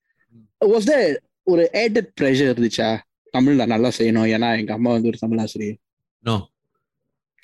வாஸ் 0.60 0.88
த 0.90 1.20
ஒரு 1.42 1.70
ஏடட் 1.72 2.10
ப்ரெஷர் 2.20 2.50
இருந்துச்சா? 2.52 2.98
தமிழ் 3.30 3.54
நான் 3.54 3.66
நல்லா 3.66 3.90
செய்யணும். 3.98 4.28
ஏன்னா 4.34 4.58
எங்க 4.58 4.72
அம்மா 4.72 4.90
வந்து 4.92 5.08
ஒரு 5.08 5.18
தமிழ் 5.18 5.38
ஆசிரியர். 5.38 5.78
No. 6.24 6.36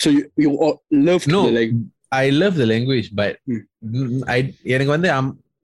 So 0.05 0.09
you 0.37 0.51
love 0.89 1.23
No. 1.35 1.43
Like 1.59 1.75
I 2.09 2.31
love 2.31 2.55
the 2.57 2.67
language, 2.73 3.07
but 3.21 3.35
Hmm. 3.49 4.23
I 4.35 4.41
எனக்கு 4.63 4.93
வந்து 4.97 5.09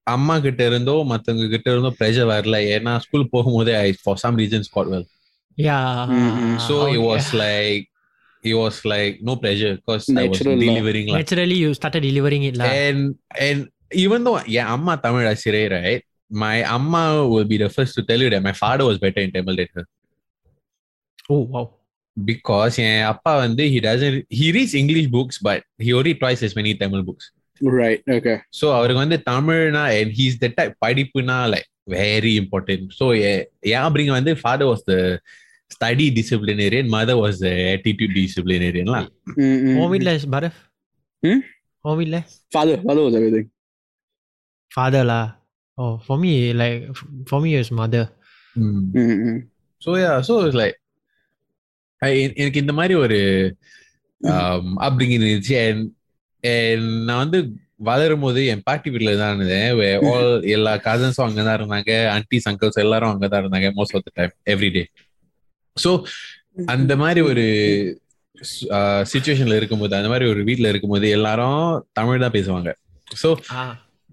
அம்மா 0.09 0.35
கிட்ட 0.45 0.63
இருந்தோ 0.71 0.95
மத்தவங்க 1.11 1.45
கிட்ட 1.53 1.67
இருந்தோ 1.73 1.91
ப்ரெஷர் 1.99 2.29
வரல 2.33 2.57
ஏன்னா 2.73 2.93
ஸ்கூல் 3.05 3.31
போகும்போதே 3.35 3.73
I 3.85 3.89
for 4.01 4.19
some 4.23 4.39
reason 4.43 4.67
scored 4.69 4.91
well 4.95 5.07
yeah 5.57 5.83
Mhm. 6.13 6.47
so 6.65 6.73
it 6.85 6.95
okay. 6.95 7.03
was 7.09 7.25
like 7.41 7.83
it 8.43 8.55
was 8.61 8.77
like 8.93 9.13
no 9.27 9.33
pressure 9.43 9.71
because 9.77 10.03
I 10.09 10.13
was 10.13 10.17
Natural 10.39 10.55
lah. 10.57 10.63
delivering 10.65 11.05
like 11.11 11.19
naturally 11.21 11.57
you 11.63 11.69
started 11.79 12.01
delivering 12.07 12.43
it 12.49 12.55
lah 12.61 12.67
and 12.87 12.99
and 13.45 13.59
even 14.03 14.19
though 14.25 14.35
yeah 14.55 14.67
amma 14.73 14.93
tamil 15.03 15.27
ஆசிரியர் 15.31 15.73
right 15.77 16.03
my 16.43 16.55
amma 16.75 17.03
will 17.33 17.47
be 17.53 17.59
the 17.63 17.69
first 17.77 17.93
to 17.99 18.03
tell 18.09 18.21
you 18.25 18.31
that 18.33 18.43
my 18.49 18.55
father 18.63 18.85
was 18.89 18.99
better 19.05 19.21
in 19.27 19.31
tamil 19.37 19.55
than 19.61 19.71
her 19.77 19.85
oh 21.29 21.41
wow 21.53 21.65
because 22.17 22.75
என் 22.87 23.01
அப்பா 23.11 23.31
வந்து 23.45 23.63
he 23.73 23.79
doesn't 23.87 24.17
he 24.39 24.49
reads 24.57 24.75
english 24.83 25.07
books 25.15 25.37
but 25.47 25.61
he 25.85 25.91
only 26.01 26.15
twice 26.23 26.43
as 26.49 26.55
many 26.61 26.73
tamil 26.83 27.03
books 27.09 27.27
right 27.79 28.03
okay 28.17 28.33
so 28.59 28.65
அவருக்கு 28.77 29.03
வந்து 29.03 29.17
தமிழ்னா 29.31 29.83
and 29.99 30.09
he's 30.17 30.35
the 30.43 30.49
type 30.57 30.73
படிப்புனா 30.85 31.37
like 31.53 31.67
very 31.97 32.33
important 32.43 32.83
so 32.99 33.05
என் 33.29 33.41
என் 33.73 33.83
அப்படிங்க 33.87 34.13
வந்து 34.19 34.31
father 34.45 34.67
was 34.73 34.81
the 34.91 34.99
study 35.71 36.07
disciplinarian 36.19 36.87
mother 36.95 37.15
was 37.23 37.35
the 37.45 37.53
attitude 37.73 38.13
disciplinarian 38.19 38.87
lah 38.95 39.03
உன் 39.81 39.91
வீட்டில் 39.93 40.31
Bharat 40.35 40.59
Hmm? 41.23 41.39
உன் 41.85 41.97
வீட்டில் 41.99 42.21
father 42.55 42.75
father 42.85 43.03
was 43.07 43.15
everything 43.19 43.47
father 44.71 45.03
lah 45.11 45.23
oh 45.77 45.93
for 46.07 46.17
me 46.23 46.31
like 46.61 46.79
for 47.29 47.39
me 47.43 47.49
it's 47.59 47.71
mother 47.81 48.03
mm. 48.55 48.79
Mm-mm. 48.97 49.37
So 49.81 49.91
yeah 50.03 50.11
so 50.27 50.35
like 50.61 50.75
I- 52.01 52.15
எ- 52.21 52.35
எனக்கு 52.41 52.61
இந்த 52.63 52.73
மாதிரி 52.79 52.95
ஒரு 53.03 53.17
upbringing 54.87 55.23
இருந்துச்சு 55.23 55.55
and 55.65 55.79
and 55.79 55.81
நான் 57.06 57.22
வந்து 57.24 57.38
வளரும் 57.88 58.24
போது 58.24 58.40
என் 58.52 58.64
பாட்டி 58.68 58.88
வீட்டில் 58.92 59.20
தான் 59.22 59.32
இருந்தேன். 59.34 59.68
எல்லா 60.56 60.72
கசன்ஸும் 60.86 61.26
அங்கே 61.26 61.42
தான் 61.48 61.58
இருந்தாங்க. 61.60 61.92
ஆன்டிஸ் 62.16 62.48
அங்கிள்ஸ் 62.50 62.82
எல்லாரும் 62.84 63.12
அங்கே 63.12 63.28
தான் 63.32 63.42
இருந்தாங்க 63.44 63.70
most 63.78 63.96
of 63.98 64.06
the 64.06 64.12
time 64.18 64.34
every 64.54 64.70
day 64.76 64.82
so 65.76 65.90
அந்த 66.74 66.92
மாதிரி 67.02 67.20
ஒரு 67.30 67.44
சுச்சுவேஷன்ல 69.12 69.56
இருக்கும்போது 69.60 69.94
அந்த 69.98 70.08
மாதிரி 70.12 70.26
ஒரு 70.32 70.40
வீட்டில் 70.48 70.70
இருக்கும்போது 70.70 71.06
எல்லாரும் 71.16 71.62
தமிழ் 71.98 72.22
தான் 72.24 72.36
பேசுவாங்க. 72.36 72.70
ஸோ 73.22 73.28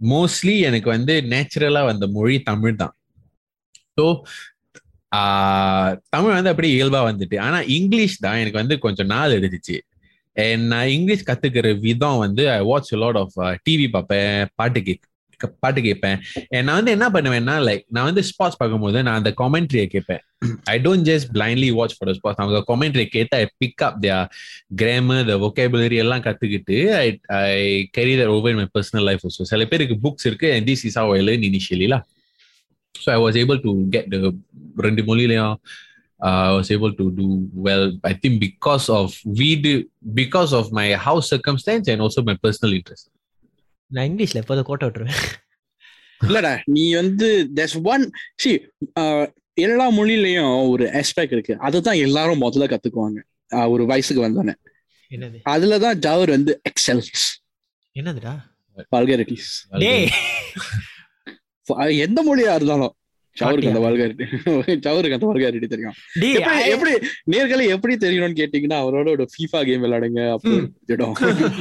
மோஸ்ட்லி 0.02 0.56
எனக்கு 0.70 0.90
வந்து 0.96 1.14
நேச்சுரலா 1.34 1.82
வந்த 1.92 2.08
மொழி 2.18 2.36
தமிழ் 2.52 2.80
தான். 2.84 2.94
ஸோ 3.98 4.06
தமிழ் 6.16 6.38
வந்து 6.38 6.52
அப்படியே 6.52 6.74
இயல்பா 6.78 7.02
வந்துட்டு 7.10 7.38
ஆனா 7.46 7.60
இங்கிலீஷ் 7.78 8.18
தான் 8.26 8.40
எனக்கு 8.42 8.62
வந்து 8.62 8.76
கொஞ்சம் 8.86 9.12
நாள் 9.14 9.36
எடுத்துச்சு. 9.38 9.78
நான் 10.72 10.94
இங்கிலீஷ் 10.96 11.28
கத்துக்கிற 11.30 11.68
விதம் 11.86 12.24
வந்து 12.24 12.46
I 12.52 12.62
watch 12.72 12.94
lot 13.04 13.22
of 13.24 13.38
TV 13.70 13.88
பார்ப்பேன் 13.98 14.48
பாட்டு 14.56 14.82
கேக் 14.88 15.06
பாட்டு 15.64 15.80
கேட்பேன். 15.82 16.20
நான் 16.68 16.78
வந்து 16.78 16.94
என்ன 16.96 17.08
பண்ணுவேன்னா 17.16 17.56
லைக் 17.68 17.84
நான் 17.96 18.08
வந்து 18.10 18.22
ஸ்பாட்ஸ் 18.30 18.60
பார்க்கும்போது 18.62 19.04
நான் 19.08 19.18
அந்த 19.20 19.32
காமெண்ட்ரியை 19.42 19.86
கேட்பேன். 19.94 20.22
I 20.74 20.76
don't 20.86 21.06
just 21.10 21.30
blindly 21.36 21.70
watch 21.80 21.96
for 21.98 22.12
sports 22.20 22.42
அவங்க 22.44 22.60
காமெண்ட்ரியை 22.70 23.08
கேட்டு 23.16 23.38
I 23.38 23.46
pick 23.64 23.84
up 23.88 24.00
the 24.06 24.18
grammar 24.82 25.26
the 25.30 25.36
vocabulary 25.46 25.98
எல்லாம் 26.04 26.24
கத்துக்கிட்டு 26.28 26.78
I 27.04 27.08
I 27.42 27.88
carry 27.98 28.16
that 28.22 28.34
over 28.36 28.54
in 28.54 28.62
my 28.62 28.68
personal 28.78 29.08
life 29.10 29.26
also 29.28 29.48
சில 29.54 29.66
பேருக்கு 29.74 29.98
புக்ஸ் 30.06 30.28
இருக்கு 30.30 30.50
and 30.54 30.68
this 30.70 30.86
is 30.90 30.98
how 31.02 31.08
I 31.18 31.22
learned 31.28 31.48
initially 31.52 31.90
lah. 31.94 32.02
So 32.96 33.10
I 33.18 33.20
was 33.26 33.36
able 33.44 33.60
ரெண்டு 34.86 35.04
மொழியிலையும் 35.10 35.56
uh, 36.20 36.36
I 36.46 36.54
was 36.58 36.70
able 36.76 36.94
to 37.00 37.06
do 37.18 37.26
well 37.64 37.84
I 38.02 38.14
think 38.22 38.36
because 38.44 38.86
of 39.00 39.12
we 39.36 39.50
do 39.66 39.74
because 40.16 40.52
of 40.60 40.66
my 40.80 40.88
house 41.06 41.28
circumstance 41.36 41.86
and 41.92 42.02
also 42.06 42.22
my 42.24 42.36
personal 42.46 42.74
interest. 42.80 43.06
நான் 43.86 44.08
இங்கிலீஷ்ல 44.08 44.42
எப்போது 44.44 44.64
கோட்டை 44.64 44.88
விட்டுருவேன். 44.88 45.24
இல்லடா 46.24 46.60
நீ 46.66 46.94
வந்து 46.94 47.28
there's 47.56 47.76
ஒன் 47.84 48.12
சி 48.36 48.52
எல்லா 49.54 49.86
மொழியிலயும் 49.92 50.70
ஒரு 50.70 50.86
ஆஸ்பெக்ட் 51.00 51.34
இருக்கு. 51.38 51.54
அதுதான் 51.60 51.96
எல்லாரும் 51.96 52.42
முதல்ல 52.42 52.70
கத்துக்குவாங்க. 52.72 53.20
ஒரு 53.70 53.86
வயசுக்கு 53.86 54.22
வந்தோடனே 54.24 54.56
என்னது? 55.10 55.38
அதுலதான் 55.50 55.96
ஜவர் 55.96 56.30
வந்து 56.30 56.62
எக்ஸல்ஸ் 56.70 57.26
என்னதுடா? 58.00 58.34
வல்கரிட்டிஸ் 58.92 59.54
எந்த 62.06 62.20
மொழியா 62.28 62.56
இருந்தாலும். 62.56 62.94
ஜவருக்கு 63.40 63.68
அந்த? 63.68 63.80
வல்காரிட்டி 63.80 64.26
ஜவருக்கு 64.86 65.12
அந்த 65.18 65.28
வல்காரிட்டி 65.28 65.68
தெரியும். 65.68 65.94
எப்படி 66.66 66.92
நேர்களை 67.32 67.68
எப்படி 67.68 67.96
தெரியணும்னு 67.96 68.38
கேட்டீங்கன்னா 68.42 68.78
அவரோட 68.82 69.10
ஒரு 69.10 69.30
ஃபீஃபா 69.34 69.66
கேம் 69.66 69.84
விளையாடுங்க 69.84 70.36
அப்படின்னு 70.36 70.70
திடம். 70.86 71.16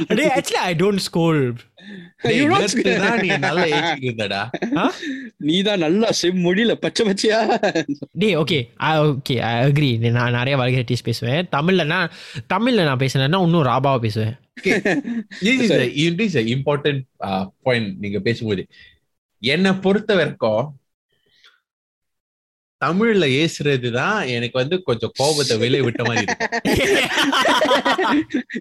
டேய் 0.07 0.31
actually 0.37 0.61
I 0.61 0.75
don't 0.75 0.99
scold. 1.11 1.55
டேய், 2.21 2.41
You 2.41 2.45
don't 2.45 2.59
நேத்து 2.59 2.97
தான் 2.97 4.51
நீ 5.37 5.61
நல்ல 5.61 6.11
செம் 6.21 6.45
மொழியில 6.45 6.73
பச்சை 6.73 7.05
பச்சையா? 7.05 7.39
ஓகே 8.19 8.59
ஓகே 8.79 9.37
ஐ 9.37 9.71
அக்ரி 9.71 10.11
நான் 10.11 10.31
நிறைய 10.31 10.57
வல்கரிட்டிஸ் 10.57 11.03
பேசுவேன். 11.03 11.47
தமிழ்ல 11.51 11.85
நான் 11.85 12.11
தமிழ்ல 12.53 12.83
நான் 12.83 12.97
பேசினேன்னா 12.97 13.43
இன்னும் 13.43 13.65
ராபாவா 13.65 13.97
பேசுவேன். 13.97 14.35
A 14.65 16.43
important 16.55 17.05
uh, 17.19 17.95
நீங்க 17.97 18.19
பேசும்போது. 18.19 18.67
என்னை 19.39 19.71
பொறுத்த 19.71 20.15
வரைக்கும் 20.15 20.79
தமிழ்ல 22.81 23.25
ஏசுறது 23.41 23.89
தான் 23.99 24.17
எனக்கு 24.35 24.57
வந்து 24.61 24.75
கொஞ்சம் 24.87 25.13
கோபத்தை 25.19 25.55
வெளியே 25.63 25.83
விட்ட 25.85 26.01
மாதிரி 26.03 26.25
இருக்கு 26.25 26.45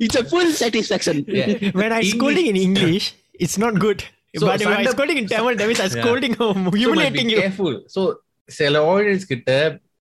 it's 0.05 0.20
a 0.22 0.26
full 0.33 0.50
satisfaction 0.62 1.16
Yeah. 1.38 1.48
when 1.81 1.92
I 1.92 2.05
scolding 2.12 2.46
in 2.52 2.59
English 2.68 3.07
it's 3.44 3.59
not 3.64 3.74
good 3.87 4.00
So, 4.35 4.46
but 4.46 4.62
if 4.62 4.70
I 4.70 4.87
scolding 4.94 5.18
in 5.20 5.26
Tamil 5.29 5.55
that 5.59 5.66
means 5.68 5.81
I'm 5.81 5.90
Yeah. 5.90 6.00
scolding 6.00 6.33
So, 6.37 6.46
must 6.57 6.74
be 6.74 6.81
humiliating 6.83 7.29
you 7.33 7.38
careful. 7.42 7.74
So, 7.88 8.00
சில 8.48 8.81
audience 8.90 9.24
கிட்ட 9.31 9.50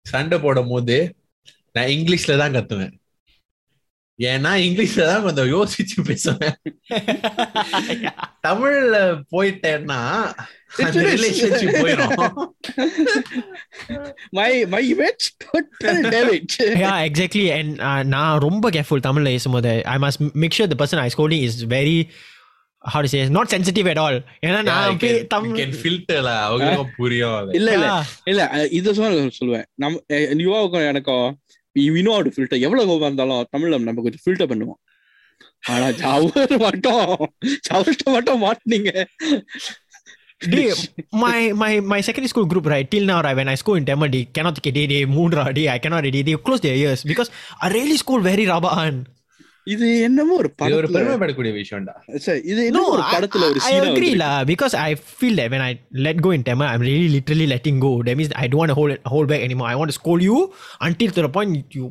சண்டை 0.05 0.37
போடும் 0.41 0.71
போது 0.71 0.97
நான் 1.75 1.91
இங்கிலீஷ்ல 1.93 2.33
தான் 2.41 2.55
கத்துவேன் 2.57 2.91
ஏன்னா 4.19 4.51
இங்கிலீஷ்ல 4.65 5.05
தான் 5.05 5.23
கொஞ்சம் 5.23 5.49
யோசிச்சு 5.53 5.97
பேசுவேன். 6.05 6.55
தமிழ்ல 8.47 8.97
போயிட்டேன்னா 9.31 10.01
exactly. 17.03 17.51
And 17.51 17.81
uh, 17.81 18.03
நான் 18.03 18.39
ரொம்ப 18.39 18.69
கேர்ஃபுல் 18.69 19.05
தமிழ்ல 19.07 19.23
பேசும்போது 19.23 19.85
I 19.85 19.97
must 19.97 20.31
make 20.33 20.57
sure 20.57 20.71
the 20.75 20.77
person 20.83 20.99
I 20.99 21.09
scolding 21.17 21.41
is 21.41 21.65
very 21.67 21.97
how 22.83 23.01
to 23.01 23.07
say 23.07 23.19
not 23.27 23.47
sensitive 23.49 23.87
at 23.87 23.97
all. 23.97 24.15
ஏன்னா 24.41 24.63
நான் 24.63 24.97
தமிழ் 25.27 25.71
ஃபில்டர்ல 25.75 26.31
அவங்களுக்கும் 26.47 26.91
புரியும் 26.97 27.51
இல்ல 27.51 27.71
இல்ல. 27.73 27.87
இல்ல 28.23 28.67
இது 28.71 28.93
சொல்ல 28.93 29.29
சொல்லுவேன் 29.39 29.65
நம்ம 29.75 30.03
யுவாவுக்கும் 30.43 30.87
எனக்கும் 30.87 31.27
வினோ 31.95 32.11
அவுட் 32.17 32.35
ஃபில்டர் 32.35 32.65
எவ்வளவு 32.67 32.87
கோபம் 32.89 33.07
இருந்தாலும் 33.09 33.47
தமிழ்ல 33.53 33.79
நம்ம 33.87 34.03
கொஞ்சம் 34.05 34.23
ஃபில்டர் 34.25 34.51
பண்ணுவோம் 34.51 34.81
ஆனா 35.73 35.87
ஜவர் 36.03 36.55
மட்டும் 36.67 37.07
ஜவர்ட்ட 37.69 38.05
மட்டும் 38.17 38.43
மாட்டினீங்க 38.47 38.91
Dey, 40.53 40.63
my 41.23 41.37
my 41.53 41.79
my 41.91 41.99
secondary 42.01 42.27
school 42.31 42.45
group 42.51 42.65
right 42.71 42.87
till 42.93 43.05
now 43.11 43.19
right 43.25 43.37
when 43.39 43.47
I 43.47 43.55
score 43.55 43.77
in 43.79 43.85
Tamil 43.89 44.09
they 44.15 44.23
cannot 44.35 44.57
get 44.61 44.73
they 44.77 44.85
they 44.91 44.99
moon 45.05 45.31
right 45.31 45.59
I 45.75 45.79
cannot 45.83 46.03
ready 46.03 46.21
they 46.27 46.35
close 46.47 46.61
their 46.65 46.75
ears 46.75 47.01
because 47.11 47.29
I 47.61 47.69
really 47.69 47.97
school 48.03 48.19
very 48.19 48.45
raban 48.51 48.95
இது 49.67 49.85
என்னமோ 50.07 50.33
ஒரு 50.41 50.49
இது 50.49 50.75
ஒரு 50.79 50.87
படத்துல 50.87 50.97
பெருமைப்படக்கூடிய 50.97 51.51
விஷயம்டா 51.55 51.93
சரி, 52.25 52.41
இது 52.51 52.57
no 52.57 52.65
என்னமோ 52.69 52.89
ஒரு 52.95 53.03
I, 53.05 53.13
படத்துல 53.13 53.45
ஒரு 53.51 53.59
I 53.59 53.67
China 53.67 53.87
agree 53.91 54.11
lah 54.21 54.33
because 54.51 54.73
I 54.81 54.91
feel 55.19 55.35
that 55.39 55.49
when 55.53 55.63
I 55.67 55.71
let 56.07 56.17
go 56.25 56.31
in 56.37 56.43
Tamil 56.49 56.67
I'm 56.71 56.83
really 56.87 57.09
literally 57.15 57.47
letting 57.53 57.77
go 57.79 57.91
that 58.07 58.17
means 58.19 58.33
I 58.43 58.47
don't 58.47 58.61
want 58.63 58.73
to 58.73 58.79
hold 58.79 58.93
it, 58.95 59.01
hold 59.13 59.27
back 59.31 59.43
anymore 59.47 59.67
I 59.71 59.77
want 59.81 59.91
to 59.93 59.97
scold 59.99 60.21
you 60.21 60.37
until 60.81 61.11
to 61.17 61.23
the 61.27 61.31
point 61.37 61.77
you 61.79 61.87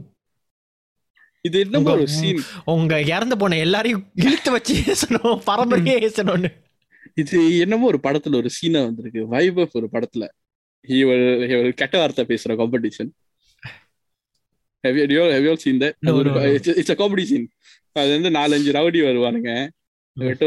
இது 1.44 1.56
என்னமோ 1.64 1.90
ஒரு 1.94 2.04
scene 2.12 2.38
உங்க 2.72 3.00
இறந்து 3.08 3.36
போன 3.40 3.56
எல்லாரையும் 3.64 4.04
இழுத்து 4.24 4.50
வச்சு 4.54 4.74
ஏசணும் 4.92 5.40
பரம்பரையே 5.48 5.96
ஏசணும்னு 6.06 6.50
இது 7.22 7.38
என்னமோ 7.64 7.86
ஒரு 7.92 8.00
படத்துல 8.06 8.38
ஒரு 8.42 8.50
சீனா 8.58 8.80
வந்திருக்கு 8.86 9.22
வைபவ் 9.34 9.76
ஒரு 9.80 9.88
படத்துல 9.94 10.24
will 10.88 11.26
கெட்ட 11.80 11.94
வார்த்தை 12.00 12.24
பேசுற 12.30 12.54
competition 12.60 13.10
have 14.84 14.96
you, 14.98 15.04
you 15.14 15.20
all, 15.22 15.32
have 15.36 15.44
you 15.46 15.52
all 15.52 15.60
seen 15.66 15.78
that 15.82 15.94
No, 16.00 16.10
அது 16.10 16.18
ஒரு- 16.20 16.32
no, 16.32 16.40
no. 16.40 16.50
it's, 16.56 16.68
it's 16.80 16.92
a 16.94 16.98
comedy 17.02 17.24
scene 17.30 17.46
அது 17.92 18.10
வந்து 18.16 18.30
நாலஞ்சு 18.38 18.70
ரவுடி 18.78 19.00
வருவானுங்க 19.08 19.50
வெட்ட 20.16 20.46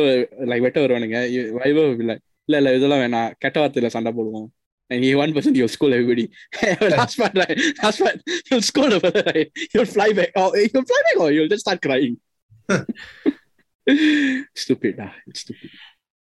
லைக் 0.51 0.65
வெட்ட 0.65 0.79
வருவானுங்க 0.85 1.17
வைபவ் 1.57 1.99
இல்ல 2.03 2.13
இல்ல 2.49 2.57
இல்ல 2.61 2.75
இதெல்லாம் 2.77 3.03
வேணாம் 3.03 3.33
கெட்ட 3.39 3.57
வார்த்தையில 3.61 3.89
சண்டை 3.95 4.13
போடுவோம் 4.19 4.47
and 4.89 5.03
he 5.05 5.15
one 5.21 5.31
person 5.35 5.53
he'll 5.55 5.71
scold 5.73 5.93
everybody 5.95 6.23
last 6.97 7.15
part 7.21 7.33
right 7.41 7.57
last 7.83 7.99
part 8.03 8.19
he'll 8.49 8.65
scold 8.69 8.93
over 8.97 9.11
right 9.29 9.49
he'll 9.71 9.89
fly 9.95 10.09
back 10.19 10.31
or 10.41 10.47
he'll 10.61 10.85
fly 10.91 11.01
back 11.07 11.17
or 11.23 11.27
he'll 11.33 11.49
just 11.53 11.63
start 11.65 11.79
crying 11.87 12.13
stupid 14.63 14.95
ah 15.05 15.11
it's 15.29 15.41
stupid 15.45 15.69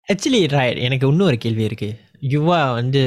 actually 0.09 0.47
right 0.47 0.77
எனக்கு 0.77 1.07
இன்னும் 1.07 1.27
ஒரு 1.27 1.37
கேள்வி 1.37 1.63
இருக்கு 1.63 1.87
யுவா 2.33 2.59
வந்து 2.73 3.01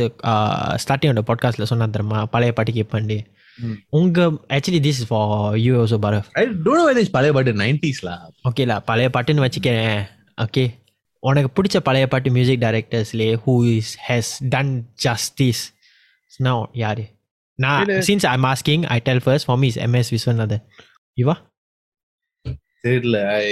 starting 0.83 1.21
பாட்காஸ்ட்ல 1.31 1.63
சொன்னா 1.63 1.87
தெரியுமா 1.87 2.27
பழைய 2.27 2.53
பாட்டு 2.53 2.73
கேட்பாண்டு 2.73 3.17
ம். 3.19 3.29
உங்க 3.91 4.19
actually 4.57 4.81
this 4.87 5.01
for 5.07 5.33
you 5.59 5.73
also 5.81 5.99
பரஃப் 5.99 6.29
I 6.35 6.45
don't 6.59 6.79
know 6.79 6.85
whether 6.89 7.05
is 7.05 7.11
பழைய 7.11 7.33
பாட்டு 7.33 7.53
90s 7.61 7.99
லா. 8.09 8.15
ஓகேலா 8.49 8.77
பழைய 8.85 9.09
பாட்டுன்னு 9.09 9.45
வச்சுக்கிறேன் 9.47 10.01
ஓகே 10.39 10.65
உனக்கு 11.23 11.51
பிடிச்ச 11.57 11.79
பழைய 11.81 12.07
பாட்டு 12.07 12.31
music 12.31 12.63
டைரக்டர்ஸ்லேயே 12.63 13.35
who 13.45 13.55
is 13.73 13.93
has 14.07 14.31
done 14.49 14.73
justice 14.99 15.63
நான் 16.41 16.69
யாரு? 16.77 17.05
நான். 17.59 17.91
Since 18.07 18.27
I 18.27 18.37
asking 18.45 18.85
I 18.89 18.99
tell 19.05 19.23
first 19.25 19.49
for 19.49 19.59
me 19.59 19.69
is 19.73 19.81
MS 19.87 20.13
Viswanathan 20.15 20.63
யுவா 21.17 21.37
தெரியல 22.85 23.19
I 23.37 23.49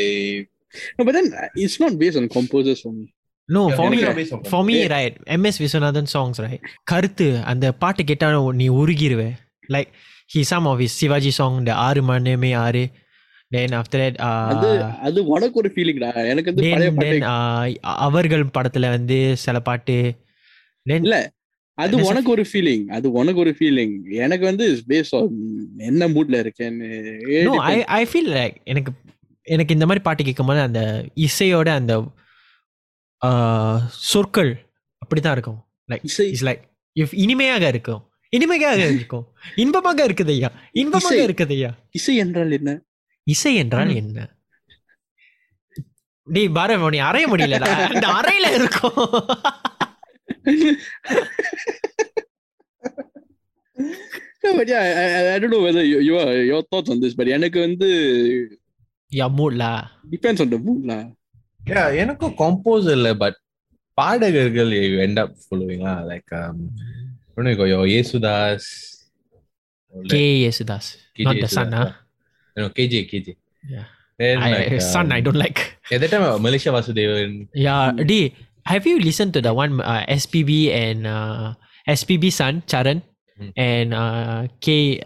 no 0.97 1.03
but 1.03 1.13
then 1.13 1.27
it's 1.57 1.77
not 1.81 1.93
based 2.01 2.19
on 2.21 2.27
composers 2.31 2.81
for 2.85 2.91
me. 2.93 3.05
No 3.49 3.61
for 3.77 3.91
me 3.91 3.99
எனக்கு 3.99 4.19
based 4.19 4.35
on 4.35 4.41
for 4.49 4.65
me 4.65 4.75
Yeah. 4.75 4.89
Right 4.95 5.15
MS 5.35 5.59
Viswanathan 5.63 6.09
songs 6.15 6.41
right 6.45 6.65
கருத்து 6.85 7.29
அந்த 7.45 7.67
பாட்டு 7.75 8.03
கேட்டா 8.05 8.29
நீ 8.59 8.67
உருகிருவே. 8.81 9.29
Like 9.69 9.91
he 10.31 10.41
some 10.49 10.67
of 10.67 10.81
is 10.81 10.97
Sivaji 10.99 11.31
song 11.31 11.59
இந்த 11.59 11.75
ஆறு 11.83 12.03
மணிமே 12.03 12.53
ஆறு 12.59 12.85
then 13.51 13.75
after 13.77 14.03
that 14.05 14.19
அது 14.53 14.71
அது 15.03 15.21
உனக்கு 15.27 15.57
ஒரு 15.57 15.71
ஃபீலிங்டா 15.75 16.11
எனக்கு 16.25 16.51
வந்து 16.51 16.65
பழைய 16.69 16.91
பாட்டு 16.93 17.11
தென் 17.13 17.27
அவர்கள் 18.05 18.45
படத்துல 18.57 18.91
வந்து 18.91 19.19
சில 19.37 19.59
பாட்டு. 19.61 19.97
இல்ல 20.87 21.17
அது 21.79 21.97
உனக்கு 22.07 22.31
ஒரு 22.31 22.45
ஃபீலிங் 22.45 22.85
அது 22.89 23.07
உனக்கு 23.13 23.41
ஒரு 23.41 23.53
ஃபீலிங் 23.59 23.93
எனக்கு 24.19 24.45
வந்து 24.45 24.67
பேஸ் 24.89 25.13
என்ன 25.83 26.09
மூட்ல 26.09 26.37
இருக்கேன்னு 26.43 26.89
ஐ 27.69 27.77
ஐ 27.95 28.05
ஃபீல் 28.05 28.31
லைக் 28.35 28.57
எனக்கு 28.65 28.93
எனக்கு 29.47 29.75
இந்த 29.75 29.87
மாதிரி 29.87 30.03
பாட்டு 30.03 30.23
கேட்கும்போது 30.23 30.61
அந்த 30.61 30.81
இசையோட 31.19 31.69
அந்த 31.75 31.95
ஆஹ், 33.23 33.79
சொற்கள் 34.09 34.51
அப்படிதான் 35.03 35.33
இருக்கும். 35.33 35.61
லைக் 35.89 36.05
இஸ் 36.33 36.45
லைக் 36.45 36.63
இனிமையாக 37.19 37.69
இருக்கும். 37.69 38.03
இனிமையாக 38.37 38.81
இருக்கும். 38.95 39.27
இன்பமாக 39.63 40.01
இருக்குது 40.09 40.33
ஐயா 40.37 40.51
இன்பமாக 40.83 41.15
இசை. 41.15 41.27
இருக்குது 41.27 41.55
ஐயா 41.57 41.71
இசை 41.99 42.15
என்றால் 42.25 42.53
என்ன? 42.59 42.73
இசை 43.35 43.53
என்றால் 43.63 43.93
என்ன? 44.03 44.27
டேய் 46.27 46.51
பாரு 46.59 46.75
நீ 46.95 46.99
அறைய 47.11 47.27
முடியலடா. 47.33 47.71
அந்த 47.93 48.07
அறையில 48.19 48.47
இருக்கும். 48.59 49.03
No, 54.43 54.51
but 54.59 54.69
yeah, 54.73 54.81
I, 54.81 55.07
I, 55.19 55.35
I 55.35 55.39
don't 55.41 55.53
know 55.55 55.63
whether 55.65 55.83
you, 55.91 55.99
your 56.09 56.23
your 56.51 56.63
thoughts 56.71 56.91
on 56.93 56.99
this, 57.03 57.15
but 57.19 57.29
எனக்கு 57.37 57.59
வந்து 57.67 57.89
யா 59.11 59.27
மூட்லா 59.39 59.71
depends 60.15 60.41
on 60.45 60.51
the 60.55 60.61
mood 60.67 60.83
lah. 60.91 61.03
யா 61.71 61.83
எனக்கும் 62.03 62.35
கம்போஸ் 62.43 62.89
இல்ல 62.97 63.09
பட் 63.23 63.39
பாடகர்கள் 63.99 64.73
end 65.07 65.21
up 65.25 65.37
ஃபாலோவிங்கா 65.45 65.95
like 66.11 66.35
Pernah 67.39 67.55
kau 67.55 67.71
yo 67.71 67.87
Yesudas. 67.87 68.67
K 70.11 70.43
Yesudas. 70.43 70.99
Not 71.23 71.39
the 71.39 71.47
son 71.47 71.71
ah. 71.71 71.95
No 72.59 72.67
KJ 72.75 73.07
KJ. 73.07 73.39
Yeah. 73.63 73.87
Then 74.19 74.43
I, 74.43 74.75
like, 74.75 74.83
son 74.83 75.15
I 75.15 75.23
um, 75.23 75.31
don't 75.31 75.39
like. 75.39 75.79
Yeah, 75.87 76.03
that 76.03 76.11
time 76.11 76.27
uh, 76.27 76.43
Malaysia 76.43 76.75
was 76.75 76.91
there. 76.91 77.31
Yeah, 77.55 77.95
D. 77.95 78.35
Have 78.67 78.91
you 78.91 78.99
listened 78.99 79.39
to 79.39 79.41
the 79.41 79.55
one 79.55 79.79
uh, 79.79 80.03
SPB 80.11 80.75
and 80.75 81.07
uh, 81.07 81.55
SPB 81.87 82.35
son 82.35 82.67
Charan 82.67 83.07
hmm. 83.39 83.55
and 83.55 83.95
uh, 83.95 84.51
K 84.59 84.99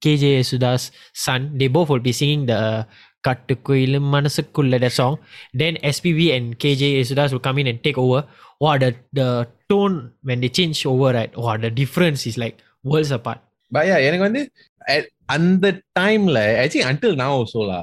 KJ 0.00 0.40
Sudas 0.40 0.88
son? 1.12 1.52
They 1.60 1.68
both 1.68 1.92
will 1.92 2.00
be 2.00 2.16
singing 2.16 2.48
the 2.48 2.88
Kattukuil 3.24 3.92
Manasukulla 4.06 4.78
that 4.80 4.92
song. 4.92 5.14
Then 5.54 5.76
SPB 5.90 6.20
and 6.36 6.58
KJ 6.58 6.82
Sudas 7.02 7.32
will 7.32 7.40
come 7.40 7.58
in 7.58 7.68
and 7.68 7.82
take 7.82 7.98
over. 7.98 8.20
Wow, 8.60 8.76
the 8.78 8.90
the 9.12 9.28
tone 9.70 9.94
when 10.22 10.40
they 10.40 10.50
change 10.50 10.84
over, 10.86 11.12
right? 11.12 11.34
Wow, 11.36 11.56
the 11.58 11.70
difference 11.72 12.22
is 12.26 12.38
like 12.38 12.56
worlds 12.84 13.12
apart. 13.12 13.40
But 13.72 13.86
yeah 13.88 13.98
எனக்கு 14.06 14.26
வந்து 14.26 14.42
at- 14.88 15.10
அந்த 15.34 15.66
டைம்ல 15.98 16.38
actually 16.62 16.86
until 16.88 17.20
நான் 17.20 17.36
ஓசோலா 17.38 17.78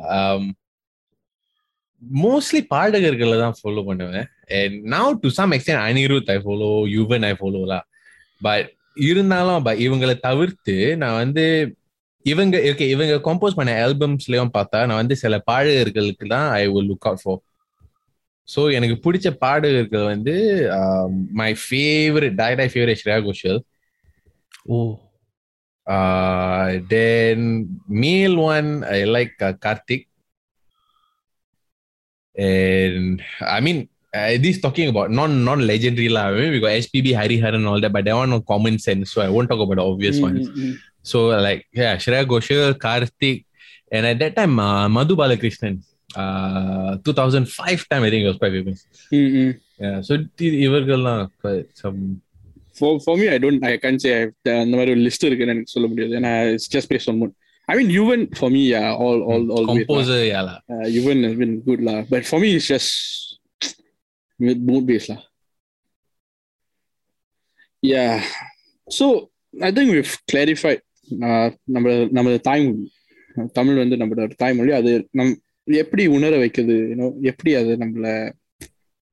mostly 2.01 2.61
பாடகர்களை 2.73 3.35
தான் 3.37 3.57
follow 3.57 3.81
பண்ணுவேன் 3.85 4.27
and 4.59 4.77
now 4.93 5.09
to 5.23 5.29
some 5.39 5.51
extent 5.51 5.83
Anirudh 5.87 6.31
I 6.35 6.37
follow 6.45 6.69
Yuvan 6.95 7.25
I 7.29 7.33
ஃபாலோலா 7.41 7.79
but 8.41 8.69
இருந்தாலும் 9.07 9.63
but 9.63 9.81
இவங்களை 9.85 10.15
தவிர்த்து 10.19 10.75
நான் 11.01 11.19
வந்து 11.23 11.45
இவங்க 12.23 12.57
ஓகே 12.57 12.87
இவங்க 12.87 13.15
கம்போஸ் 13.17 13.55
பண்ண 13.55 13.71
ஆல்பம்ஸ்லயும் 13.85 14.55
பார்த்தா 14.57 14.79
நான் 14.85 15.01
வந்து 15.01 15.15
சில 15.15 15.37
பாடகர்களுக்கு 15.37 16.27
தான் 16.27 16.51
I 16.51 16.67
will 16.67 16.87
look 16.89 17.07
out 17.07 17.23
for 17.23 17.39
so 18.47 18.73
எனக்கு 18.73 18.95
பிடிச்ச 19.05 19.29
பாடகர்கள் 19.37 20.05
வந்து 20.05 20.35
my 21.31 21.55
favourite 21.63 22.37
Tirah 22.41 22.65
favourite 22.73 23.01
Shreya 23.03 23.19
Ghoshal 23.23 23.61
then 26.89 27.39
male 27.87 28.37
one, 28.37 28.83
I 28.83 29.03
like 29.05 29.41
uh, 29.41 29.53
Karthik. 29.53 30.07
And 32.35 33.21
I 33.41 33.59
mean, 33.59 33.89
uh, 34.18 34.30
this 34.44 34.58
talking 34.66 34.88
about 34.92 35.10
non 35.20 35.32
non 35.48 35.60
legendary 35.70 36.08
lah. 36.16 36.24
I 36.28 36.34
mean, 36.40 36.52
we 36.56 36.60
got 36.66 36.74
SPB, 36.84 37.08
Hariharan, 37.20 37.56
and 37.60 37.66
all 37.72 37.80
that, 37.84 37.92
but 37.96 38.04
that 38.08 38.16
one 38.20 38.30
no 38.36 38.40
common 38.52 38.78
sense. 38.78 39.12
So 39.12 39.20
I 39.26 39.28
won't 39.34 39.48
talk 39.52 39.60
about 39.66 39.76
the 39.76 39.86
obvious 39.92 40.18
Mm, 40.18 40.26
ones. 40.28 40.48
mm, 40.48 40.64
mm. 40.64 40.74
So 41.02 41.18
like 41.46 41.62
yeah, 41.82 41.96
Shreya 42.04 42.24
Ghoshal, 42.32 42.74
Karthik, 42.84 43.44
and 43.92 44.04
at 44.12 44.18
that 44.22 44.34
time 44.40 44.54
uh, 44.68 44.88
Madhu 44.88 45.16
Balakrishnan. 45.22 45.76
Uh, 46.22 46.96
2005 47.04 47.88
time 47.90 48.02
I 48.04 48.10
think 48.10 48.24
it 48.24 48.28
was 48.28 48.38
quite 48.38 48.52
famous. 48.52 48.80
Mm, 49.12 49.28
mm. 49.38 49.50
Yeah, 49.84 49.98
so 50.08 50.12
தி- 50.38 50.56
இவர்கள்லாம் 50.66 51.24
quite 51.42 51.66
some 51.82 51.98
For 52.78 52.88
for 53.04 53.14
me, 53.20 53.26
I 53.34 53.38
don't, 53.42 53.60
I 53.64 53.76
can't 53.82 54.00
say 54.04 54.10
I 54.16 54.20
have 54.24 54.32
the- 54.46 54.56
அந்த 54.62 54.74
மாதிரி 54.78 54.90
ஒரு 54.94 55.02
list 55.06 55.24
இருக்குன்னு 55.28 55.54
எனக்கு 55.54 55.72
சொல்ல 55.74 55.86
முடியாது 55.90 56.14
ஏன்னா 56.18 56.32
it's 56.54 56.66
just 56.74 56.88
based 56.92 57.08
on 57.12 57.16
mood. 57.20 57.32
I 57.70 57.76
mean, 57.78 57.88
Yuvan 57.96 58.20
for 58.40 58.48
me, 58.54 58.62
yeah, 58.74 58.88
all 59.04 59.20
all 59.30 59.44
all 59.54 59.64
the 59.68 59.74
way, 59.76 59.84
lah. 59.84 59.86
composer, 59.86 60.18
yeah 60.32 60.42
lah. 60.48 60.56
Uh, 60.74 60.86
Yuvan 60.96 61.20
has 61.28 61.36
been 61.42 61.54
good 61.68 61.80
lah, 61.88 61.96
but 62.12 62.24
for 62.30 62.38
me, 62.42 62.48
it's 62.58 62.68
just 62.74 62.90
with 62.90 63.29
mood 64.67 64.85
based 64.85 65.09
lah. 65.09 65.21
Yeah, 67.83 68.23
so 68.87 69.05
I 69.53 69.71
think 69.71 69.91
we've 69.91 70.17
clarified 70.31 70.81
uh, 71.27 71.47
நம்ம 71.65 71.87
நம்ம 72.17 72.35
தாய்மொழி 72.49 72.83
தமிழ் 73.53 73.81
வந்து 73.83 73.95
நம்மளோட 73.97 74.33
தாய்மொழி 74.43 74.71
அது 74.79 74.91
நம் 75.11 75.33
எப்படி 75.67 76.07
உணர 76.07 76.33
வைக்குது 76.37 76.75
you 76.91 76.97
know, 76.99 77.09
எப்படி 77.21 77.55
அது 77.55 77.71
நம்மள 77.77 78.05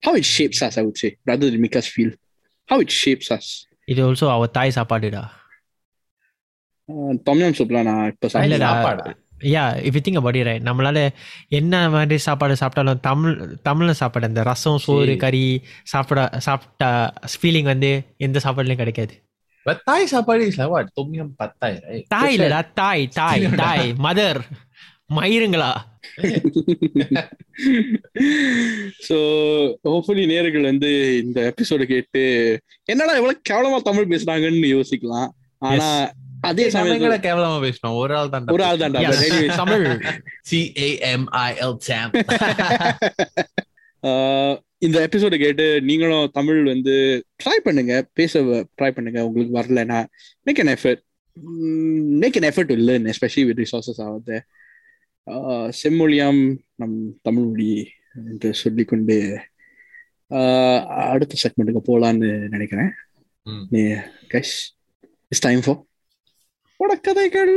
how 0.02 0.14
it 0.14 0.26
shapes 0.36 0.60
us 0.62 0.74
I 0.78 0.82
would 0.82 0.98
say 0.98 1.10
rather 1.24 1.46
than 1.50 1.60
make 1.60 1.76
us 1.76 1.88
feel 1.96 2.10
how 2.68 2.78
it 2.84 2.92
shapes 3.02 3.30
us 3.38 3.46
இது 3.88 4.00
also 4.02 4.26
our 4.34 4.48
தாய் 4.58 4.76
சாப்பாடுடா 4.78 5.22
uh, 6.88 7.12
தொம்யம் 7.28 7.56
சூப்லாம் 7.58 7.88
நான் 7.90 8.06
இப்போ. 8.08 8.28
சாப்பாடு. 8.28 9.04
Yeah 9.40 9.76
if 9.78 9.92
you 9.92 10.00
think 10.00 10.16
about 10.16 10.42
right 10.42 10.62
நம்மளால 10.62 11.08
என்ன 11.48 11.90
மாதிரி 11.90 12.18
சாப்பாடு 12.18 12.56
சாப்பிட்டாலும் 12.60 13.00
தமிழ் 13.00 13.32
தமிழ்ல 13.64 13.90
சாப்பாடு 13.90 14.26
அந்த 14.26 14.42
ரசம் 14.42 14.78
சோறு. 14.78 15.16
கறி 15.16 15.62
சாப்பிட 15.82 16.30
சாப்பிட்டா 16.36 17.14
ஃபீலிங் 17.42 17.62
வந்து 17.62 18.02
எந்த 18.16 18.40
சாப்பாடுலயும் 18.44 18.76
கிடைக்காது? 18.76 19.14
Tom 20.96 21.12
yum 21.14 21.28
pad 21.38 21.50
thai, 21.60 21.80
right? 21.80 22.04
தாய் 22.08 22.38
இல்லடா 22.38 22.72
தாய் 22.74 23.08
தாய் 23.08 23.46
தாய் 23.56 23.92
மதர் 23.92 24.40
மயிருங்களா 25.14 25.70
ஸோ 29.08 29.16
ஹோப்ஃபுல்லி 29.84 30.26
நேர்கள் 30.26 30.62
வந்து 30.62 31.16
இந்த 31.24 31.52
எபிசோடு 31.52 31.82
கேட்டு 31.82 32.22
என்னடா 32.84 33.16
இவ்வளவு 33.16 33.40
கேவலமா 33.50 33.82
தமிழ் 33.82 34.08
பேசுறாங்கன்னு 34.08 34.68
யோசிக்கலாம் 34.76 35.28
ஆனா 35.58 35.88
அதே 36.40 36.64
எங்கடா 36.70 37.18
கேவலமா 37.26 37.58
பேசணும் 37.64 37.98
ஒரு 38.02 38.12
ஆள் 38.16 38.30
தான் 38.32 38.46
ஒரு 38.54 38.64
ஆள் 38.64 38.78
anyways, 38.78 39.54
Tamil. 39.60 39.84
C 40.48 40.58
A 40.84 40.88
M 41.10 41.26
I 41.40 41.48
L 41.64 41.76
Sam 41.88 42.12
இந்த 44.86 44.96
எபிசோடு 45.06 45.36
கேட்டு 45.38 45.64
நீங்களும் 45.88 46.30
தமிழ் 46.32 46.60
வந்து 46.64 46.94
ட்ரை 47.42 47.56
பண்ணுங்க. 47.66 47.94
பேச 48.18 48.40
ட்ரை 48.78 48.90
பண்ணுங்க. 48.96 49.20
உங்களுக்கு 49.28 49.56
வரலன்னா 49.60 50.00
make 50.46 50.60
an 50.64 50.72
effort 50.74 51.02
make 52.22 52.38
an 52.40 52.48
effort 52.50 52.72
learn 52.88 53.08
especially 53.12 53.44
with 53.48 53.62
resources 53.62 54.02
ஆகுது. 54.06 54.38
செம்மொழியாம் 55.80 56.42
நம் 56.82 56.96
தமிழ் 57.22 57.48
மொழி 57.50 57.72
என்று 58.30 58.50
சொல்லிக்கொண்டு 58.62 59.16
அடுத்த 61.10 61.34
செக்மெண்ட்டுக்கு 61.42 61.82
போகலான்னு 61.88 62.30
நினைக்கிறேன். 62.54 62.90
கைஸ் 64.32 64.54
இட்ஸ் 65.28 65.44
டைம் 65.48 65.62
ஃபார் 65.66 65.80
உடக்கதைகள் 66.80 67.54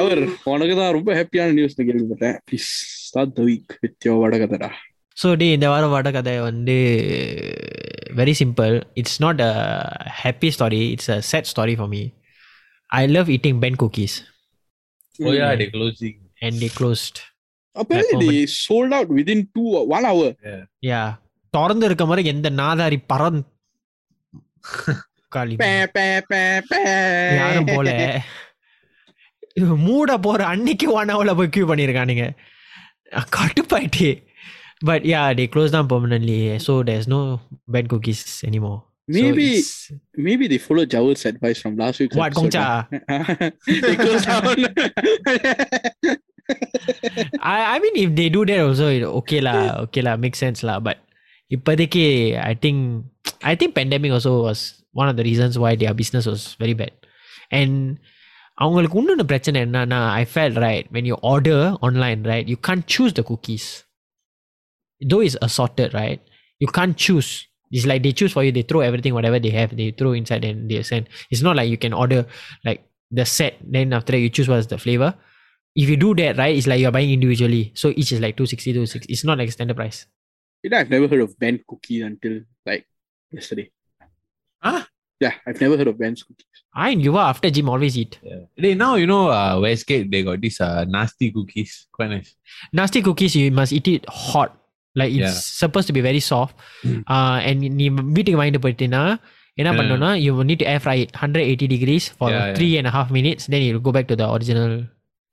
அவர் 0.00 0.20
உனக்கு 0.52 0.74
தான் 0.78 0.94
ரொம்ப 0.96 1.10
ஹாப்பியான 1.18 1.54
நியூஸ் 1.58 1.76
கேள்விப்பட்டேன். 1.78 2.36
Please 2.48 2.68
start 3.06 3.34
the 3.38 3.42
week 3.48 3.72
with 3.82 4.06
your 4.08 4.20
வடகதடா. 4.24 4.68
So 5.16 5.28
டி 5.40 5.48
இந்த 5.56 5.66
வாரம் 5.72 5.92
வட 5.94 6.08
கதை 6.16 6.34
வந்து 6.48 6.76
very 8.20 8.34
simple 8.40 8.74
it's 9.00 9.18
not 9.24 9.42
a 9.48 9.52
happy 10.22 10.48
story 10.56 10.80
it's 10.94 11.10
a 11.16 11.18
sad 11.30 11.50
story 11.52 11.74
for 11.80 11.90
me 11.94 12.02
I 12.90 13.02
love 13.16 13.30
eating 13.36 13.60
Ben 13.64 13.78
cookies 13.82 14.16
oh 15.18 15.32
yeah 15.38 15.48
they 15.60 15.68
closing 15.76 16.16
and 16.46 16.58
the 16.64 16.70
closed 16.78 17.20
apparently 17.76 18.26
they 18.32 18.42
sold 18.58 18.92
out 18.98 19.08
within 19.18 19.40
two 19.54 19.68
one 19.96 20.04
hour. 20.10 20.28
Yeah 20.90 21.02
திறந்து 21.54 21.86
இருக்க 21.88 22.04
மாதிரி 22.10 22.24
எந்த 22.34 22.48
நாதாரி 22.62 22.98
பறந் 23.12 23.40
காலி 25.35 25.55
பே, 25.61 25.71
பே, 25.95 26.05
பே, 26.29 26.41
பே. 26.69 26.81
யாரும் 27.39 27.69
போல 27.73 27.89
இவன் 29.61 29.83
மூட 29.87 30.11
போற 30.25 30.41
அன்னைக்கு 30.53 30.87
ஒன் 30.99 31.11
ஹவர்ல 31.13 31.33
போய் 31.39 31.53
queue 31.55 31.65
பண்ணிருக்கானுங்க 31.71 32.25
கட்டுப்பாயிட்டு 33.37 34.09
but 34.89 35.05
yeah 35.13 35.21
they 35.37 35.47
close 35.53 35.71
down 35.75 35.87
permanently 35.93 36.37
so 36.65 36.73
there's 36.89 37.07
no 37.15 37.21
bad 37.75 37.87
cookies 37.93 38.21
anymore 38.49 38.77
So 39.09 39.13
maybe 39.17 39.45
it's- 39.59 39.77
maybe 40.25 40.45
they 40.51 40.59
followed 40.65 40.89
Jawal's 40.93 41.23
advice 41.25 41.59
from 41.63 41.73
last 41.81 41.97
week's 42.01 42.17
what 42.19 42.31
episode. 42.31 42.57
Gongcha 42.57 42.65
they 43.85 43.95
closed 44.01 44.27
down 44.27 44.59
I, 47.43 47.75
I 47.75 47.79
mean 47.79 47.95
if 47.95 48.11
they 48.15 48.29
do 48.29 48.45
that 48.45 48.59
also 48.59 48.87
it 48.89 49.03
okay 49.21 49.39
lah 49.41 49.55
okay 49.85 50.01
lah 50.01 50.15
makes 50.17 50.39
sense 50.39 50.61
lah 50.63 50.77
but 50.79 50.97
இப்போதைக்கு 51.51 52.03
I 52.41 52.53
think 52.63 52.77
I 53.41 53.55
think 53.55 53.75
pandemic 53.75 54.11
also 54.11 54.43
was 54.43 54.83
one 54.91 55.09
of 55.09 55.17
the 55.17 55.23
reasons 55.23 55.57
why 55.57 55.75
their 55.75 55.93
business 55.93 56.25
was 56.25 56.55
very 56.63 56.73
bad 56.73 56.93
and 57.59 57.73
அவங்களுக்கு 58.63 58.97
இன்னொன்று 59.01 59.25
பிரச்சனை 59.31 59.57
என்னன்னா 59.65 59.99
I 60.21 60.25
felt 60.35 60.55
right 60.67 60.85
when 60.95 61.05
you 61.09 61.17
order 61.33 61.59
online 61.87 62.21
right 62.31 62.45
you 62.51 62.57
can't 62.67 62.85
choose 62.93 63.13
the 63.19 63.23
cookies 63.29 63.65
though 65.09 65.21
it's 65.27 65.37
assorted 65.47 65.93
right 66.01 66.19
you 66.63 66.69
can't 66.77 66.95
choose 67.05 67.29
it's 67.75 67.87
like 67.91 68.01
they 68.05 68.13
choose 68.19 68.33
for 68.35 68.43
you 68.45 68.51
they 68.57 68.65
throw 68.69 68.81
everything 68.89 69.13
whatever 69.17 69.39
they 69.45 69.53
have 69.59 69.71
they 69.79 69.89
throw 69.99 70.11
inside 70.19 70.43
and 70.49 70.69
they 70.71 70.81
send 70.91 71.07
it's 71.31 71.43
not 71.47 71.55
like 71.59 71.69
you 71.73 71.79
can 71.85 71.93
order 72.03 72.21
like 72.67 72.81
the 73.19 73.25
set 73.37 73.55
then 73.75 73.93
after 73.99 74.11
that 74.13 74.23
you 74.25 74.31
choose 74.37 74.49
what's 74.51 74.69
the 74.73 74.79
flavor 74.85 75.11
if 75.81 75.87
you 75.91 75.97
do 76.05 76.11
that 76.21 76.35
right 76.41 76.55
it's 76.59 76.69
like 76.71 76.81
you're 76.83 76.95
buying 76.97 77.13
individually 77.17 77.63
so 77.81 77.89
each 77.99 78.11
is 78.15 78.21
like 78.25 78.35
260 78.35 78.73
260 78.73 79.13
it's 79.13 79.25
not 79.29 79.37
like 79.41 79.51
standard 79.57 79.79
price 79.81 79.99
you 80.63 80.69
know, 80.69 80.77
I've 80.77 80.89
never 80.89 81.07
heard 81.07 81.21
of 81.21 81.37
Ben 81.39 81.63
cookie 81.67 82.01
until 82.01 82.41
like 82.65 82.85
yesterday. 83.33 83.67
Huh? 84.67 84.83
Yeah, 85.23 85.33
I've 85.47 85.59
never 85.63 85.75
heard 85.79 85.89
of 85.91 85.97
Ben's 86.01 86.23
cookie. 86.23 86.45
I 86.73 86.89
and 86.93 87.01
you 87.05 87.13
are 87.19 87.27
after 87.33 87.49
gym 87.55 87.67
always 87.73 87.97
eat 88.01 88.13
yeah. 88.21 88.41
They, 88.63 88.71
now 88.75 88.93
you 89.01 89.07
know 89.11 89.23
uh, 89.37 89.59
Westgate 89.63 90.09
they 90.11 90.21
got 90.27 90.39
this 90.45 90.57
uh, 90.61 90.85
nasty 90.95 91.27
cookies 91.31 91.71
quite 91.95 92.09
nice 92.11 92.29
nasty 92.79 93.01
cookies 93.07 93.35
you 93.39 93.49
must 93.59 93.73
eat 93.77 93.87
it 93.93 94.03
hot 94.07 94.51
like 94.99 95.11
it's 95.11 95.19
Yeah. 95.19 95.31
supposed 95.63 95.87
to 95.87 95.93
be 95.97 96.01
very 96.09 96.21
soft 96.31 96.53
uh, 97.15 97.37
and 97.47 97.57
நீ 97.79 97.87
வீட்டுக்கு 98.17 98.39
வாங்கிட்டு 98.41 98.61
போயிட்டீங்கன்னா 98.65 99.03
என்ன 99.59 99.69
Yeah. 99.71 99.77
பண்ணணும்னா 99.79 100.11
you 100.25 100.31
will 100.37 100.47
need 100.51 100.61
to 100.63 100.67
air 100.73 100.81
fry 100.85 100.95
it 101.05 101.11
180 101.15 101.67
degrees 101.75 102.05
for 102.19 102.29
Yeah, 102.33 102.39
yeah. 102.45 102.55
three 102.59 102.71
and 102.81 102.87
a 102.91 102.93
half 102.97 103.09
minutes 103.17 103.45
then 103.53 103.63
you'll 103.67 103.85
go 103.89 103.93
back 103.97 104.07
to 104.13 104.17
the 104.21 104.27
original 104.35 104.73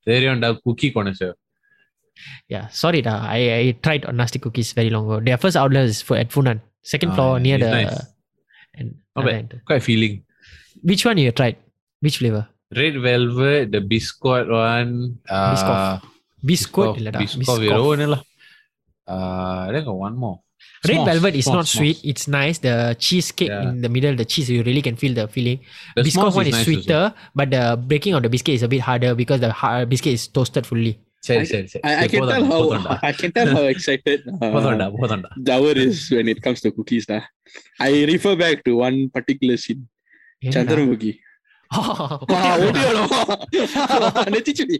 தெரியும்டா 0.07 0.49
cookie 0.65 0.89
connoisseur 0.97 1.31
yeah 2.53 2.65
sorry 2.81 3.01
da, 3.07 3.13
I, 3.37 3.41
I 3.61 3.71
tried 3.85 4.03
nasty 4.21 4.39
cookies 4.45 4.71
very 4.79 4.91
long 4.95 5.05
ago 5.07 5.17
their 5.27 5.37
first 5.43 5.57
outlet 5.63 5.85
is 5.93 5.99
for, 6.07 6.17
at 6.23 6.29
Funan 6.35 6.59
Second 6.82 7.10
ah, 7.10 7.14
floor 7.14 7.40
near 7.40 7.58
the. 7.58 7.70
Nice. 7.70 8.02
And, 8.74 8.98
Not 9.14 9.26
bad. 9.26 9.60
Quite 9.66 9.82
feeling. 9.82 10.24
Which 10.82 11.04
one 11.04 11.18
you 11.18 11.30
tried? 11.30 11.56
Which 12.00 12.18
flavor? 12.18 12.48
Red 12.74 13.00
velvet, 13.00 13.70
the 13.70 13.80
biscuit 13.80 14.48
one. 14.48 15.18
Uh, 15.28 15.50
biscuit. 15.52 15.76
Biscuit. 16.42 16.94
Biscuit. 16.96 17.38
Biscuit. 17.38 17.60
Biscuit. 17.60 18.08
Lah. 18.08 18.22
Uh, 19.06 19.72
then 19.72 19.84
got 19.84 19.94
one 19.94 20.16
more. 20.16 20.40
Smalls, 20.84 21.06
Red 21.06 21.14
velvet 21.14 21.32
smalls, 21.32 21.38
is 21.38 21.46
not 21.46 21.66
smalls. 21.66 21.70
sweet. 21.70 21.98
It's 22.02 22.26
nice. 22.26 22.58
The 22.58 22.96
cheesecake 22.98 23.48
yeah. 23.48 23.68
in 23.68 23.82
the 23.82 23.88
middle, 23.88 24.16
the 24.16 24.24
cheese, 24.24 24.50
you 24.50 24.62
really 24.62 24.82
can 24.82 24.96
feel 24.96 25.14
the 25.14 25.28
feeling. 25.28 25.60
The 25.94 26.02
biscuit 26.02 26.34
one 26.34 26.46
is, 26.46 26.52
nice 26.52 26.64
sweeter, 26.64 26.94
also. 26.94 27.30
but 27.34 27.50
the 27.50 27.78
breaking 27.78 28.14
of 28.14 28.22
the 28.22 28.28
biscuit 28.28 28.54
is 28.54 28.62
a 28.62 28.68
bit 28.68 28.80
harder 28.80 29.14
because 29.14 29.40
the 29.40 29.52
biscuit 29.88 30.14
is 30.14 30.26
toasted 30.26 30.66
fully. 30.66 30.98
சரி 31.27 31.45
சரி 31.51 31.67
சரி 31.71 31.81
I, 31.89 31.93
I 31.93 32.07
சரி, 32.07 32.11
can 32.13 32.23
tell 32.31 32.43
போதும்டா, 32.43 32.49
how 32.51 32.59
போதும்டா. 32.63 32.95
I 33.09 33.13
can 33.19 33.31
tell 33.37 33.49
how 33.55 33.63
excited 33.73 34.19
போதும்டா, 34.55 34.87
uh, 34.89 34.97
போதும்டா. 35.01 35.29
Jawar 35.49 35.75
is 35.85 35.99
when 36.17 36.27
it 36.33 36.39
comes 36.45 36.59
to 36.65 36.71
cookies. 36.77 37.05
Nah. 37.13 37.23
I 37.87 38.05
refer 38.11 38.33
back 38.43 38.57
to 38.67 38.73
one 38.87 38.99
particular 39.17 39.57
scene. 39.65 39.83
Chandramukhi. 40.55 41.13
Ah, 41.77 42.53
ஒடியோடா. 42.65 43.05
நெத்திச்சுடி. 44.33 44.77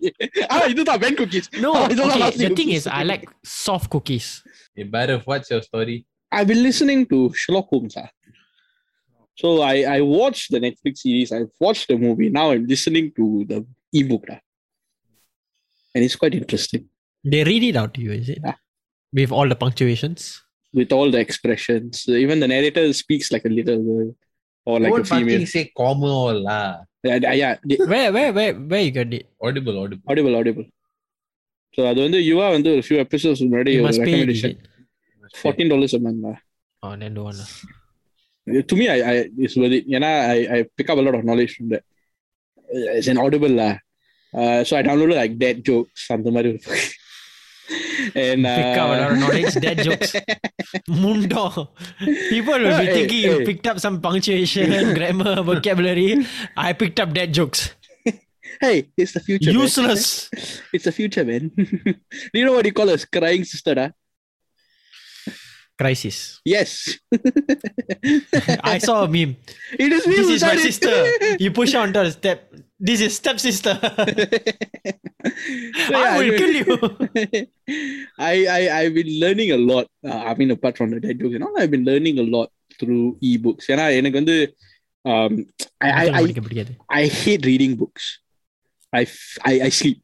Ah, 0.53 0.61
இதுதான் 0.73 0.99
Ben 1.03 1.15
cookies. 1.21 1.47
no, 1.65 1.71
Ah, 1.79 1.85
இதெல்லாம் 1.93 2.13
okay, 2.17 2.23
nasty 2.25 2.43
the 2.43 2.49
thing 2.59 2.69
cookies. 2.71 2.85
is, 2.87 2.93
I 2.99 3.03
like 3.11 3.25
soft 3.65 3.87
cookies. 3.95 4.27
Hey, 4.77 4.85
Bhairav, 4.93 5.21
what's 5.31 5.49
your 5.53 5.61
story? 5.69 5.97
I've 6.35 6.47
been 6.51 6.63
listening 6.69 7.01
to 7.11 7.17
Sherlock 7.41 7.67
Holmes. 7.73 7.95
Ah. 8.03 8.07
So 9.41 9.47
I, 9.73 9.77
I 9.97 10.01
watched 10.19 10.47
the 10.53 10.59
Netflix 10.65 10.93
series. 11.05 11.31
I 11.39 11.43
watched 11.65 11.87
the 11.91 11.97
movie. 12.05 12.29
Now 12.37 12.45
I'm 12.53 12.65
listening 12.73 13.07
to 13.19 13.25
the 13.51 13.59
ebook. 14.01 14.25
Ah. 14.35 14.39
And 15.95 16.01
it's 16.05 16.17
quite 16.21 16.35
interesting 16.41 16.83
They 17.31 17.41
read 17.49 17.63
it 17.69 17.75
out 17.81 17.91
to 17.95 18.01
you, 18.05 18.11
is 18.21 18.27
it? 18.35 18.39
Yeah. 18.47 18.57
With 19.19 19.31
all 19.37 19.47
the 19.53 19.59
punctuations. 19.63 20.21
with 20.79 20.91
all 20.95 21.09
the 21.13 21.19
expressions. 21.25 21.93
Even 22.23 22.37
the 22.43 22.47
narrator 22.51 22.83
speaks 23.01 23.27
like 23.33 23.45
a 23.49 23.53
little 23.57 23.79
girl 23.87 24.07
or 24.69 24.75
like 24.83 24.91
Don't 24.93 25.05
a 25.07 25.09
female. 25.11 25.29
fucking 25.29 25.45
say 25.53 25.63
comma 25.79 26.09
lah. 26.47 26.65
Yeah, 27.07 27.33
yeah, 27.41 27.53
the- 27.69 27.77
Where, 27.93 28.09
where, 28.15 28.31
where, 28.37 28.53
where 28.71 28.83
you 28.87 28.91
got 28.97 29.13
it? 29.17 29.25
Audible, 29.47 29.75
audible. 29.83 30.03
audible, 30.11 30.35
audible. 30.39 30.65
So 31.75 31.81
அது 31.91 31.99
வந்து 32.05 32.19
யுவா 32.29 32.47
வந்து 32.55 32.69
ஒரு 32.75 32.83
few 32.89 32.99
episodes 33.05 33.39
முன்னாடி 33.47 33.71
You 33.77 33.81
ஒரு 33.83 33.87
must 33.89 34.01
pay 34.09 34.17
it, 34.25 34.29
is 34.35 34.41
recommendation 34.43 34.53
it? 34.53 35.39
fourteen 35.43 35.69
dollars 35.73 35.93
a 35.99 36.01
month 36.05 36.21
lah. 36.27 36.37
Oh, 36.83 36.93
then 37.01 37.13
don't 37.17 37.27
want. 37.29 37.39
lah. 37.41 37.49
To 38.71 38.75
me, 38.79 38.85
I, 38.95 38.99
I 39.11 39.15
it's 39.45 39.55
worth 39.61 39.75
it. 39.79 39.85
ஏன்னா 39.97 40.11
I, 40.35 40.39
I 40.57 40.59
pick 40.77 40.89
up 40.93 40.99
a 41.03 41.05
lot 41.07 41.17
of 41.19 41.23
knowledge 41.29 41.53
from 41.57 41.67
that. 41.73 41.83
It's 42.99 43.11
an 43.15 43.19
audible 44.33 44.39
lah. 44.41 44.59
Uh, 44.59 44.63
so 44.63 44.77
I 44.77 44.83
downloaded 44.83 45.15
like 45.23 45.35
dead 45.45 45.57
jokes 45.69 46.03
அந்த 46.15 46.31
மாதிரி 46.37 46.51
ஒரு 46.55 46.79
and 48.23 48.41
uh, 48.47 48.55
Pick 48.57 48.77
up 48.81 48.89
a 48.89 48.97
lot 48.99 49.11
of 49.13 49.17
knowledge, 49.21 49.55
dead 49.63 49.79
jokes. 49.87 50.11
Mundo. 51.03 51.41
People 52.29 52.59
will 52.65 52.77
be 52.81 52.85
Hey, 52.85 52.93
thinking 52.97 53.19
you 53.27 53.33
hey. 53.39 53.45
picked 53.49 53.67
up 53.71 53.77
some 53.85 53.99
punctuation, 54.05 54.69
grammar, 54.97 55.33
vocabulary. 55.49 56.07
I 56.67 56.71
picked 56.81 56.99
up 57.03 57.09
dead 57.17 57.31
jokes. 57.39 57.61
hey, 58.63 58.77
it's 59.01 59.13
the 59.17 59.23
future. 59.27 59.51
man. 59.51 59.59
Useless. 59.63 60.03
It's 60.75 60.85
the 60.89 60.93
future, 60.99 61.25
man. 61.31 61.43
Do 62.31 62.35
you 62.39 62.45
know 62.47 62.53
what 62.57 62.65
you 62.69 62.75
call 62.79 62.87
a 62.95 62.97
crying 63.17 63.43
sister? 63.53 63.73
Da? 63.79 63.87
Crisis. 65.81 66.39
Yes, 66.45 66.69
I 68.73 68.77
saw 68.87 69.03
a 69.03 69.09
meme. 69.17 69.33
it 69.85 69.91
is 69.97 70.07
me. 70.07 70.15
This 70.15 70.27
who 70.27 70.33
is 70.37 70.41
my 70.41 70.55
said 70.55 70.59
it. 70.59 70.65
sister. 70.69 70.93
You 71.43 71.51
push 71.51 71.73
her 71.77 71.81
onto 71.87 71.99
a 71.99 72.11
step. 72.11 72.39
This 72.87 72.99
is 73.05 73.11
step 73.21 73.37
sister. 73.47 73.73
So, 75.85 75.91
yeah, 75.91 76.13
I 76.13 76.17
will 76.17 76.29
mean- 76.29 76.39
kill 76.41 76.53
you. 76.59 76.73
I, 78.31 78.35
I 78.57 78.61
I've 78.77 78.93
been 78.99 79.11
learning 79.23 79.49
a 79.57 79.59
lot. 79.71 79.87
Uh, 80.09 80.21
I 80.29 80.33
mean, 80.39 80.51
apart 80.57 80.75
from 80.79 80.89
the 80.93 80.99
dead 81.05 81.19
jokes 81.21 81.35
and 81.37 81.43
all, 81.47 81.55
I've 81.61 81.73
been 81.75 81.85
learning 81.91 82.17
a 82.23 82.27
lot 82.35 82.49
through 82.79 83.05
ebooks. 83.31 83.65
ஏன்னா 83.73 83.85
எனக்கு 83.99 84.19
வந்து 84.21 84.37
um, 85.11 85.33
I, 85.87 85.91
I, 86.01 86.05
I, 86.17 86.21
படிக்க 86.25 86.43
பிடிக்காது. 86.47 86.73
I 87.01 87.05
hate 87.21 87.43
reading 87.51 87.73
books. 87.81 88.05
I, 88.99 89.03
f- 89.13 89.37
I, 89.51 89.55
I 89.67 89.71
sleep. 89.79 89.99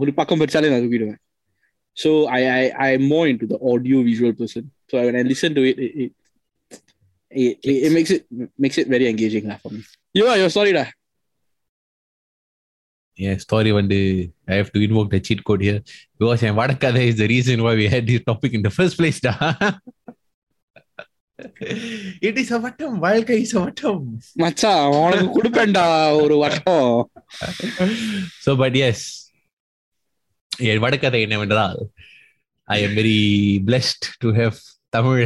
ஒரு 0.00 0.12
பக்கம் 0.18 0.40
படிச்சாலே 0.42 0.70
நான் 0.72 0.84
தூக்கிடுவேன். 0.84 1.20
So 2.02 2.10
I, 2.38 2.42
I, 2.58 2.62
I'm 2.86 3.04
more 3.14 3.26
into 3.32 3.46
the 3.52 3.58
audio 3.72 3.98
visual 4.10 4.32
person. 4.40 4.64
So 4.90 4.94
when 5.06 5.16
I 5.20 5.24
listen 5.32 5.52
to 5.58 5.62
it, 5.70 5.78
it, 5.86 5.92
it, 6.04 6.12
it, 7.42 7.52
it, 7.70 7.76
it 7.86 7.92
makes 7.96 8.10
it 8.16 8.24
makes 8.64 8.76
it 8.82 8.88
very 8.94 9.06
engaging 9.12 9.44
lah 9.50 9.56
for 9.62 9.70
me. 9.76 9.80
You 10.18 10.26
are 10.32 10.38
your 10.42 10.50
story 10.56 10.72
lah. 10.78 10.88
Yeah, 13.21 13.35
story 13.45 13.71
வந்து 13.79 13.97
I 14.51 14.55
have 14.59 14.69
to 14.75 14.79
invoke 14.85 15.09
the 15.13 15.19
cheat 15.27 15.41
code 15.47 15.63
here 15.67 15.79
because 16.19 16.41
N 16.47 16.57
வடக்கதை 16.59 17.03
is 17.11 17.17
the 17.21 17.27
reason 17.33 17.57
why 17.65 17.73
we 17.81 17.87
had 17.93 18.05
this 18.11 18.21
topic 18.29 18.53
in 18.57 18.63
the 18.67 18.73
first 18.77 18.95
place 18.99 19.19
டா 19.27 19.33
It 22.27 22.35
is 22.41 22.49
a 22.55 22.59
வட்டம் 22.65 22.97
வாழ்க்கை 23.05 23.37
is 23.45 23.53
a 23.57 23.61
வட்டம் 23.63 24.01
மச்சான் 24.43 24.87
உனக்கு 25.01 25.27
கொடுப்பேன்டா 25.37 25.85
ஒரு 26.23 26.37
வட்டம் 26.43 26.91
So 28.45 28.53
but 28.61 28.75
yes 28.83 28.99
என் 30.71 30.83
வடக்கதை 30.85 31.21
என்னவென்றால் 31.27 31.79
I 32.67 32.85
am 32.87 32.93
very 33.01 33.21
blessed 33.69 34.05
to 34.23 34.29
have 34.39 34.57
Tamil 34.95 35.21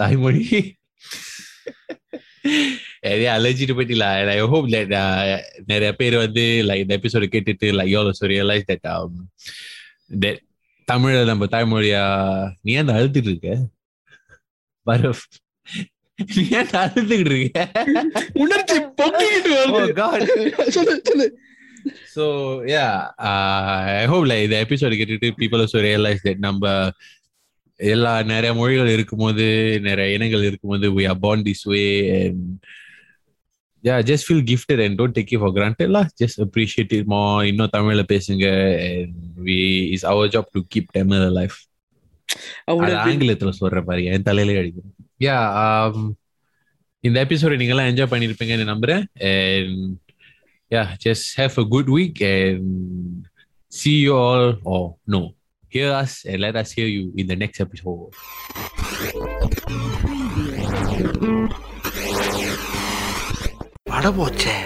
தாய்மொழி 0.00 0.44
நிறைய 3.04 3.32
அலர்ஜிட்டு 3.38 3.74
பற்றில 3.78 4.04
and 4.20 4.30
I 4.30 4.40
hope 4.52 4.66
that 4.74 4.90
uh, 5.02 5.38
நிறைய 5.66 5.92
பேர் 5.92 6.16
வந்து 6.16 6.62
like 6.66 6.82
இந்த 6.84 6.94
எபிசோட 6.98 7.26
கேட்டுட்டு 7.34 7.68
like 7.78 7.90
you 7.92 7.98
all 8.00 8.10
also 8.10 8.26
realize 8.26 8.64
that 8.70 8.84
um, 8.94 9.12
that 10.22 10.38
தமிழ 10.88 11.24
நம்ம 11.24 11.44
தாய்மொழியா 11.44 12.02
நீ 12.62 12.72
ஏன் 12.72 12.94
அழுத்துட்டு 12.96 13.30
இருக்க? 13.32 13.52
பரஃப் 14.86 15.24
நீ 16.34 16.42
ஏன் 16.50 16.72
அழுத்துக்கிட்டு 16.82 17.38
இருக்க? 17.38 17.60
உணர்ச்சி 18.32 18.78
பொங்கிட்டு 19.00 19.52
Oh 19.56 19.70
வருது 19.74 21.26
yeah, 22.66 22.92
uh, 23.20 23.80
I 24.02 24.06
hope 24.06 24.24
like 24.24 24.44
the 24.50 24.58
episode 24.66 24.92
கேட்டுட்டு 24.92 25.30
people 25.40 25.60
also 25.60 25.80
realize 25.80 26.20
that 26.24 26.38
நம்ம 26.38 26.62
எல்லா 27.80 28.22
நிறைய 28.22 28.54
மொழிகள் 28.54 28.88
இருக்கும்போது 28.88 29.46
நிறைய 29.82 30.14
இனங்கள் 30.14 30.44
இருக்கும்போது 30.44 30.86
we 30.98 31.04
are 31.10 31.18
born 31.22 31.40
this 31.46 31.62
way 31.68 31.86
and 32.20 32.40
yeah 33.86 33.98
just 34.10 34.24
feel 34.28 34.40
gifted 34.50 34.78
and 34.84 34.92
don't 35.00 35.14
take 35.18 35.30
it 35.34 35.40
for 35.42 35.50
granted 35.56 35.88
lah 35.96 36.04
just 36.20 36.36
appreciate 36.46 36.92
it 36.98 37.06
more 37.14 37.32
இன்னும் 37.50 37.72
தமிழ்ல 37.76 38.02
பேசுங்க 38.12 38.46
and 38.88 39.14
we 39.46 39.58
it's 39.94 40.04
our 40.12 40.26
job 40.34 40.46
to 40.56 40.60
keep 40.74 40.86
Tamil 40.96 41.24
alive 41.30 41.56
I 42.68 42.72
would 42.74 42.84
அது 42.86 42.94
have 42.94 43.02
been- 43.06 43.14
ஆங்கிலத்துல 43.14 43.52
சொல்ற 43.60 43.80
பாரு 43.88 44.04
என் 44.14 44.26
தலையிலே 44.28 44.56
அடிக்கும் 44.62 44.90
யா 45.26 45.38
இந்த 47.04 47.16
எபிசோட 47.26 47.56
நீங்க 47.60 47.74
எல்லாம் 47.74 47.90
என்ஜாய் 47.92 48.12
பண்ணிருப்பீங்கன்னு 48.12 48.70
நம்புறேன் 48.72 49.04
and 49.32 49.74
yeah 50.70 50.88
just 51.06 51.26
have 51.40 51.54
a 51.64 51.66
good 51.74 51.88
week 51.98 52.16
and 52.34 52.64
see 53.80 53.96
you 54.04 54.14
all 54.24 54.46
or 54.74 54.82
no 55.14 55.20
hear 55.74 55.90
us 56.02 56.12
and 56.30 56.38
let 56.46 56.56
us 56.62 56.70
hear 56.78 56.88
you 56.96 57.04
in 57.20 57.26
the 57.32 57.38
next 57.42 57.58
அட 63.94 64.08
போச்சே 64.10 64.56